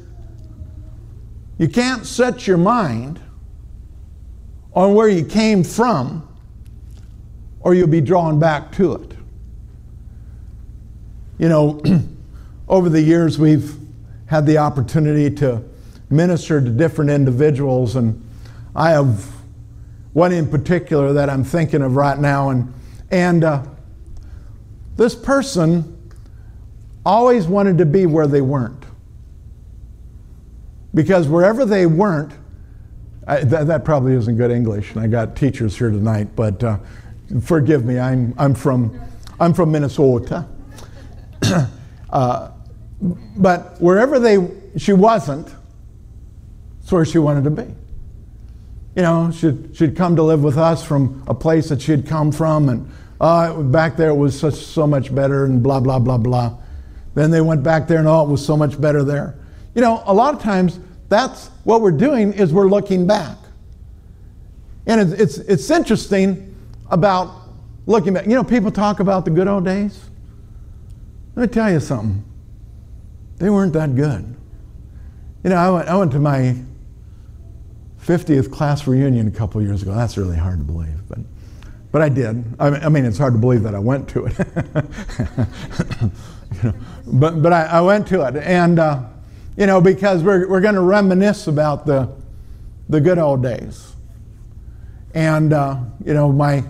you 1.59 1.69
can't 1.69 2.07
set 2.07 2.47
your 2.47 2.57
mind 2.57 3.21
on 4.75 4.95
where 4.95 5.09
you 5.09 5.25
came 5.25 5.65
from, 5.65 6.27
or 7.61 7.75
you'll 7.75 7.87
be 7.87 8.01
drawn 8.01 8.39
back 8.39 8.73
to 8.73 8.95
it. 8.95 9.13
You 11.39 11.49
know, 11.49 11.83
over 12.69 12.89
the 12.89 13.01
years, 13.01 13.39
we've 13.39 13.75
had 14.27 14.47
the 14.47 14.59
opportunity 14.59 15.35
to 15.37 15.63
minister 16.09 16.61
to 16.61 16.71
different 16.71 17.11
individuals, 17.11 17.97
and 17.97 18.27
I 18.75 18.91
have 18.91 19.27
one 20.13 20.33
in 20.33 20.49
particular 20.49 21.13
that 21.13 21.29
I'm 21.29 21.45
thinking 21.45 21.83
of 21.83 21.97
right 21.97 22.19
now, 22.19 22.51
and 22.51 22.73
and 23.11 23.43
uh, 23.43 23.65
this 25.01 25.15
person 25.15 26.13
always 27.07 27.47
wanted 27.47 27.79
to 27.79 27.87
be 27.87 28.05
where 28.05 28.27
they 28.27 28.43
weren't, 28.43 28.85
because 30.93 31.27
wherever 31.27 31.65
they 31.65 31.87
weren't, 31.87 32.35
I, 33.27 33.41
that, 33.45 33.67
that, 33.69 33.83
probably 33.87 34.13
isn't 34.13 34.37
good 34.37 34.51
English, 34.51 34.93
and 34.93 35.01
I 35.01 35.07
got 35.07 35.37
teachers 35.37 35.79
here 35.79 35.89
tonight, 35.89 36.37
but 36.37 36.63
uh, 36.63 36.77
forgive 37.41 37.87
me. 37.87 37.99
I'm 37.99 38.35
I'm 38.37 38.55
from 38.55 39.01
I'm 39.41 39.55
from 39.55 39.73
Minnesota. 39.73 40.47
uh, 42.11 42.51
but 43.39 43.81
wherever 43.81 44.19
they 44.19 44.51
she 44.77 44.93
wasn't, 44.93 45.49
it's 46.83 46.93
where 46.93 47.07
she 47.07 47.17
wanted 47.17 47.45
to 47.45 47.51
be. 47.51 47.75
You 48.97 49.03
know, 49.03 49.31
she'd, 49.31 49.75
she'd 49.75 49.97
come 49.97 50.17
to 50.17 50.23
live 50.23 50.43
with 50.43 50.59
us 50.59 50.85
from 50.85 51.25
a 51.27 51.33
place 51.33 51.71
that 51.71 51.81
she 51.81 51.91
had 51.91 52.07
come 52.07 52.33
from, 52.33 52.69
and 52.69 52.93
uh, 53.21 53.63
back 53.63 53.97
there 53.97 54.11
it 54.11 54.15
was 54.15 54.39
so 54.39 54.87
much 54.87 55.15
better, 55.15 55.45
and 55.45 55.63
blah, 55.63 55.81
blah, 55.81 55.99
blah, 55.99 56.19
blah. 56.19 56.57
Then 57.15 57.31
they 57.31 57.41
went 57.41 57.63
back 57.63 57.87
there, 57.87 57.99
and 57.99 58.09
oh, 58.09 58.23
it 58.23 58.29
was 58.29 58.45
so 58.45 58.57
much 58.57 58.81
better 58.81 59.05
there. 59.05 59.37
You 59.75 59.83
know, 59.83 60.03
a 60.07 60.15
lot 60.15 60.35
of 60.35 60.43
times 60.43 60.81
that's 61.09 61.49
what 61.65 61.81
we're 61.81 61.91
doing 61.91 62.33
is 62.33 62.53
we're 62.53 62.69
looking 62.69 63.07
back. 63.07 63.37
And 64.87 65.01
it's, 65.01 65.21
it's, 65.21 65.39
it's 65.39 65.71
interesting 65.71 66.57
about 66.91 67.31
looking 67.87 68.15
back. 68.15 68.27
You 68.27 68.35
know, 68.35 68.45
people 68.45 68.71
talk 68.71 69.01
about 69.01 69.25
the 69.25 69.31
good 69.31 69.49
old 69.49 69.65
days. 69.65 70.01
Let 71.35 71.49
me 71.49 71.53
tell 71.53 71.71
you 71.71 71.81
something. 71.81 72.25
They 73.37 73.51
weren't 73.51 73.73
that 73.75 73.95
good. 73.95 74.37
You 75.45 75.51
know, 75.51 75.57
I 75.57 75.71
went, 75.71 75.89
I 75.89 75.97
went 75.97 76.13
to 76.13 76.19
my 76.19 76.57
50th 78.05 78.51
class 78.51 78.87
reunion 78.87 79.29
a 79.29 79.31
couple 79.31 79.63
years 79.63 79.83
ago. 79.83 79.95
That's 79.95 80.17
really 80.17 80.37
hard 80.37 80.59
to 80.59 80.65
believe, 80.65 81.09
but, 81.09 81.19
but 81.93 82.03
I 82.03 82.09
did. 82.09 82.45
I 82.59 82.89
mean, 82.89 83.05
it's 83.05 83.19
hard 83.19 83.35
to 83.35 83.39
believe 83.39 83.63
that 83.63 83.75
I 83.75 83.79
went 83.79 84.09
to 84.11 84.27
it. 84.27 84.39
you 86.55 86.63
know, 86.63 86.75
but 87.07 87.43
but 87.43 87.53
I, 87.53 87.65
I, 87.65 87.81
went 87.81 88.07
to 88.09 88.27
it, 88.27 88.37
and 88.37 88.79
uh, 88.79 89.03
you 89.61 89.67
know, 89.67 89.79
because 89.79 90.23
we're, 90.23 90.49
we're 90.49 90.63
going 90.63 90.75
to 90.75 90.81
reminisce 90.81 91.47
about 91.47 91.85
the, 91.85 92.11
the 92.89 92.99
good 92.99 93.19
old 93.19 93.43
days. 93.43 93.93
And, 95.13 95.53
uh, 95.53 95.81
you 96.03 96.15
know, 96.15 96.33
my 96.33 96.65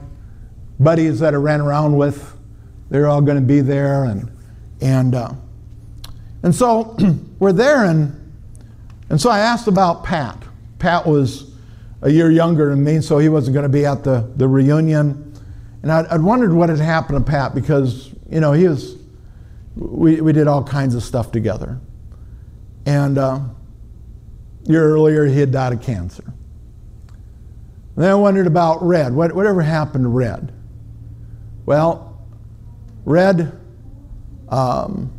buddies 0.80 1.20
that 1.20 1.34
I 1.34 1.36
ran 1.36 1.60
around 1.60 1.96
with, 1.96 2.36
they're 2.90 3.06
all 3.06 3.20
going 3.20 3.36
to 3.36 3.46
be 3.46 3.60
there, 3.60 4.04
and, 4.04 4.36
and, 4.80 5.14
uh, 5.14 5.34
and 6.42 6.52
so 6.52 6.96
we're 7.38 7.52
there, 7.52 7.84
and, 7.84 8.32
and 9.08 9.20
so 9.20 9.30
I 9.30 9.38
asked 9.38 9.68
about 9.68 10.04
Pat. 10.04 10.42
Pat 10.80 11.06
was 11.06 11.49
a 12.02 12.10
year 12.10 12.30
younger 12.30 12.70
than 12.70 12.82
me, 12.82 13.00
so 13.00 13.18
he 13.18 13.28
wasn't 13.28 13.54
going 13.54 13.64
to 13.64 13.68
be 13.68 13.84
at 13.84 14.04
the, 14.04 14.30
the 14.36 14.48
reunion. 14.48 15.26
And 15.82 15.92
I'd, 15.92 16.06
I'd, 16.06 16.22
wondered 16.22 16.52
what 16.52 16.68
had 16.68 16.78
happened 16.78 17.24
to 17.24 17.30
Pat 17.30 17.54
because, 17.54 18.10
you 18.30 18.40
know, 18.40 18.52
he 18.52 18.68
was, 18.68 18.96
we, 19.76 20.20
we 20.20 20.32
did 20.32 20.46
all 20.46 20.64
kinds 20.64 20.94
of 20.94 21.02
stuff 21.02 21.32
together. 21.32 21.78
And 22.86 23.18
uh, 23.18 23.22
a 23.22 23.50
year 24.64 24.84
earlier, 24.84 25.26
he 25.26 25.38
had 25.38 25.52
died 25.52 25.72
of 25.72 25.82
cancer. 25.82 26.24
And 27.96 28.04
then 28.04 28.10
I 28.10 28.14
wondered 28.14 28.46
about 28.46 28.82
Red. 28.82 29.14
What, 29.14 29.34
whatever 29.34 29.62
happened 29.62 30.04
to 30.04 30.08
Red? 30.08 30.52
Well, 31.66 32.18
Red, 33.04 33.58
um, 34.48 35.12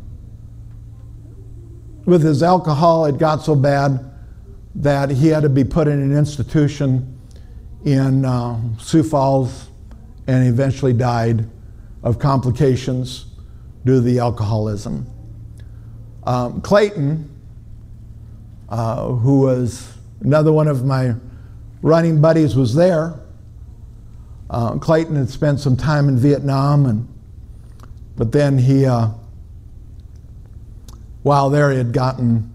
with 2.04 2.22
his 2.22 2.42
alcohol, 2.42 3.06
it 3.06 3.18
got 3.18 3.42
so 3.42 3.54
bad 3.54 4.11
that 4.74 5.10
he 5.10 5.28
had 5.28 5.42
to 5.42 5.48
be 5.48 5.64
put 5.64 5.88
in 5.88 6.00
an 6.00 6.16
institution 6.16 7.18
in 7.84 8.24
uh, 8.24 8.58
Sioux 8.78 9.02
Falls 9.02 9.68
and 10.26 10.46
eventually 10.46 10.92
died 10.92 11.48
of 12.02 12.18
complications 12.18 13.26
due 13.84 13.94
to 13.94 14.00
the 14.00 14.18
alcoholism. 14.18 15.06
Um, 16.24 16.60
Clayton, 16.60 17.28
uh, 18.68 19.08
who 19.08 19.40
was 19.40 19.92
another 20.20 20.52
one 20.52 20.68
of 20.68 20.84
my 20.84 21.14
running 21.82 22.20
buddies, 22.20 22.54
was 22.54 22.74
there. 22.74 23.18
Uh, 24.48 24.78
Clayton 24.78 25.16
had 25.16 25.28
spent 25.28 25.60
some 25.60 25.76
time 25.76 26.08
in 26.08 26.16
Vietnam, 26.16 26.86
and 26.86 27.08
but 28.16 28.30
then 28.30 28.58
he, 28.58 28.86
uh, 28.86 29.08
while 31.22 31.50
there, 31.50 31.70
he 31.70 31.78
had 31.78 31.92
gotten 31.92 32.52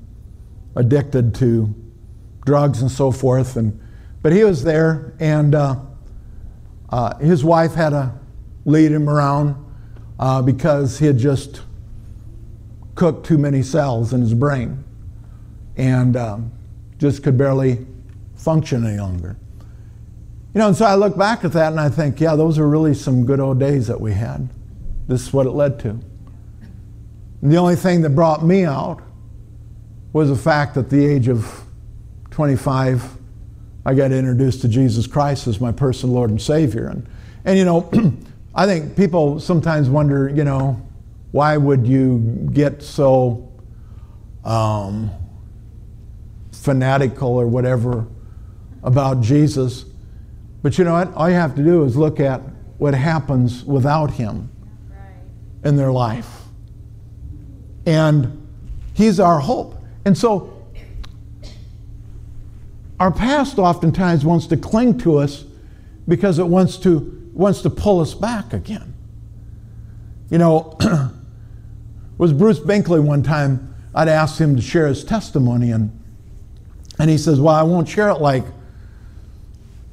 addicted 0.76 1.36
to 1.36 1.74
drugs 2.48 2.82
and 2.82 2.90
so 2.90 3.12
forth. 3.12 3.58
And, 3.58 3.80
but 4.24 4.32
he 4.32 4.44
was 4.44 4.64
there, 4.64 5.14
and 5.20 5.54
uh, 5.54 5.76
uh, 6.90 7.18
his 7.18 7.44
wife 7.44 7.76
had 7.76 7.90
to 7.90 8.14
lead 8.66 8.92
him 8.92 9.08
around 9.08 9.56
uh, 10.18 10.42
because 10.42 10.98
he 10.98 11.06
had 11.06 11.20
just 11.20 11.62
cooked 12.96 13.26
too 13.26 13.38
many 13.38 13.62
cells 13.62 14.14
in 14.14 14.22
his 14.22 14.34
brain 14.34 14.84
and 15.76 16.18
um, 16.18 16.52
just 16.98 17.22
could 17.22 17.38
barely 17.38 17.86
function 18.36 18.88
any 18.88 18.98
longer. 18.98 19.36
You 20.56 20.60
know, 20.60 20.70
and 20.70 20.76
so 20.76 20.86
I 20.86 20.96
look 20.96 21.18
back 21.18 21.44
at 21.44 21.52
that 21.52 21.72
and 21.72 21.80
I 21.80 21.90
think, 21.90 22.20
yeah, 22.20 22.36
those 22.36 22.58
are 22.58 22.68
really 22.68 22.96
some 22.96 23.26
good 23.26 23.40
old 23.40 23.60
days 23.60 23.88
that 23.88 24.00
we 24.00 24.14
had. 24.14 24.50
This 25.08 25.28
is 25.28 25.34
what 25.34 25.46
it 25.46 25.52
led 25.52 25.80
to. 25.82 25.90
And 25.90 27.52
the 27.52 27.58
only 27.58 27.76
thing 27.76 28.02
that 28.02 28.12
brought 28.12 28.44
me 28.44 28.64
out 28.64 29.04
was 30.14 30.30
the 30.30 30.36
fact 30.36 30.78
at 30.78 30.90
the 30.90 31.06
age 31.06 31.28
of 31.28 31.67
25, 32.38 33.18
I 33.84 33.96
got 33.96 34.12
introduced 34.12 34.62
to 34.62 34.68
Jesus 34.68 35.08
Christ 35.08 35.48
as 35.48 35.60
my 35.60 35.72
personal 35.72 36.14
Lord 36.14 36.30
and 36.30 36.40
Savior. 36.40 36.86
And, 36.86 37.10
and 37.46 37.58
you 37.58 37.66
know, 37.66 37.90
I 38.54 38.68
think 38.68 38.96
people 38.96 39.40
sometimes 39.40 39.90
wonder, 39.90 40.30
you 40.30 40.44
know, 40.44 40.80
why 41.32 41.58
would 41.58 41.88
you 41.88 42.20
get 42.54 42.84
so 42.84 43.52
um, 44.46 45.10
fanatical 46.52 47.30
or 47.30 47.48
whatever 47.48 48.06
about 48.84 49.22
Jesus? 49.22 49.86
But 50.62 50.78
you 50.78 50.84
know 50.84 50.94
what? 50.94 51.12
All 51.16 51.28
you 51.28 51.36
have 51.36 51.56
to 51.56 51.64
do 51.64 51.86
is 51.86 51.98
look 51.98 52.20
at 52.20 52.40
what 52.78 52.94
happens 52.94 53.64
without 53.64 54.12
Him 54.12 54.52
in 55.64 55.76
their 55.76 55.92
life. 55.92 56.44
And 57.88 58.48
He's 58.94 59.20
our 59.20 59.40
hope. 59.40 59.82
And 60.06 60.16
so 60.16 60.57
our 63.00 63.12
past 63.12 63.60
oftentimes 63.60 64.26
wants 64.26 64.48
to 64.48 64.58
cling 64.58 64.98
to 65.00 65.18
us 65.18 65.46
because 66.08 66.40
it 66.40 66.48
wants 66.48 66.78
to, 66.78 67.30
wants 67.34 67.62
to 67.62 67.70
pull 67.70 68.00
us 68.00 68.14
back 68.14 68.54
again. 68.54 68.94
You 70.30 70.40
know, 70.40 70.78
was 72.18 72.34
Bruce 72.34 72.60
Binkley 72.60 73.02
one 73.02 73.24
time, 73.24 73.76
I'd 73.94 74.08
asked 74.08 74.40
him 74.40 74.56
to 74.56 74.62
share 74.62 74.88
his 74.88 75.04
testimony, 75.04 75.72
and, 75.72 75.92
and 77.00 77.10
he 77.10 77.18
says, 77.18 77.40
Well, 77.40 77.56
I 77.56 77.64
won't 77.64 77.88
share 77.88 78.10
it 78.10 78.20
like 78.20 78.44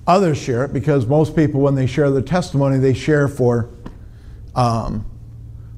others 0.06 0.36
share 0.36 0.64
it 0.64 0.72
because 0.72 1.06
most 1.06 1.34
people, 1.34 1.60
when 1.60 1.74
they 1.74 1.86
share 1.86 2.10
their 2.10 2.22
testimony, 2.22 2.78
they 2.78 2.92
share 2.92 3.28
for 3.28 3.70
um, 4.54 5.06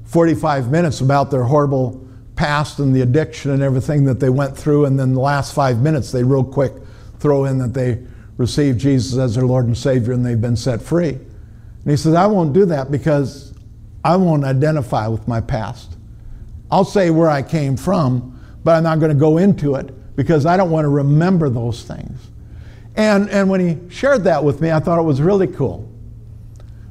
45 0.05 0.71
minutes 0.71 1.01
about 1.01 1.31
their 1.31 1.43
horrible 1.43 2.05
past 2.35 2.79
and 2.79 2.95
the 2.95 3.01
addiction 3.01 3.51
and 3.51 3.63
everything 3.63 4.03
that 4.05 4.19
they 4.19 4.29
went 4.29 4.57
through, 4.57 4.85
and 4.85 4.99
then 4.99 5.13
the 5.13 5.19
last 5.19 5.53
five 5.53 5.81
minutes, 5.81 6.11
they 6.11 6.23
real 6.23 6.43
quick 6.43 6.73
throw 7.19 7.45
in 7.45 7.57
that 7.59 7.73
they 7.73 8.03
received 8.37 8.79
Jesus 8.79 9.17
as 9.17 9.35
their 9.35 9.45
Lord 9.45 9.65
and 9.65 9.77
Savior 9.77 10.13
and 10.13 10.25
they've 10.25 10.39
been 10.39 10.55
set 10.55 10.81
free. 10.81 11.09
And 11.09 11.91
he 11.91 11.97
says, 11.97 12.13
I 12.13 12.27
won't 12.27 12.53
do 12.53 12.65
that 12.65 12.91
because 12.91 13.53
I 14.03 14.15
won't 14.15 14.43
identify 14.43 15.07
with 15.07 15.27
my 15.27 15.41
past. 15.41 15.97
I'll 16.69 16.85
say 16.85 17.09
where 17.09 17.29
I 17.29 17.41
came 17.41 17.77
from, 17.77 18.39
but 18.63 18.75
I'm 18.75 18.83
not 18.83 18.99
going 18.99 19.11
to 19.11 19.19
go 19.19 19.37
into 19.37 19.75
it 19.75 20.15
because 20.15 20.45
I 20.45 20.57
don't 20.57 20.69
want 20.69 20.85
to 20.85 20.89
remember 20.89 21.49
those 21.49 21.83
things. 21.83 22.19
And, 22.95 23.29
and 23.29 23.49
when 23.49 23.59
he 23.59 23.89
shared 23.89 24.23
that 24.25 24.43
with 24.43 24.59
me, 24.59 24.71
I 24.71 24.79
thought 24.79 24.99
it 24.99 25.03
was 25.03 25.21
really 25.21 25.47
cool. 25.47 25.89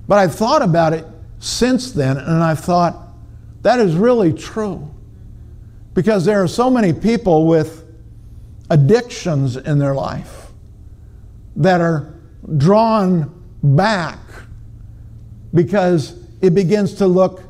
But 0.09 0.18
I've 0.18 0.35
thought 0.35 0.62
about 0.62 0.93
it 0.93 1.05
since 1.39 1.93
then, 1.93 2.16
and 2.16 2.43
I've 2.43 2.61
thought 2.61 2.97
that 3.62 3.81
is 3.81 3.97
really 3.97 4.33
true. 4.33 4.89
Because 5.95 6.24
there 6.24 6.43
are 6.43 6.49
so 6.49 6.70
many 6.70 6.93
people 6.93 7.47
with 7.47 7.86
addictions 8.71 9.57
in 9.57 9.79
their 9.79 9.95
life 9.95 10.49
that 11.57 11.81
are 11.81 12.14
drawn 12.57 13.33
back 13.62 14.19
because 15.55 16.23
it 16.43 16.55
begins 16.55 16.95
to 16.95 17.07
look 17.07 17.43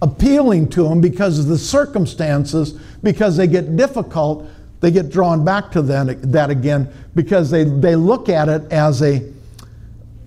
appealing 0.00 0.68
to 0.68 0.82
them 0.82 1.00
because 1.00 1.38
of 1.38 1.46
the 1.46 1.58
circumstances, 1.58 2.72
because 3.02 3.36
they 3.36 3.46
get 3.46 3.76
difficult, 3.76 4.48
they 4.80 4.90
get 4.90 5.10
drawn 5.10 5.44
back 5.44 5.70
to 5.70 5.80
that, 5.80 6.32
that 6.32 6.50
again 6.50 6.92
because 7.14 7.50
they, 7.50 7.64
they 7.64 7.94
look 7.94 8.28
at 8.28 8.48
it 8.48 8.70
as 8.72 9.00
a, 9.02 9.22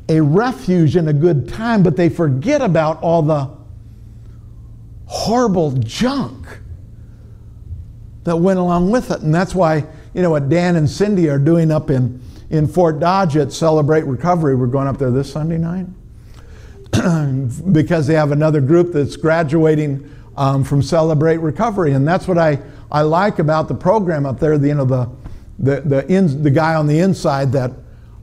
a 0.07 0.21
refuge 0.21 0.95
in 0.95 1.09
a 1.09 1.13
good 1.13 1.49
time, 1.49 1.83
but 1.83 1.97
they 1.97 2.07
forget 2.07 2.61
about 2.61 3.01
all 3.01 3.21
the 3.21 3.49
horrible 5.07 5.71
junk 5.71 6.47
that 8.23 8.37
went 8.37 8.59
along 8.59 8.91
with 8.91 9.11
it. 9.11 9.21
And 9.21 9.33
that's 9.33 9.53
why, 9.53 9.85
you 10.15 10.21
know, 10.21 10.29
what 10.29 10.47
Dan 10.47 10.77
and 10.77 10.89
Cindy 10.89 11.27
are 11.27 11.37
doing 11.37 11.69
up 11.69 11.89
in, 11.89 12.21
in 12.49 12.69
Fort 12.69 13.01
Dodge 13.01 13.35
at 13.35 13.51
Celebrate 13.51 14.05
Recovery, 14.05 14.55
we're 14.55 14.65
going 14.65 14.87
up 14.87 14.97
there 14.97 15.11
this 15.11 15.29
Sunday 15.29 15.57
night, 15.57 15.87
because 17.73 18.07
they 18.07 18.13
have 18.13 18.31
another 18.31 18.61
group 18.61 18.93
that's 18.93 19.17
graduating 19.17 20.09
um, 20.37 20.63
from 20.63 20.81
Celebrate 20.81 21.37
Recovery. 21.39 21.91
And 21.91 22.07
that's 22.07 22.29
what 22.29 22.37
I, 22.37 22.59
I 22.89 23.01
like 23.01 23.39
about 23.39 23.67
the 23.67 23.75
program 23.75 24.25
up 24.25 24.39
there. 24.39 24.57
The, 24.57 24.69
you 24.69 24.75
know, 24.75 24.85
the, 24.85 25.09
the, 25.59 25.81
the, 25.81 26.07
in, 26.09 26.41
the 26.41 26.51
guy 26.51 26.75
on 26.75 26.87
the 26.87 26.99
inside 26.99 27.51
that 27.51 27.73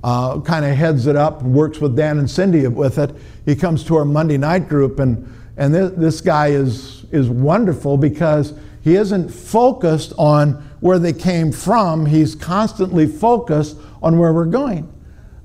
uh, 0.03 0.41
kind 0.41 0.65
of 0.65 0.75
heads 0.75 1.07
it 1.07 1.15
up, 1.15 1.43
works 1.43 1.79
with 1.79 1.95
Dan 1.95 2.19
and 2.19 2.31
Cindy 2.31 2.67
with 2.69 2.99
it. 2.99 3.15
He 3.45 3.55
comes 3.55 3.85
to 3.85 3.97
our 3.97 4.07
Monday 4.07 4.39
night 4.39 4.67
group, 4.67 4.99
and, 4.99 5.31
and 5.59 5.75
this, 5.75 5.93
this 5.93 6.21
guy 6.23 6.49
is, 6.49 7.05
is 7.13 7.29
wonderful 7.29 7.99
because 7.99 8.55
he 8.83 8.97
isn't 8.97 9.29
focused 9.29 10.13
on 10.19 10.55
where 10.81 10.99
they 10.99 11.13
came 11.13 11.53
from, 11.53 12.07
he's 12.07 12.35
constantly 12.35 13.07
focused 13.07 13.77
on 14.03 14.19
where 14.19 14.33
we're 14.33 14.45
going. 14.45 14.93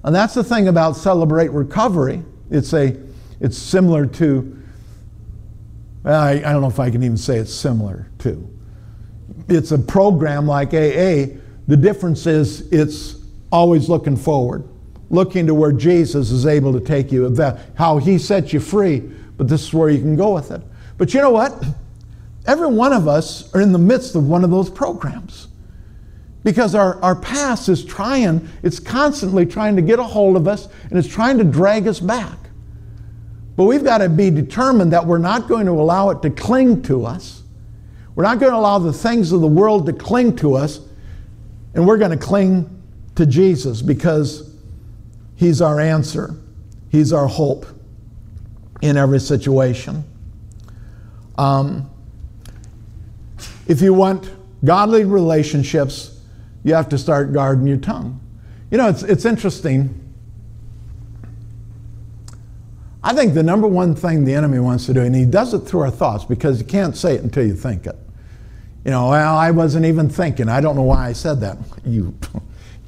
And 0.04 0.16
that's 0.16 0.34
the 0.34 0.44
thing 0.44 0.68
about 0.68 0.96
Celebrate 0.96 1.52
Recovery. 1.52 2.24
It's, 2.50 2.74
a, 2.74 2.98
it's 3.40 3.58
similar 3.58 4.06
to, 4.06 4.58
I, 6.04 6.32
I 6.32 6.40
don't 6.40 6.62
know 6.62 6.68
if 6.68 6.80
I 6.80 6.90
can 6.90 7.04
even 7.04 7.18
say 7.18 7.38
it's 7.38 7.54
similar 7.54 8.10
to. 8.20 8.50
It's 9.48 9.72
a 9.72 9.78
program 9.78 10.48
like 10.48 10.70
AA. 10.70 11.38
The 11.68 11.78
difference 11.78 12.26
is 12.26 12.72
it's 12.72 13.18
always 13.52 13.90
looking 13.90 14.16
forward, 14.16 14.68
looking 15.10 15.46
to 15.48 15.54
where 15.54 15.72
Jesus 15.72 16.32
is 16.32 16.46
able 16.46 16.74
to 16.74 16.80
take 16.80 17.12
you, 17.12 17.36
how 17.76 17.98
he 17.98 18.18
set 18.18 18.54
you 18.54 18.60
free, 18.60 19.00
but 19.38 19.48
this 19.48 19.64
is 19.64 19.74
where 19.74 19.90
you 19.90 20.00
can 20.00 20.16
go 20.16 20.34
with 20.34 20.52
it. 20.52 20.62
But 20.98 21.14
you 21.14 21.22
know 21.22 21.30
what? 21.30 21.64
Every 22.48 22.68
one 22.68 22.94
of 22.94 23.08
us 23.08 23.54
are 23.54 23.62
in 23.62 23.74
the 23.74 23.80
midst 23.80 24.16
of 24.16 24.28
one 24.28 24.44
of 24.46 24.50
those 24.50 24.70
programs. 24.70 25.50
Because 26.44 26.76
our, 26.76 27.02
our 27.02 27.16
past 27.16 27.68
is 27.68 27.84
trying, 27.84 28.48
it's 28.64 28.80
constantly 28.80 29.46
trying 29.46 29.76
to 29.76 29.82
get 29.82 30.00
a 30.00 30.04
hold 30.04 30.38
of 30.38 30.48
us 30.48 30.70
and 30.90 30.98
it's 30.98 31.08
trying 31.08 31.38
to 31.40 31.44
drag 31.44 31.88
us 31.88 32.00
back. 32.00 32.38
But 33.58 33.66
we've 33.66 33.84
got 33.84 33.98
to 33.98 34.08
be 34.08 34.30
determined 34.30 34.94
that 34.94 35.06
we're 35.06 35.18
not 35.18 35.50
going 35.50 35.66
to 35.66 35.74
allow 35.74 36.10
it 36.12 36.22
to 36.22 36.30
cling 36.30 36.84
to 36.84 37.06
us. 37.06 37.44
We're 38.16 38.24
not 38.24 38.40
going 38.40 38.52
to 38.52 38.58
allow 38.58 38.80
the 38.80 38.94
things 38.94 39.32
of 39.32 39.42
the 39.42 39.48
world 39.48 39.86
to 39.88 39.94
cling 39.94 40.38
to 40.38 40.54
us, 40.54 40.80
and 41.74 41.86
we're 41.86 41.98
going 41.98 42.12
to 42.12 42.18
cling 42.18 42.82
to 43.16 43.26
Jesus 43.26 43.82
because 43.82 44.56
He's 45.36 45.62
our 45.62 45.80
answer, 45.80 46.36
He's 46.90 47.14
our 47.14 47.28
hope 47.28 47.66
in 48.82 48.96
every 48.96 49.20
situation. 49.20 50.04
Um, 51.38 51.90
if 53.68 53.82
you 53.82 53.94
want 53.94 54.32
godly 54.64 55.04
relationships, 55.04 56.20
you 56.64 56.74
have 56.74 56.90
to 56.90 56.98
start 56.98 57.34
guarding 57.34 57.68
your 57.68 57.78
tongue. 57.78 58.20
You 58.72 58.78
know, 58.78 58.90
it's, 58.90 59.04
it's 59.04 59.26
interesting. 59.26 60.04
I 63.04 63.14
think 63.14 63.34
the 63.34 63.44
number 63.44 63.68
one 63.68 63.96
thing 63.96 64.26
the 64.26 64.34
enemy 64.34 64.60
wants 64.60 64.86
to 64.88 64.94
do, 64.94 65.02
and 65.02 65.16
he 65.16 65.26
does 65.26 65.54
it 65.54 65.60
through 65.60 65.82
our 65.82 65.92
thoughts 65.92 66.26
because 66.26 66.60
you 66.60 66.66
can't 66.66 66.96
say 66.96 67.16
it 67.16 67.24
until 67.24 67.46
you 67.46 67.56
think 67.56 67.86
it. 67.86 67.96
You 68.84 68.92
know, 68.92 69.10
well, 69.10 69.38
I 69.38 69.52
wasn't 69.52 69.86
even 69.86 70.10
thinking. 70.10 70.50
I 70.50 70.60
don't 70.62 70.76
know 70.76 70.84
why 70.84 71.08
I 71.08 71.14
said 71.14 71.40
that. 71.42 71.58
You, 71.86 72.14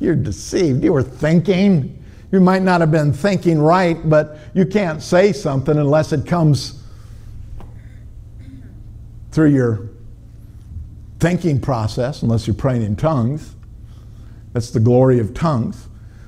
you're 0.02 0.16
deceived. 0.16 0.84
You 0.84 0.92
were 0.92 1.04
thinking. 1.04 2.04
You 2.34 2.42
might 2.42 2.64
not 2.64 2.82
have 2.82 2.92
been 2.92 3.14
thinking 3.14 3.60
right, 3.60 3.98
but 4.10 4.38
you 4.54 4.66
can't 4.66 5.02
say 5.02 5.32
something 5.32 5.78
unless 5.78 6.12
it 6.12 6.26
comes 6.26 6.84
through 9.32 9.52
your 9.52 9.89
thinking 11.20 11.60
process, 11.60 12.22
unless 12.22 12.48
you're 12.48 12.56
praying 12.56 12.82
in 12.82 12.96
tongues. 12.96 13.56
That's 14.54 14.72
the 14.72 14.80
glory 14.80 15.20
of 15.20 15.34
tongues. 15.34 15.88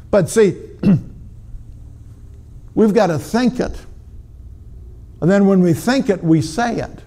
But 0.10 0.30
see, 0.30 0.56
we've 2.76 2.94
got 2.94 3.08
to 3.08 3.18
think 3.18 3.60
it. 3.60 3.86
And 5.22 5.30
then 5.30 5.48
when 5.48 5.62
we 5.62 5.74
think 5.74 6.10
it, 6.10 6.24
we 6.24 6.42
say 6.42 6.78
it. 6.78 7.02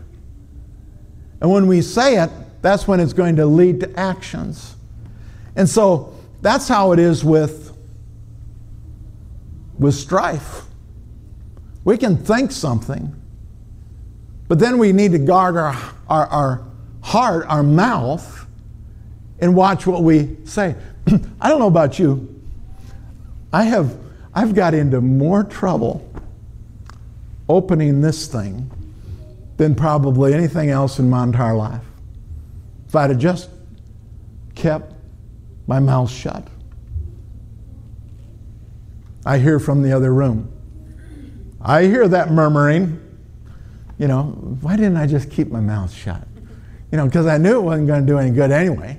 And 1.40 1.50
when 1.50 1.66
we 1.66 1.82
say 1.82 2.22
it, 2.22 2.30
that's 2.62 2.88
when 2.88 3.00
it's 3.00 3.12
going 3.12 3.36
to 3.36 3.46
lead 3.46 3.80
to 3.80 3.98
actions. 3.98 4.76
And 5.56 5.68
so 5.68 6.14
that's 6.40 6.68
how 6.68 6.92
it 6.92 6.98
is 6.98 7.24
with, 7.24 7.76
with 9.78 9.94
strife. 9.94 10.62
We 11.84 11.98
can 11.98 12.16
think 12.16 12.50
something, 12.50 13.14
but 14.48 14.58
then 14.58 14.78
we 14.78 14.92
need 14.92 15.12
to 15.12 15.18
guard 15.18 15.56
our, 15.56 15.76
our, 16.08 16.26
our 16.28 16.64
heart, 17.04 17.44
our 17.48 17.62
mouth, 17.62 18.46
and 19.38 19.54
watch 19.54 19.86
what 19.86 20.02
we 20.02 20.36
say. 20.44 20.74
I 21.40 21.50
don't 21.50 21.58
know 21.58 21.68
about 21.68 21.98
you. 21.98 22.42
I 23.52 23.64
have 23.64 23.96
I've 24.34 24.54
got 24.54 24.74
into 24.74 25.00
more 25.00 25.44
trouble 25.44 26.10
opening 27.48 28.00
this 28.00 28.26
thing 28.26 28.70
than 29.58 29.74
probably 29.74 30.32
anything 30.34 30.70
else 30.70 30.98
in 30.98 31.08
my 31.08 31.22
entire 31.22 31.54
life. 31.54 31.84
If 32.88 32.96
I'd 32.96 33.10
have 33.10 33.18
just 33.18 33.50
kept 34.54 34.94
my 35.66 35.78
mouth 35.78 36.10
shut. 36.10 36.48
I 39.26 39.38
hear 39.38 39.60
from 39.60 39.82
the 39.82 39.92
other 39.92 40.12
room. 40.12 40.50
I 41.60 41.84
hear 41.84 42.08
that 42.08 42.30
murmuring. 42.30 43.00
You 43.98 44.08
know, 44.08 44.24
why 44.62 44.76
didn't 44.76 44.96
I 44.96 45.06
just 45.06 45.30
keep 45.30 45.50
my 45.50 45.60
mouth 45.60 45.92
shut? 45.92 46.26
You 46.94 46.98
know, 46.98 47.06
because 47.06 47.26
I 47.26 47.38
knew 47.38 47.56
it 47.56 47.62
wasn't 47.62 47.88
going 47.88 48.06
to 48.06 48.06
do 48.06 48.20
any 48.20 48.30
good 48.30 48.52
anyway. 48.52 48.96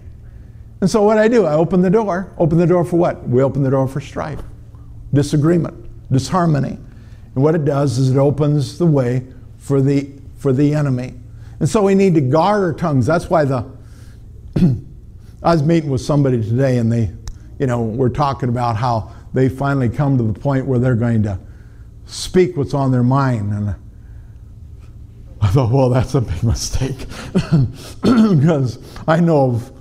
And 0.82 0.89
so 0.89 1.04
what 1.04 1.18
I 1.18 1.30
do, 1.30 1.46
I 1.46 1.54
open 1.54 1.82
the 1.82 1.89
door. 1.89 2.30
Open 2.38 2.58
the 2.58 2.68
door 2.68 2.84
for 2.84 2.98
what? 2.98 3.26
We 3.26 3.41
open 3.41 3.64
the 3.64 3.70
door 3.70 3.88
for 3.88 4.02
strife, 4.02 4.41
disagreement, 5.14 6.12
disharmony. 6.12 6.72
And 6.72 7.41
what 7.41 7.56
it 7.56 7.64
does 7.64 7.98
is 7.98 8.12
it 8.12 8.18
opens 8.18 8.78
the 8.78 8.86
way 8.86 9.26
for 9.58 9.82
the 9.82 10.12
for 10.39 10.52
the 10.52 10.74
enemy. 10.74 11.14
And 11.62 11.70
so 11.70 11.84
we 11.84 11.96
need 11.96 12.16
to 12.16 12.22
guard 12.22 12.64
our 12.64 12.74
tongues. 12.74 13.06
That's 13.06 13.30
why 13.30 13.46
the 13.46 13.66
I 15.41 15.54
was 15.54 15.64
meeting 15.64 15.89
with 15.89 16.02
somebody 16.02 16.43
today 16.43 16.80
and 16.80 16.91
they, 16.91 17.14
you 17.60 17.66
know, 17.66 17.82
we're 17.82 18.10
talking 18.10 18.50
about 18.50 18.76
how 18.76 19.16
they 19.34 19.48
finally 19.48 19.88
come 19.88 20.18
to 20.18 20.24
the 20.26 20.38
point 20.38 20.66
where 20.66 20.80
they're 20.80 20.96
going 20.96 21.24
to 21.24 21.39
speak 22.08 22.58
what's 22.58 22.74
on 22.74 22.91
their 22.91 23.04
mind. 23.04 23.54
And 23.54 23.76
I 25.41 25.47
thought, 25.47 25.71
well, 25.71 25.89
that's 25.89 26.15
a 26.15 26.21
big 26.21 26.43
mistake 26.43 26.97
because 28.01 28.79
I 29.07 29.19
know 29.19 29.51
of 29.51 29.71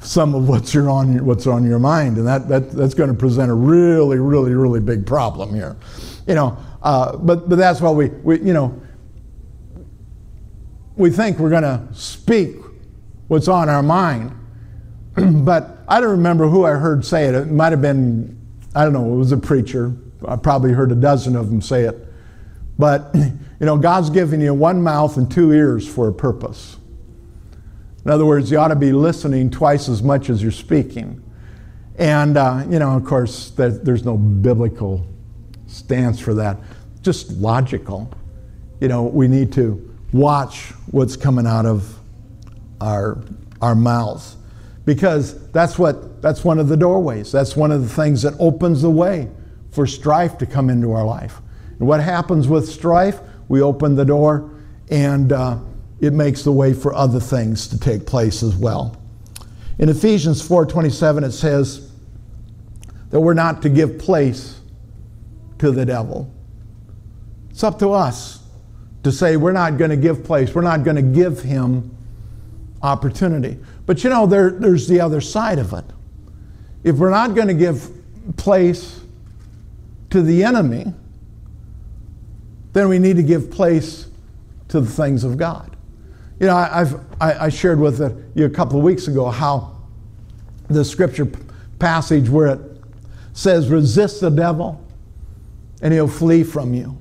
some 0.00 0.34
of 0.34 0.48
what's 0.48 0.74
your 0.74 0.90
on 0.90 1.14
your, 1.14 1.24
what's 1.24 1.46
on 1.46 1.64
your 1.64 1.78
mind, 1.78 2.18
and 2.18 2.26
that, 2.26 2.48
that 2.48 2.70
that's 2.70 2.94
going 2.94 3.08
to 3.08 3.16
present 3.16 3.50
a 3.50 3.54
really, 3.54 4.18
really, 4.18 4.52
really 4.52 4.80
big 4.80 5.06
problem 5.06 5.54
here. 5.54 5.76
You 6.26 6.34
know, 6.34 6.58
uh, 6.82 7.16
but 7.16 7.48
but 7.48 7.56
that's 7.56 7.80
why 7.80 7.90
we, 7.90 8.08
we 8.08 8.40
you 8.40 8.52
know 8.52 8.80
we 10.96 11.10
think 11.10 11.38
we're 11.38 11.50
going 11.50 11.62
to 11.62 11.82
speak 11.92 12.56
what's 13.28 13.48
on 13.48 13.68
our 13.68 13.82
mind, 13.82 14.32
but 15.14 15.78
I 15.88 16.00
don't 16.00 16.10
remember 16.10 16.48
who 16.48 16.64
I 16.64 16.72
heard 16.72 17.04
say 17.04 17.26
it. 17.26 17.34
It 17.34 17.50
might 17.50 17.72
have 17.72 17.82
been 17.82 18.38
I 18.74 18.84
don't 18.84 18.92
know. 18.92 19.12
It 19.12 19.16
was 19.16 19.32
a 19.32 19.36
preacher. 19.38 19.94
I 20.26 20.36
probably 20.36 20.72
heard 20.72 20.92
a 20.92 20.94
dozen 20.94 21.36
of 21.36 21.48
them 21.48 21.60
say 21.60 21.84
it, 21.84 21.96
but 22.78 23.14
You 23.60 23.66
know, 23.66 23.76
God's 23.76 24.10
given 24.10 24.40
you 24.40 24.52
one 24.54 24.82
mouth 24.82 25.16
and 25.16 25.30
two 25.30 25.52
ears 25.52 25.86
for 25.86 26.08
a 26.08 26.12
purpose. 26.12 26.76
In 28.04 28.10
other 28.10 28.26
words, 28.26 28.50
you 28.50 28.58
ought 28.58 28.68
to 28.68 28.76
be 28.76 28.92
listening 28.92 29.50
twice 29.50 29.88
as 29.88 30.02
much 30.02 30.28
as 30.28 30.42
you're 30.42 30.52
speaking. 30.52 31.22
And, 31.96 32.36
uh, 32.36 32.64
you 32.68 32.78
know, 32.78 32.96
of 32.96 33.04
course, 33.04 33.50
there's 33.50 34.04
no 34.04 34.16
biblical 34.16 35.06
stance 35.66 36.20
for 36.20 36.34
that, 36.34 36.58
just 37.02 37.30
logical. 37.32 38.12
You 38.80 38.88
know, 38.88 39.04
we 39.04 39.28
need 39.28 39.52
to 39.54 39.96
watch 40.12 40.72
what's 40.90 41.16
coming 41.16 41.46
out 41.46 41.66
of 41.66 41.98
our, 42.80 43.22
our 43.62 43.74
mouths 43.74 44.36
because 44.84 45.50
that's 45.50 45.78
what 45.78 46.20
that's 46.20 46.44
one 46.44 46.58
of 46.58 46.68
the 46.68 46.76
doorways 46.76 47.32
that's 47.32 47.56
one 47.56 47.72
of 47.72 47.82
the 47.82 47.88
things 47.88 48.22
that 48.22 48.34
opens 48.38 48.82
the 48.82 48.90
way 48.90 49.28
for 49.70 49.86
strife 49.86 50.38
to 50.38 50.46
come 50.46 50.68
into 50.68 50.92
our 50.92 51.04
life 51.04 51.40
and 51.78 51.88
what 51.88 52.00
happens 52.00 52.48
with 52.48 52.68
strife 52.68 53.20
we 53.48 53.62
open 53.62 53.94
the 53.94 54.04
door, 54.04 54.50
and 54.90 55.32
uh, 55.32 55.58
it 56.00 56.12
makes 56.12 56.42
the 56.42 56.52
way 56.52 56.72
for 56.72 56.94
other 56.94 57.20
things 57.20 57.68
to 57.68 57.78
take 57.78 58.06
place 58.06 58.42
as 58.42 58.54
well. 58.54 59.00
In 59.78 59.88
Ephesians 59.88 60.46
4:27 60.46 61.24
it 61.24 61.32
says 61.32 61.90
that 63.10 63.20
we're 63.20 63.34
not 63.34 63.62
to 63.62 63.68
give 63.68 63.98
place 63.98 64.60
to 65.58 65.70
the 65.70 65.84
devil. 65.84 66.32
It's 67.50 67.64
up 67.64 67.78
to 67.78 67.92
us 67.92 68.40
to 69.04 69.12
say 69.12 69.36
we're 69.36 69.52
not 69.52 69.78
going 69.78 69.90
to 69.90 69.96
give 69.96 70.24
place, 70.24 70.54
we're 70.54 70.62
not 70.62 70.82
going 70.82 70.96
to 70.96 71.02
give 71.02 71.40
him 71.40 71.96
opportunity. 72.82 73.58
But 73.86 74.02
you 74.02 74.10
know, 74.10 74.26
there, 74.26 74.50
there's 74.50 74.88
the 74.88 75.00
other 75.00 75.20
side 75.20 75.58
of 75.58 75.72
it. 75.72 75.84
If 76.82 76.96
we're 76.96 77.10
not 77.10 77.34
going 77.34 77.48
to 77.48 77.54
give 77.54 77.90
place 78.36 79.00
to 80.10 80.22
the 80.22 80.44
enemy, 80.44 80.92
then 82.74 82.88
we 82.88 82.98
need 82.98 83.16
to 83.16 83.22
give 83.22 83.50
place 83.50 84.08
to 84.68 84.80
the 84.80 84.90
things 84.90 85.24
of 85.24 85.38
God. 85.38 85.74
You 86.38 86.48
know, 86.48 86.56
I, 86.56 86.78
have 86.78 87.00
I, 87.20 87.46
I 87.46 87.48
shared 87.48 87.80
with 87.80 88.00
you 88.34 88.44
a 88.44 88.50
couple 88.50 88.76
of 88.76 88.84
weeks 88.84 89.08
ago 89.08 89.30
how 89.30 89.76
the 90.68 90.84
scripture 90.84 91.30
passage 91.78 92.28
where 92.28 92.48
it 92.48 92.60
says, 93.32 93.68
resist 93.68 94.20
the 94.20 94.30
devil 94.30 94.84
and 95.80 95.94
he'll 95.94 96.08
flee 96.08 96.42
from 96.42 96.74
you 96.74 96.98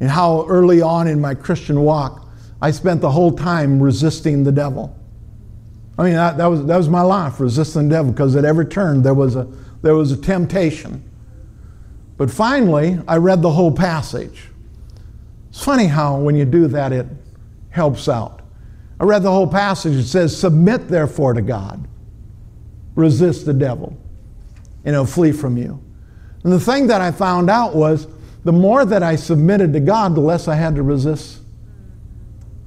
and 0.00 0.08
how 0.10 0.46
early 0.48 0.80
on 0.80 1.06
in 1.06 1.20
my 1.20 1.34
Christian 1.34 1.82
walk, 1.82 2.26
I 2.62 2.70
spent 2.70 3.00
the 3.00 3.10
whole 3.10 3.32
time 3.32 3.80
resisting 3.80 4.44
the 4.44 4.52
devil. 4.52 4.96
I 5.98 6.04
mean, 6.04 6.14
that, 6.14 6.38
that, 6.38 6.46
was, 6.46 6.64
that 6.66 6.76
was 6.76 6.88
my 6.88 7.02
life, 7.02 7.38
resisting 7.40 7.88
the 7.88 7.96
devil, 7.96 8.12
because 8.12 8.34
at 8.36 8.46
every 8.46 8.66
turn 8.66 9.02
there 9.02 9.14
was, 9.14 9.36
a, 9.36 9.46
there 9.82 9.94
was 9.94 10.12
a 10.12 10.16
temptation. 10.16 11.04
But 12.16 12.30
finally, 12.30 12.98
I 13.06 13.16
read 13.16 13.42
the 13.42 13.50
whole 13.50 13.72
passage. 13.72 14.49
It's 15.50 15.64
funny 15.64 15.86
how 15.86 16.18
when 16.18 16.34
you 16.36 16.44
do 16.44 16.66
that, 16.68 16.92
it 16.92 17.06
helps 17.70 18.08
out. 18.08 18.40
I 18.98 19.04
read 19.04 19.22
the 19.22 19.30
whole 19.30 19.46
passage. 19.46 19.96
It 19.96 20.04
says, 20.04 20.36
Submit 20.36 20.88
therefore 20.88 21.34
to 21.34 21.42
God, 21.42 21.86
resist 22.94 23.46
the 23.46 23.54
devil, 23.54 23.96
and 24.84 24.94
he'll 24.94 25.06
flee 25.06 25.32
from 25.32 25.56
you. 25.56 25.82
And 26.44 26.52
the 26.52 26.60
thing 26.60 26.86
that 26.86 27.00
I 27.00 27.10
found 27.10 27.50
out 27.50 27.74
was 27.74 28.06
the 28.44 28.52
more 28.52 28.84
that 28.84 29.02
I 29.02 29.16
submitted 29.16 29.72
to 29.74 29.80
God, 29.80 30.14
the 30.14 30.20
less 30.20 30.48
I 30.48 30.54
had 30.54 30.74
to 30.76 30.82
resist 30.82 31.40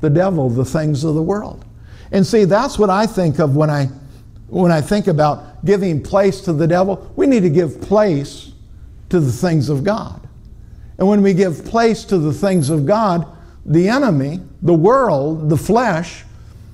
the 0.02 0.10
devil, 0.10 0.50
the 0.50 0.66
things 0.66 1.04
of 1.04 1.16
the 1.16 1.24
world. 1.24 1.66
And 2.12 2.26
see, 2.26 2.46
that's 2.46 2.78
what 2.78 2.90
I 2.90 3.08
think 3.08 3.40
of 3.40 3.56
when 3.56 3.70
I 3.70 3.90
when 4.48 4.72
I 4.72 4.82
think 4.82 5.08
about 5.08 5.66
giving 5.66 6.04
place 6.04 6.42
to 6.42 6.54
the 6.54 6.68
devil. 6.68 7.12
We 7.16 7.26
need 7.26 7.42
to 7.42 7.50
give 7.50 7.82
place 7.82 8.52
to 9.10 9.20
the 9.20 9.32
things 9.32 9.70
of 9.70 9.84
God. 9.84 10.23
And 10.98 11.08
when 11.08 11.22
we 11.22 11.34
give 11.34 11.66
place 11.66 12.04
to 12.06 12.18
the 12.18 12.34
things 12.34 12.70
of 12.70 12.86
God, 12.86 13.26
the 13.66 13.90
enemy, 13.90 14.42
the 14.62 14.74
world, 14.74 15.50
the 15.50 15.58
flesh, 15.58 16.24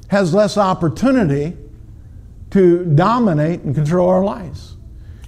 has 0.10 0.34
less 0.34 0.58
opportunity 0.58 1.56
to 2.52 2.84
dominate 2.86 3.62
and 3.62 3.76
control 3.76 4.10
our 4.10 4.24
lives. 4.24 4.76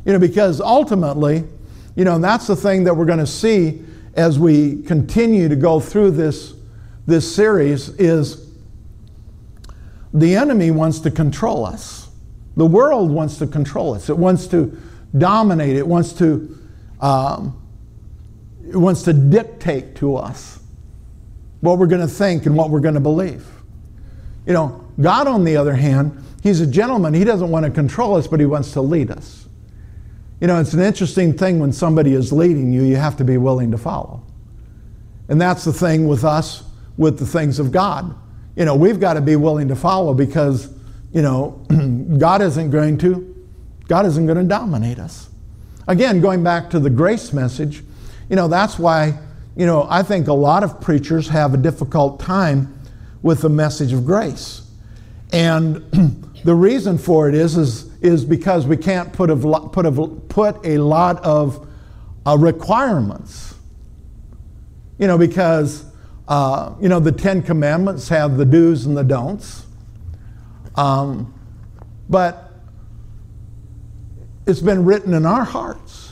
You 0.06 0.14
know, 0.14 0.20
because 0.20 0.60
ultimately, 0.60 1.44
you 1.96 2.04
know, 2.04 2.18
that's 2.18 2.48
the 2.48 2.56
thing 2.56 2.84
that 2.86 2.96
we're 2.96 3.06
going 3.06 3.20
to 3.20 3.28
see 3.28 3.84
as 4.16 4.40
we 4.40 4.82
continue 4.84 5.48
to 5.48 5.56
go 5.56 5.80
through 5.80 6.12
this, 6.12 6.54
this 7.06 7.34
series 7.34 7.90
is 7.90 8.50
the 10.14 10.36
enemy 10.36 10.72
wants 10.72 11.00
to 11.00 11.12
control 11.12 11.66
us. 11.66 12.10
The 12.58 12.66
world 12.66 13.12
wants 13.12 13.38
to 13.38 13.48
control 13.48 13.94
us. 13.94 14.10
It 14.10 14.18
wants 14.18 14.48
to 14.48 14.78
dominate. 15.18 15.78
It 15.78 15.88
wants 15.88 16.14
to, 16.14 16.58
um, 17.00 17.61
wants 18.66 19.04
to 19.04 19.14
dictate 19.14 19.96
to 19.98 20.16
us 20.16 20.60
what 21.62 21.78
we're 21.78 21.88
going 21.88 22.02
to 22.02 22.08
think 22.08 22.46
and 22.46 22.56
what 22.56 22.70
we're 22.70 22.80
going 22.80 22.96
to 22.96 23.00
believe. 23.00 23.46
You 24.46 24.54
know, 24.54 24.88
God, 25.00 25.28
on 25.28 25.44
the 25.44 25.58
other 25.58 25.74
hand, 25.74 26.24
He's 26.42 26.60
a 26.60 26.68
gentleman. 26.68 27.14
He 27.14 27.24
doesn't 27.24 27.50
want 27.50 27.66
to 27.66 27.72
control 27.72 28.16
us, 28.16 28.28
but 28.28 28.40
He 28.40 28.46
wants 28.46 28.72
to 28.74 28.82
lead 28.82 29.12
us. 29.12 29.48
You 30.40 30.48
know, 30.48 30.60
it's 30.60 30.74
an 30.74 30.80
interesting 30.80 31.38
thing 31.38 31.60
when 31.60 31.72
somebody 31.72 32.14
is 32.14 32.34
leading 32.34 32.74
you, 32.74 32.84
you 32.84 32.96
have 32.96 33.16
to 33.18 33.24
be 33.24 33.38
willing 33.38 33.70
to 33.72 33.78
follow. 33.78 34.24
And 35.30 35.40
that's 35.40 35.64
the 35.64 35.74
thing 35.74 36.08
with 36.08 36.24
us 36.24 36.64
with 36.98 37.20
the 37.20 37.26
things 37.26 37.60
of 37.60 37.72
God. 37.72 38.16
You 38.56 38.66
know, 38.66 38.76
we've 38.76 39.00
got 39.00 39.14
to 39.14 39.22
be 39.22 39.36
willing 39.36 39.68
to 39.68 39.76
follow 39.76 40.14
because, 40.14 40.74
you 41.14 41.22
know, 41.22 41.64
God 42.18 42.42
isn't 42.42 42.72
going 42.72 42.98
to 43.00 43.28
God 43.88 44.06
isn't 44.06 44.26
going 44.26 44.38
to 44.38 44.46
dominate 44.46 45.00
us. 45.00 45.30
Again, 45.86 46.22
going 46.22 46.46
back 46.46 46.70
to 46.70 46.80
the 46.80 46.90
grace 46.90 47.34
message, 47.34 47.84
you 48.32 48.38
know, 48.38 48.48
that's 48.48 48.80
why, 48.80 49.20
you 49.58 49.66
know, 49.66 49.86
I 49.90 50.04
think 50.04 50.30
a 50.30 50.34
lot 50.34 50.64
of 50.64 50.80
preachers 50.80 51.28
have 51.28 51.54
a 51.54 51.58
difficult 51.58 52.22
time 52.22 52.80
with 53.22 53.42
the 53.42 53.50
message 53.50 53.92
of 53.92 54.06
grace. 54.06 54.62
And 55.34 55.84
the 56.46 56.56
reason 56.56 56.98
for 56.98 57.28
it 57.28 57.36
is, 57.36 57.58
is 57.58 57.92
is 58.02 58.26
because 58.26 58.66
we 58.66 58.78
can't 58.78 59.14
put 59.14 59.30
a, 59.30 59.36
put 59.36 59.86
a, 59.86 59.92
put 59.92 60.66
a 60.66 60.78
lot 60.78 61.24
of 61.24 61.68
uh, 62.26 62.38
requirements. 62.38 63.54
You 64.98 65.08
know, 65.08 65.18
because, 65.18 65.86
uh, 66.28 66.74
you 66.80 66.88
know, 66.88 67.02
the 67.02 67.12
Ten 67.12 67.44
Commandments 67.44 68.08
have 68.08 68.38
the 68.38 68.46
do's 68.46 68.86
and 68.86 68.96
the 68.96 69.04
don'ts. 69.04 69.66
Um, 70.76 71.34
but 72.10 72.54
it's 74.48 74.62
been 74.62 74.86
written 74.86 75.14
in 75.14 75.26
our 75.26 75.44
hearts. 75.44 76.11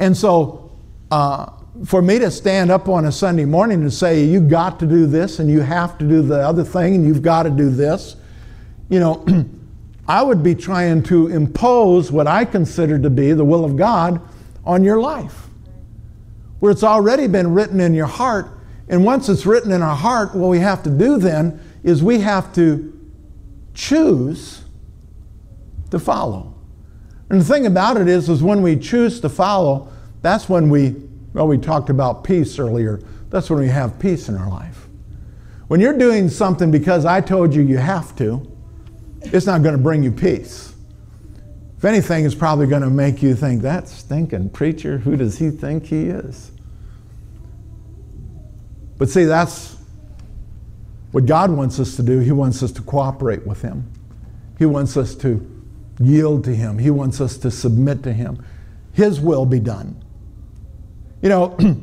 And 0.00 0.16
so, 0.16 0.72
uh, 1.10 1.52
for 1.84 2.02
me 2.02 2.18
to 2.18 2.30
stand 2.30 2.70
up 2.70 2.88
on 2.88 3.04
a 3.04 3.12
Sunday 3.12 3.44
morning 3.44 3.82
and 3.82 3.92
say, 3.92 4.24
you 4.24 4.40
got 4.40 4.80
to 4.80 4.86
do 4.86 5.06
this 5.06 5.38
and 5.38 5.48
you 5.48 5.60
have 5.60 5.96
to 5.98 6.08
do 6.08 6.22
the 6.22 6.40
other 6.40 6.64
thing 6.64 6.94
and 6.94 7.06
you've 7.06 7.22
got 7.22 7.44
to 7.44 7.50
do 7.50 7.70
this, 7.70 8.16
you 8.88 8.98
know, 8.98 9.24
I 10.08 10.22
would 10.22 10.42
be 10.42 10.54
trying 10.54 11.02
to 11.04 11.28
impose 11.28 12.10
what 12.10 12.26
I 12.26 12.44
consider 12.44 12.98
to 12.98 13.10
be 13.10 13.32
the 13.32 13.44
will 13.44 13.64
of 13.64 13.76
God 13.76 14.20
on 14.64 14.82
your 14.82 15.00
life. 15.00 15.46
Where 16.58 16.72
it's 16.72 16.82
already 16.82 17.26
been 17.26 17.54
written 17.54 17.80
in 17.80 17.94
your 17.94 18.06
heart. 18.06 18.48
And 18.88 19.04
once 19.04 19.28
it's 19.28 19.46
written 19.46 19.70
in 19.70 19.82
our 19.82 19.94
heart, 19.94 20.34
what 20.34 20.48
we 20.48 20.58
have 20.58 20.82
to 20.82 20.90
do 20.90 21.18
then 21.18 21.60
is 21.84 22.02
we 22.02 22.20
have 22.20 22.52
to 22.54 22.92
choose 23.72 24.62
to 25.90 25.98
follow. 25.98 26.49
And 27.30 27.40
the 27.40 27.44
thing 27.44 27.66
about 27.66 27.96
it 27.96 28.08
is, 28.08 28.28
is 28.28 28.42
when 28.42 28.60
we 28.60 28.76
choose 28.76 29.20
to 29.20 29.28
follow, 29.28 29.90
that's 30.20 30.48
when 30.48 30.68
we, 30.68 30.96
well, 31.32 31.46
we 31.46 31.58
talked 31.58 31.88
about 31.88 32.24
peace 32.24 32.58
earlier. 32.58 33.00
That's 33.30 33.48
when 33.48 33.60
we 33.60 33.68
have 33.68 33.98
peace 33.98 34.28
in 34.28 34.36
our 34.36 34.50
life. 34.50 34.88
When 35.68 35.78
you're 35.80 35.96
doing 35.96 36.28
something 36.28 36.72
because 36.72 37.04
I 37.04 37.20
told 37.20 37.54
you 37.54 37.62
you 37.62 37.78
have 37.78 38.16
to, 38.16 38.46
it's 39.22 39.46
not 39.46 39.62
going 39.62 39.76
to 39.76 39.82
bring 39.82 40.02
you 40.02 40.10
peace. 40.10 40.74
If 41.78 41.84
anything, 41.84 42.26
it's 42.26 42.34
probably 42.34 42.66
going 42.66 42.82
to 42.82 42.90
make 42.90 43.22
you 43.22 43.34
think, 43.34 43.62
that 43.62 43.88
stinking 43.88 44.50
preacher, 44.50 44.98
who 44.98 45.16
does 45.16 45.38
he 45.38 45.50
think 45.50 45.86
he 45.86 46.06
is? 46.06 46.50
But 48.98 49.08
see, 49.08 49.24
that's 49.24 49.78
what 51.12 51.24
God 51.24 51.50
wants 51.50 51.80
us 51.80 51.96
to 51.96 52.02
do. 52.02 52.18
He 52.18 52.32
wants 52.32 52.62
us 52.62 52.70
to 52.72 52.82
cooperate 52.82 53.46
with 53.46 53.62
Him, 53.62 53.90
He 54.58 54.66
wants 54.66 54.96
us 54.96 55.14
to 55.16 55.59
yield 56.00 56.44
to 56.44 56.54
Him, 56.54 56.78
He 56.78 56.90
wants 56.90 57.20
us 57.20 57.36
to 57.38 57.50
submit 57.50 58.02
to 58.04 58.12
Him. 58.12 58.44
His 58.92 59.20
will 59.20 59.46
be 59.46 59.60
done. 59.60 60.02
You 61.22 61.28
know, 61.28 61.58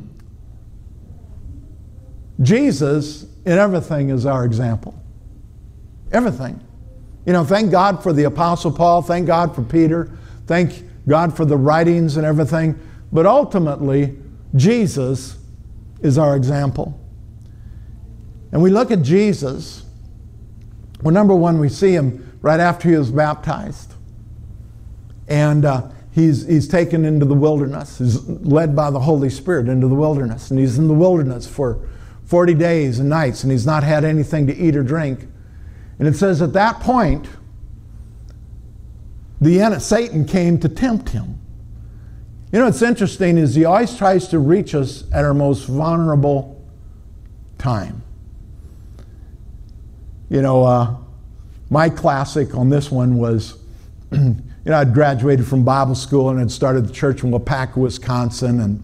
Jesus 2.41 3.23
in 3.45 3.57
everything 3.57 4.09
is 4.09 4.25
our 4.25 4.43
example. 4.43 4.99
Everything. 6.11 6.59
You 7.25 7.33
know, 7.33 7.43
thank 7.43 7.71
God 7.71 8.01
for 8.01 8.13
the 8.13 8.23
Apostle 8.23 8.71
Paul, 8.71 9.01
thank 9.01 9.27
God 9.27 9.53
for 9.53 9.61
Peter, 9.61 10.11
thank 10.47 10.83
God 11.07 11.35
for 11.35 11.45
the 11.45 11.57
writings 11.57 12.17
and 12.17 12.25
everything. 12.25 12.79
But 13.11 13.25
ultimately, 13.25 14.17
Jesus 14.55 15.37
is 16.01 16.17
our 16.17 16.35
example. 16.35 16.99
And 18.51 18.61
we 18.61 18.69
look 18.69 18.91
at 18.91 19.01
Jesus. 19.01 19.83
Well, 21.01 21.13
number 21.13 21.35
one, 21.35 21.59
we 21.59 21.69
see 21.69 21.91
him 21.91 22.37
right 22.41 22.59
after 22.59 22.89
he 22.89 22.95
was 22.95 23.11
baptized. 23.11 23.93
And 25.27 25.65
uh, 25.65 25.89
he's, 26.11 26.45
he's 26.45 26.67
taken 26.67 27.05
into 27.05 27.25
the 27.25 27.33
wilderness. 27.33 27.97
He's 27.97 28.23
led 28.27 28.75
by 28.75 28.91
the 28.91 28.99
Holy 28.99 29.29
Spirit 29.29 29.67
into 29.67 29.87
the 29.87 29.95
wilderness. 29.95 30.51
And 30.51 30.59
he's 30.59 30.77
in 30.77 30.87
the 30.87 30.93
wilderness 30.93 31.47
for 31.47 31.87
40 32.25 32.53
days 32.55 32.99
and 32.99 33.09
nights, 33.09 33.43
and 33.43 33.51
he's 33.51 33.65
not 33.65 33.83
had 33.83 34.03
anything 34.03 34.47
to 34.47 34.55
eat 34.55 34.75
or 34.75 34.83
drink. 34.83 35.27
And 35.99 36.07
it 36.07 36.15
says 36.15 36.41
at 36.41 36.53
that 36.53 36.81
point, 36.81 37.27
the 39.39 39.79
Satan 39.79 40.25
came 40.25 40.59
to 40.59 40.69
tempt 40.69 41.09
him. 41.09 41.39
You 42.51 42.59
know 42.59 42.65
what's 42.65 42.81
interesting 42.81 43.37
is 43.37 43.55
he 43.55 43.65
always 43.65 43.95
tries 43.95 44.29
to 44.29 44.39
reach 44.39 44.73
us 44.73 45.03
at 45.11 45.25
our 45.25 45.33
most 45.33 45.65
vulnerable 45.65 46.65
time. 47.57 48.01
You 50.29 50.41
know, 50.41 50.63
uh, 50.63 50.95
my 51.69 51.89
classic 51.89 52.55
on 52.55 52.69
this 52.69 52.89
one 52.89 53.17
was, 53.17 53.57
you 54.67 54.71
know, 54.71 54.79
I'd 54.79 54.93
graduated 54.93 55.47
from 55.47 55.63
Bible 55.63 55.95
school 55.95 56.29
and 56.29 56.39
had 56.39 56.51
started 56.51 56.85
the 56.85 56.91
church 56.91 57.23
in 57.23 57.31
Waupaca, 57.31 57.77
Wisconsin, 57.77 58.59
and 58.59 58.83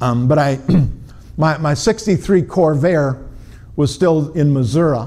um, 0.00 0.26
but 0.26 0.38
I, 0.38 0.58
my 1.36 1.58
my 1.58 1.74
'63 1.74 2.40
Corvair 2.44 3.28
was 3.76 3.92
still 3.92 4.32
in 4.32 4.50
Missouri, 4.50 5.06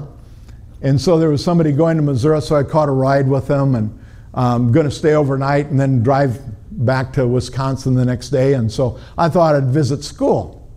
and 0.82 1.00
so 1.00 1.18
there 1.18 1.30
was 1.30 1.42
somebody 1.42 1.72
going 1.72 1.96
to 1.96 2.04
Missouri, 2.04 2.40
so 2.40 2.54
I 2.54 2.62
caught 2.62 2.88
a 2.88 2.92
ride 2.92 3.26
with 3.26 3.48
them 3.48 3.74
and 3.74 3.98
um, 4.34 4.70
going 4.70 4.86
to 4.86 4.92
stay 4.92 5.14
overnight 5.14 5.66
and 5.66 5.80
then 5.80 6.04
drive 6.04 6.38
back 6.70 7.12
to 7.14 7.26
Wisconsin 7.26 7.94
the 7.94 8.04
next 8.04 8.28
day. 8.28 8.52
And 8.52 8.70
so 8.70 9.00
I 9.18 9.28
thought 9.28 9.56
I'd 9.56 9.66
visit 9.66 10.04
school. 10.04 10.70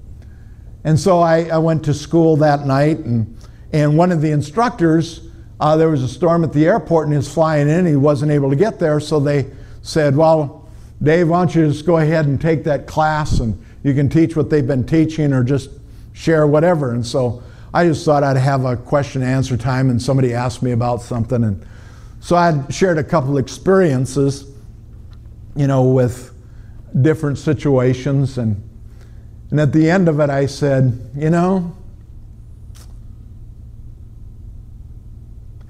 And 0.83 0.99
so 0.99 1.19
I, 1.19 1.43
I 1.43 1.59
went 1.59 1.85
to 1.85 1.93
school 1.93 2.37
that 2.37 2.65
night, 2.65 2.97
and, 2.97 3.37
and 3.71 3.95
one 3.95 4.11
of 4.11 4.21
the 4.21 4.31
instructors, 4.31 5.27
uh, 5.61 5.77
there 5.77 5.89
was 5.89 6.01
a 6.01 6.07
storm 6.07 6.43
at 6.43 6.51
the 6.51 6.65
airport, 6.65 7.05
and 7.05 7.13
he 7.13 7.17
was 7.17 7.31
flying 7.31 7.69
in, 7.69 7.85
he 7.85 7.95
wasn't 7.95 8.31
able 8.31 8.49
to 8.49 8.55
get 8.55 8.79
there, 8.79 8.99
so 8.99 9.19
they 9.19 9.45
said, 9.83 10.15
Well, 10.15 10.67
Dave, 11.03 11.29
why 11.29 11.39
don't 11.39 11.53
you 11.53 11.67
just 11.67 11.85
go 11.85 11.97
ahead 11.97 12.25
and 12.25 12.41
take 12.41 12.63
that 12.63 12.87
class, 12.87 13.39
and 13.39 13.63
you 13.83 13.93
can 13.93 14.09
teach 14.09 14.35
what 14.35 14.49
they've 14.49 14.65
been 14.65 14.83
teaching, 14.83 15.31
or 15.31 15.43
just 15.43 15.69
share 16.13 16.47
whatever. 16.47 16.93
And 16.93 17.05
so 17.05 17.43
I 17.75 17.85
just 17.85 18.03
thought 18.03 18.23
I'd 18.23 18.37
have 18.37 18.65
a 18.65 18.75
question 18.75 19.21
and 19.21 19.29
answer 19.29 19.55
time, 19.55 19.91
and 19.91 20.01
somebody 20.01 20.33
asked 20.33 20.63
me 20.63 20.71
about 20.71 21.03
something, 21.03 21.43
and 21.43 21.63
so 22.21 22.35
I 22.35 22.67
shared 22.69 22.97
a 22.97 23.03
couple 23.03 23.37
experiences, 23.37 24.51
you 25.55 25.67
know, 25.67 25.83
with 25.83 26.33
different 26.99 27.37
situations, 27.37 28.39
and 28.39 28.67
and 29.51 29.59
at 29.59 29.73
the 29.73 29.91
end 29.91 30.09
of 30.09 30.19
it, 30.21 30.31
I 30.31 30.47
said, 30.47 31.11
you 31.15 31.29
know, 31.29 31.75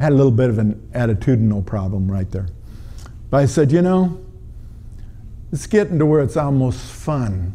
had 0.01 0.11
a 0.11 0.15
little 0.15 0.31
bit 0.31 0.49
of 0.49 0.57
an 0.57 0.89
attitudinal 0.93 1.65
problem 1.65 2.11
right 2.11 2.29
there. 2.31 2.47
But 3.29 3.37
I 3.37 3.45
said, 3.45 3.71
you 3.71 3.81
know, 3.81 4.19
it's 5.51 5.67
getting 5.67 5.99
to 5.99 6.05
where 6.05 6.21
it's 6.21 6.37
almost 6.37 6.79
fun 6.79 7.53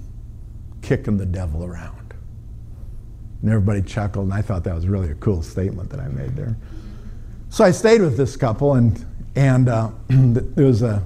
kicking 0.81 1.17
the 1.17 1.27
devil 1.27 1.65
around. 1.65 2.15
And 3.43 3.51
everybody 3.51 3.83
chuckled, 3.83 4.27
and 4.27 4.35
I 4.35 4.43
thought 4.43 4.65
that 4.65 4.75
was 4.75 4.87
really 4.87 5.11
a 5.11 5.15
cool 5.17 5.43
statement 5.43 5.91
that 5.91 6.01
I 6.01 6.09
made 6.09 6.37
there. 6.37 6.57
So 7.51 7.65
I 7.65 7.71
stayed 7.71 8.01
with 8.01 8.17
this 8.17 8.37
couple, 8.37 8.75
and, 8.75 9.05
and 9.35 9.69
uh, 9.69 9.91
there 10.09 10.67
was 10.67 10.83
a 10.83 11.05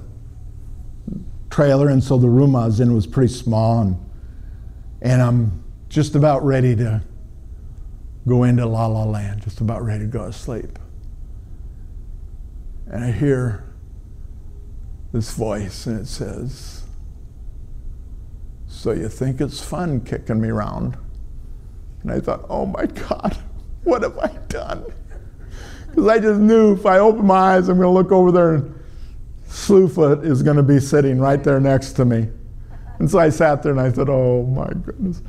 trailer, 1.49 1.89
and 1.89 2.03
so 2.03 2.17
the 2.17 2.29
room 2.29 2.55
I 2.55 2.65
was 2.65 2.79
in 2.79 2.93
was 2.93 3.05
pretty 3.05 3.33
small. 3.33 3.81
And 3.81 3.97
and 5.01 5.21
I'm 5.21 5.63
just 5.89 6.15
about 6.15 6.43
ready 6.45 6.75
to 6.75 7.01
go 8.27 8.43
into 8.43 8.65
la 8.65 8.85
la 8.85 9.03
land, 9.03 9.41
just 9.41 9.61
about 9.61 9.83
ready 9.83 10.05
to 10.05 10.09
go 10.09 10.27
to 10.27 10.33
sleep. 10.33 10.77
And 12.91 13.05
I 13.05 13.11
hear 13.11 13.63
this 15.13 15.33
voice, 15.33 15.87
and 15.87 16.01
it 16.01 16.07
says, 16.07 16.83
So 18.67 18.91
you 18.91 19.07
think 19.07 19.39
it's 19.39 19.63
fun 19.63 20.01
kicking 20.01 20.41
me 20.41 20.49
around? 20.49 20.97
And 22.01 22.11
I 22.11 22.19
thought, 22.19 22.45
Oh 22.49 22.65
my 22.65 22.85
God, 22.85 23.37
what 23.83 24.03
have 24.03 24.17
I 24.19 24.27
done? 24.47 24.85
Because 25.89 26.07
I 26.07 26.19
just 26.19 26.39
knew 26.39 26.73
if 26.73 26.85
I 26.85 26.99
open 26.99 27.25
my 27.25 27.55
eyes, 27.55 27.67
I'm 27.67 27.77
going 27.77 27.85
to 27.85 27.89
look 27.89 28.13
over 28.13 28.31
there 28.31 28.53
and 28.53 28.79
Slewfoot 29.49 30.23
is 30.23 30.41
going 30.41 30.55
to 30.55 30.63
be 30.63 30.79
sitting 30.79 31.19
right 31.19 31.43
there 31.43 31.59
next 31.59 31.91
to 31.97 32.05
me. 32.05 32.29
And 32.99 33.11
so 33.11 33.19
I 33.19 33.27
sat 33.27 33.61
there 33.61 33.73
and 33.73 33.81
I 33.81 33.91
said, 33.91 34.07
Oh 34.07 34.45
my 34.45 34.69
goodness. 34.69 35.21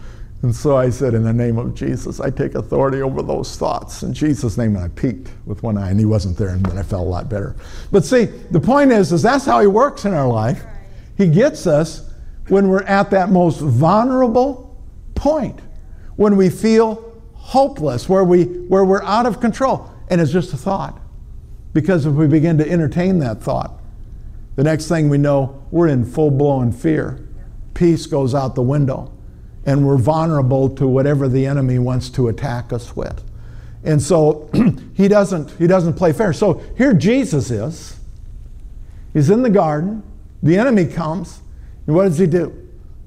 And 0.42 0.54
so 0.54 0.76
I 0.76 0.90
said, 0.90 1.14
In 1.14 1.22
the 1.22 1.32
name 1.32 1.56
of 1.56 1.74
Jesus, 1.74 2.20
I 2.20 2.30
take 2.30 2.56
authority 2.56 3.00
over 3.00 3.22
those 3.22 3.56
thoughts. 3.56 4.02
In 4.02 4.12
Jesus' 4.12 4.58
name, 4.58 4.74
and 4.74 4.84
I 4.84 4.88
peeked 4.88 5.30
with 5.46 5.62
one 5.62 5.78
eye, 5.78 5.90
and 5.90 5.98
he 5.98 6.04
wasn't 6.04 6.36
there, 6.36 6.48
and 6.48 6.66
then 6.66 6.76
I 6.76 6.82
felt 6.82 7.06
a 7.06 7.08
lot 7.08 7.28
better. 7.28 7.54
But 7.92 8.04
see, 8.04 8.24
the 8.24 8.60
point 8.60 8.90
is, 8.90 9.12
is 9.12 9.22
that's 9.22 9.44
how 9.44 9.60
he 9.60 9.68
works 9.68 10.04
in 10.04 10.12
our 10.12 10.26
life. 10.26 10.64
He 11.16 11.28
gets 11.28 11.66
us 11.68 12.10
when 12.48 12.68
we're 12.68 12.82
at 12.82 13.10
that 13.10 13.30
most 13.30 13.60
vulnerable 13.60 14.76
point, 15.14 15.60
when 16.16 16.36
we 16.36 16.50
feel 16.50 17.20
hopeless, 17.34 18.08
where, 18.08 18.24
we, 18.24 18.44
where 18.44 18.84
we're 18.84 19.02
out 19.04 19.26
of 19.26 19.40
control. 19.40 19.90
And 20.08 20.20
it's 20.20 20.32
just 20.32 20.52
a 20.52 20.56
thought. 20.56 21.00
Because 21.72 22.04
if 22.04 22.14
we 22.14 22.26
begin 22.26 22.58
to 22.58 22.68
entertain 22.68 23.20
that 23.20 23.40
thought, 23.40 23.80
the 24.56 24.64
next 24.64 24.88
thing 24.88 25.08
we 25.08 25.18
know, 25.18 25.62
we're 25.70 25.88
in 25.88 26.04
full 26.04 26.30
blown 26.30 26.72
fear 26.72 27.28
peace 27.74 28.04
goes 28.04 28.34
out 28.34 28.54
the 28.54 28.62
window 28.62 29.10
and 29.64 29.86
we're 29.86 29.96
vulnerable 29.96 30.68
to 30.76 30.86
whatever 30.86 31.28
the 31.28 31.46
enemy 31.46 31.78
wants 31.78 32.10
to 32.10 32.28
attack 32.28 32.72
us 32.72 32.96
with. 32.96 33.22
And 33.84 34.00
so 34.00 34.50
he 34.94 35.08
doesn't 35.08 35.50
he 35.52 35.66
doesn't 35.66 35.94
play 35.94 36.12
fair. 36.12 36.32
So 36.32 36.62
here 36.76 36.94
Jesus 36.94 37.50
is. 37.50 37.98
He's 39.12 39.30
in 39.30 39.42
the 39.42 39.50
garden. 39.50 40.02
The 40.42 40.56
enemy 40.56 40.86
comes. 40.86 41.40
And 41.86 41.94
what 41.94 42.04
does 42.04 42.18
he 42.18 42.26
do? 42.26 42.58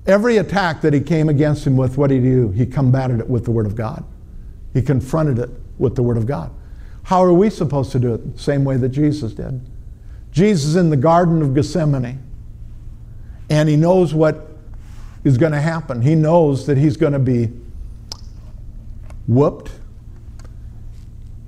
Every 0.06 0.38
attack 0.38 0.82
that 0.82 0.94
he 0.94 1.02
came 1.02 1.30
against 1.30 1.66
him 1.66 1.76
with, 1.76 1.98
what 1.98 2.10
did 2.10 2.24
he 2.24 2.30
do? 2.30 2.52
He 2.52 2.66
combated 2.66 3.20
it 3.20 3.30
with 3.30 3.46
the 3.46 3.52
word 3.52 3.66
of 3.66 3.76
God. 3.76 4.04
He 4.74 4.82
confronted 4.82 5.40
it 5.40 5.50
with 5.80 5.96
the 5.96 6.04
word 6.04 6.18
of 6.18 6.26
God. 6.26 6.52
How 7.04 7.24
are 7.24 7.34
we 7.34 7.50
supposed 7.50 7.92
to 7.94 8.00
do 8.00 8.14
it? 8.14 8.36
The 8.36 8.42
same 8.42 8.64
way 8.66 8.78
that 8.78 8.90
Jesus 8.90 9.34
did. 9.34 9.62
Jesus 10.32 10.76
in 10.76 10.90
the 10.90 10.98
Garden 10.98 11.42
of 11.42 11.56
Gethsemane. 11.56 12.22
And 13.50 13.70
he 13.70 13.76
knows 13.76 14.14
what 14.14 14.55
is 15.26 15.38
going 15.38 15.52
to 15.52 15.60
happen. 15.60 16.02
He 16.02 16.16
knows 16.16 16.66
that 16.68 16.78
he's 16.78 16.96
going 16.96 17.12
to 17.12 17.20
be 17.20 17.50
whooped. 19.28 19.72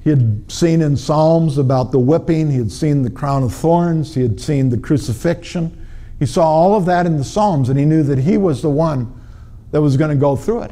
He 0.03 0.09
had 0.09 0.51
seen 0.51 0.81
in 0.81 0.97
Psalms 0.97 1.57
about 1.57 1.91
the 1.91 1.99
whipping, 1.99 2.49
he 2.49 2.57
had 2.57 2.71
seen 2.71 3.03
the 3.03 3.09
crown 3.09 3.43
of 3.43 3.53
thorns, 3.53 4.15
he 4.15 4.21
had 4.21 4.41
seen 4.41 4.69
the 4.69 4.77
crucifixion. 4.77 5.85
He 6.17 6.25
saw 6.25 6.43
all 6.43 6.75
of 6.75 6.85
that 6.85 7.05
in 7.05 7.17
the 7.17 7.23
Psalms, 7.23 7.69
and 7.69 7.77
he 7.77 7.85
knew 7.85 8.01
that 8.03 8.17
he 8.17 8.37
was 8.37 8.61
the 8.61 8.69
one 8.69 9.13
that 9.71 9.81
was 9.81 9.95
going 9.95 10.09
to 10.09 10.15
go 10.15 10.35
through 10.35 10.63
it. 10.63 10.71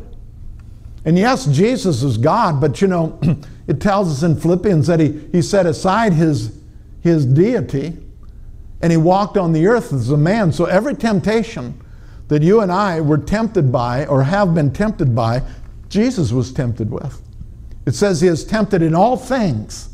And 1.06 1.18
yes, 1.18 1.46
Jesus 1.46 2.02
is 2.02 2.18
God, 2.18 2.60
but 2.60 2.82
you 2.82 2.88
know, 2.88 3.20
it 3.68 3.80
tells 3.80 4.10
us 4.12 4.24
in 4.24 4.40
Philippians 4.40 4.88
that 4.88 5.00
he, 5.00 5.20
he 5.32 5.44
set 5.44 5.68
aside 5.68 6.14
his, 6.14 6.58
his 7.02 7.26
deity 7.26 7.98
and 8.82 8.92
he 8.92 8.98
walked 8.98 9.38
on 9.38 9.54
the 9.54 9.68
earth 9.68 9.94
as 9.94 10.10
a 10.10 10.18
man. 10.18 10.52
So 10.52 10.66
every 10.66 10.96
temptation 10.96 11.80
that 12.28 12.42
you 12.42 12.62
and 12.62 12.72
I 12.72 13.02
were 13.02 13.18
tempted 13.18 13.72
by 13.72 14.06
or 14.06 14.24
have 14.24 14.56
been 14.56 14.72
tempted 14.74 15.16
by, 15.16 15.42
Jesus 15.90 16.32
was 16.32 16.52
tempted 16.52 16.92
with. 16.92 17.22
It 17.86 17.94
says 17.94 18.22
he 18.22 18.28
is 18.28 18.44
tempted 18.44 18.82
in 18.82 18.96
all 18.96 19.16
things, 19.16 19.90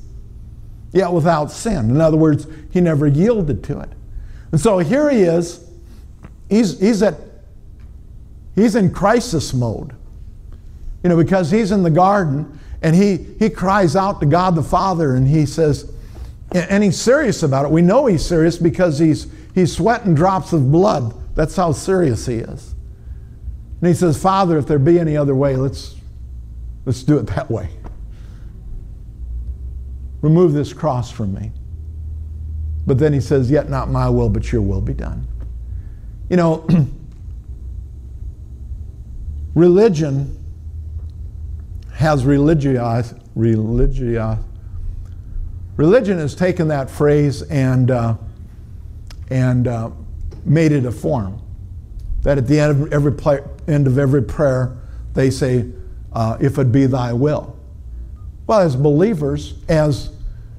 yet 0.93 1.11
without 1.11 1.51
sin. 1.51 1.89
In 1.89 1.99
other 1.99 2.17
words, 2.17 2.47
he 2.71 2.79
never 2.79 3.05
yielded 3.05 3.63
to 3.65 3.79
it. 3.81 3.89
And 4.51 4.59
so 4.59 4.79
here 4.79 5.09
he 5.09 5.21
is. 5.21 5.65
He's, 6.49 6.79
he's, 6.79 7.01
at, 7.01 7.15
he's 8.55 8.75
in 8.75 8.93
crisis 8.93 9.53
mode. 9.53 9.93
You 11.03 11.09
know, 11.09 11.17
because 11.17 11.51
he's 11.51 11.71
in 11.71 11.83
the 11.83 11.89
garden 11.89 12.59
and 12.81 12.95
he, 12.95 13.17
he 13.39 13.49
cries 13.49 13.95
out 13.95 14.19
to 14.21 14.25
God 14.25 14.55
the 14.55 14.63
Father 14.63 15.15
and 15.15 15.27
he 15.27 15.45
says, 15.45 15.91
and 16.53 16.83
he's 16.83 16.99
serious 16.99 17.43
about 17.43 17.65
it. 17.65 17.71
We 17.71 17.81
know 17.81 18.05
he's 18.05 18.25
serious 18.25 18.57
because 18.57 18.99
he's, 18.99 19.27
he's 19.55 19.75
sweating 19.75 20.13
drops 20.13 20.51
of 20.53 20.71
blood 20.71 21.13
that's 21.35 21.55
how 21.55 21.71
serious 21.71 22.25
he 22.25 22.35
is. 22.35 22.75
And 23.81 23.87
he 23.87 23.93
says, 23.93 24.21
Father, 24.21 24.57
if 24.57 24.67
there 24.67 24.79
be 24.79 24.99
any 24.99 25.17
other 25.17 25.35
way, 25.35 25.55
let's, 25.55 25.95
let's 26.85 27.03
do 27.03 27.17
it 27.17 27.27
that 27.27 27.49
way. 27.49 27.69
Remove 30.21 30.53
this 30.53 30.71
cross 30.71 31.09
from 31.09 31.33
me. 31.33 31.51
But 32.85 32.99
then 32.99 33.13
he 33.13 33.21
says, 33.21 33.49
Yet 33.49 33.69
not 33.69 33.89
my 33.89 34.09
will, 34.09 34.29
but 34.29 34.51
your 34.51 34.61
will 34.61 34.81
be 34.81 34.93
done. 34.93 35.27
You 36.29 36.37
know, 36.37 36.67
religion 39.55 40.37
has 41.93 42.25
religious, 42.25 43.13
religious, 43.35 44.39
religion 45.75 46.17
has 46.19 46.35
taken 46.35 46.67
that 46.69 46.89
phrase 46.89 47.41
and, 47.43 47.91
uh, 47.91 48.15
and 49.29 49.67
uh, 49.67 49.91
made 50.45 50.71
it 50.71 50.85
a 50.85 50.91
form. 50.91 51.41
That 52.21 52.37
at 52.37 52.47
the 52.47 52.59
end 52.59 52.83
of 52.83 52.93
every, 52.93 53.11
play, 53.11 53.39
end 53.67 53.87
of 53.87 53.97
every 53.97 54.23
prayer, 54.23 54.77
they 55.13 55.29
say, 55.29 55.69
uh, 56.13 56.37
If 56.39 56.57
it 56.57 56.71
be 56.71 56.85
thy 56.85 57.13
will. 57.13 57.57
Well, 58.47 58.59
as 58.59 58.75
believers, 58.75 59.55
as 59.69 60.11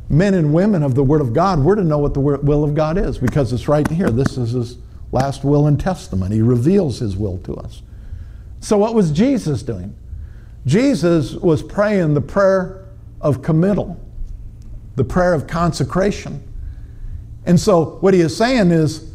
men 0.08 0.34
and 0.34 0.52
women 0.52 0.82
of 0.82 0.94
the 0.94 1.02
Word 1.02 1.20
of 1.20 1.32
God, 1.32 1.58
we're 1.58 1.74
to 1.74 1.84
know 1.84 1.98
what 1.98 2.14
the 2.14 2.20
will 2.20 2.64
of 2.64 2.74
God 2.74 2.98
is 2.98 3.18
because 3.18 3.52
it's 3.52 3.68
right 3.68 3.88
here. 3.88 4.10
This 4.10 4.36
is 4.36 4.52
his 4.52 4.78
last 5.10 5.44
will 5.44 5.66
and 5.66 5.78
testament. 5.78 6.32
He 6.32 6.42
reveals 6.42 6.98
his 6.98 7.16
will 7.16 7.38
to 7.38 7.54
us. 7.56 7.82
So, 8.60 8.78
what 8.78 8.94
was 8.94 9.10
Jesus 9.10 9.62
doing? 9.62 9.94
Jesus 10.66 11.34
was 11.34 11.62
praying 11.62 12.14
the 12.14 12.20
prayer 12.20 12.86
of 13.20 13.42
committal, 13.42 14.00
the 14.96 15.04
prayer 15.04 15.34
of 15.34 15.46
consecration. 15.46 16.42
And 17.44 17.58
so, 17.58 17.96
what 18.00 18.14
he 18.14 18.20
is 18.20 18.36
saying 18.36 18.70
is, 18.70 19.11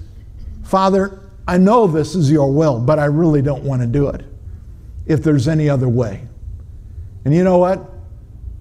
Father, 0.68 1.22
I 1.48 1.58
know 1.58 1.88
this 1.88 2.14
is 2.14 2.30
your 2.30 2.52
will, 2.52 2.78
but 2.78 3.00
I 3.00 3.06
really 3.06 3.42
don't 3.42 3.64
want 3.64 3.82
to 3.82 3.88
do 3.88 4.10
it 4.10 4.26
if 5.06 5.24
there's 5.24 5.48
any 5.48 5.70
other 5.70 5.88
way. 5.88 6.28
And 7.24 7.34
you 7.34 7.46
know 7.46 7.58
what? 7.58 7.90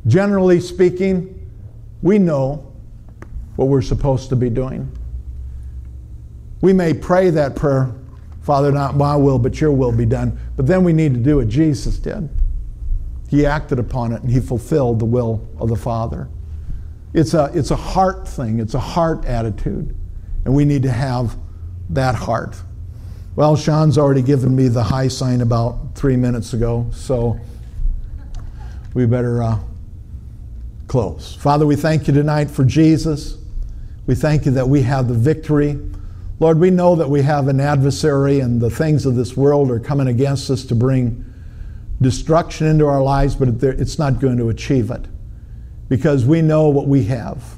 Generally 0.06 0.60
speaking, 0.60 1.50
we 2.02 2.20
know 2.20 2.72
what 3.56 3.66
we're 3.66 3.82
supposed 3.82 4.28
to 4.28 4.36
be 4.36 4.48
doing. 4.48 4.88
We 6.60 6.72
may 6.72 6.94
pray 6.94 7.30
that 7.30 7.56
prayer, 7.56 7.92
Father, 8.40 8.70
not 8.70 8.94
my 8.94 9.16
will, 9.16 9.40
but 9.40 9.60
your 9.60 9.72
will 9.72 9.90
be 9.90 10.06
done. 10.06 10.38
But 10.54 10.68
then 10.68 10.84
we 10.84 10.92
need 10.92 11.12
to 11.14 11.20
do 11.20 11.38
what 11.38 11.48
Jesus 11.48 11.98
did. 11.98 12.28
He 13.28 13.44
acted 13.44 13.80
upon 13.80 14.12
it 14.12 14.22
and 14.22 14.30
he 14.30 14.38
fulfilled 14.38 15.00
the 15.00 15.04
will 15.04 15.44
of 15.58 15.70
the 15.70 15.76
Father. 15.76 16.28
It's 17.12 17.34
a, 17.34 17.50
it's 17.52 17.72
a 17.72 17.76
heart 17.76 18.28
thing, 18.28 18.60
it's 18.60 18.74
a 18.74 18.80
heart 18.80 19.24
attitude. 19.24 19.96
And 20.44 20.54
we 20.54 20.64
need 20.64 20.84
to 20.84 20.92
have 20.92 21.36
that 21.90 22.14
heart. 22.14 22.56
Well, 23.36 23.56
Sean's 23.56 23.98
already 23.98 24.22
given 24.22 24.56
me 24.56 24.68
the 24.68 24.82
high 24.82 25.08
sign 25.08 25.40
about 25.40 25.94
three 25.94 26.16
minutes 26.16 26.54
ago, 26.54 26.86
so 26.92 27.38
we 28.94 29.04
better 29.04 29.42
uh, 29.42 29.58
close. 30.88 31.34
Father, 31.34 31.66
we 31.66 31.76
thank 31.76 32.08
you 32.08 32.14
tonight 32.14 32.50
for 32.50 32.64
Jesus. 32.64 33.36
We 34.06 34.14
thank 34.14 34.46
you 34.46 34.52
that 34.52 34.68
we 34.68 34.82
have 34.82 35.08
the 35.08 35.14
victory. 35.14 35.78
Lord, 36.38 36.58
we 36.58 36.70
know 36.70 36.96
that 36.96 37.08
we 37.08 37.22
have 37.22 37.48
an 37.48 37.60
adversary 37.60 38.40
and 38.40 38.60
the 38.60 38.70
things 38.70 39.04
of 39.04 39.16
this 39.16 39.36
world 39.36 39.70
are 39.70 39.80
coming 39.80 40.06
against 40.06 40.50
us 40.50 40.64
to 40.66 40.74
bring 40.74 41.24
destruction 42.00 42.66
into 42.66 42.86
our 42.86 43.02
lives, 43.02 43.34
but 43.34 43.48
it's 43.62 43.98
not 43.98 44.20
going 44.20 44.36
to 44.36 44.48
achieve 44.48 44.90
it 44.90 45.04
because 45.88 46.24
we 46.24 46.42
know 46.42 46.68
what 46.68 46.86
we 46.86 47.04
have. 47.04 47.55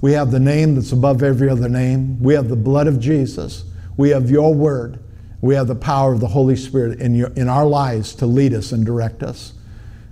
We 0.00 0.12
have 0.12 0.30
the 0.30 0.40
name 0.40 0.74
that's 0.74 0.92
above 0.92 1.22
every 1.22 1.48
other 1.48 1.68
name. 1.68 2.22
We 2.22 2.34
have 2.34 2.48
the 2.48 2.56
blood 2.56 2.86
of 2.86 3.00
Jesus. 3.00 3.64
We 3.96 4.10
have 4.10 4.30
your 4.30 4.54
word. 4.54 5.02
We 5.42 5.54
have 5.54 5.66
the 5.66 5.74
power 5.74 6.12
of 6.12 6.20
the 6.20 6.28
Holy 6.28 6.56
Spirit 6.56 7.00
in, 7.00 7.14
your, 7.14 7.28
in 7.28 7.48
our 7.48 7.66
lives 7.66 8.14
to 8.16 8.26
lead 8.26 8.54
us 8.54 8.72
and 8.72 8.84
direct 8.84 9.22
us. 9.22 9.54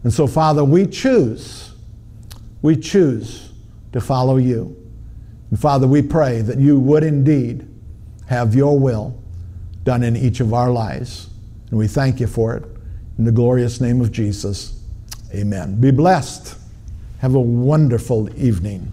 And 0.05 0.13
so, 0.13 0.27
Father, 0.27 0.65
we 0.65 0.87
choose, 0.87 1.73
we 2.63 2.77
choose 2.77 3.51
to 3.93 4.01
follow 4.01 4.37
you. 4.37 4.77
And 5.51 5.59
Father, 5.59 5.87
we 5.87 6.03
pray 6.03 6.43
that 6.43 6.59
you 6.59 6.79
would 6.79 7.03
indeed 7.03 7.67
have 8.27 8.55
your 8.55 8.79
will 8.79 9.23
done 9.85 10.03
in 10.03 10.17
each 10.17 10.41
of 10.41 10.53
our 10.53 10.71
lives. 10.71 11.31
And 11.71 11.79
we 11.79 11.89
thank 11.89 12.21
you 12.21 12.27
for 12.27 12.57
it. 12.57 12.65
In 13.19 13.25
the 13.25 13.33
glorious 13.33 13.81
name 13.81 14.01
of 14.01 14.13
Jesus, 14.13 14.81
amen. 15.35 15.81
Be 15.81 15.91
blessed. 15.91 16.57
Have 17.21 17.35
a 17.35 17.41
wonderful 17.41 18.29
evening. 18.39 18.93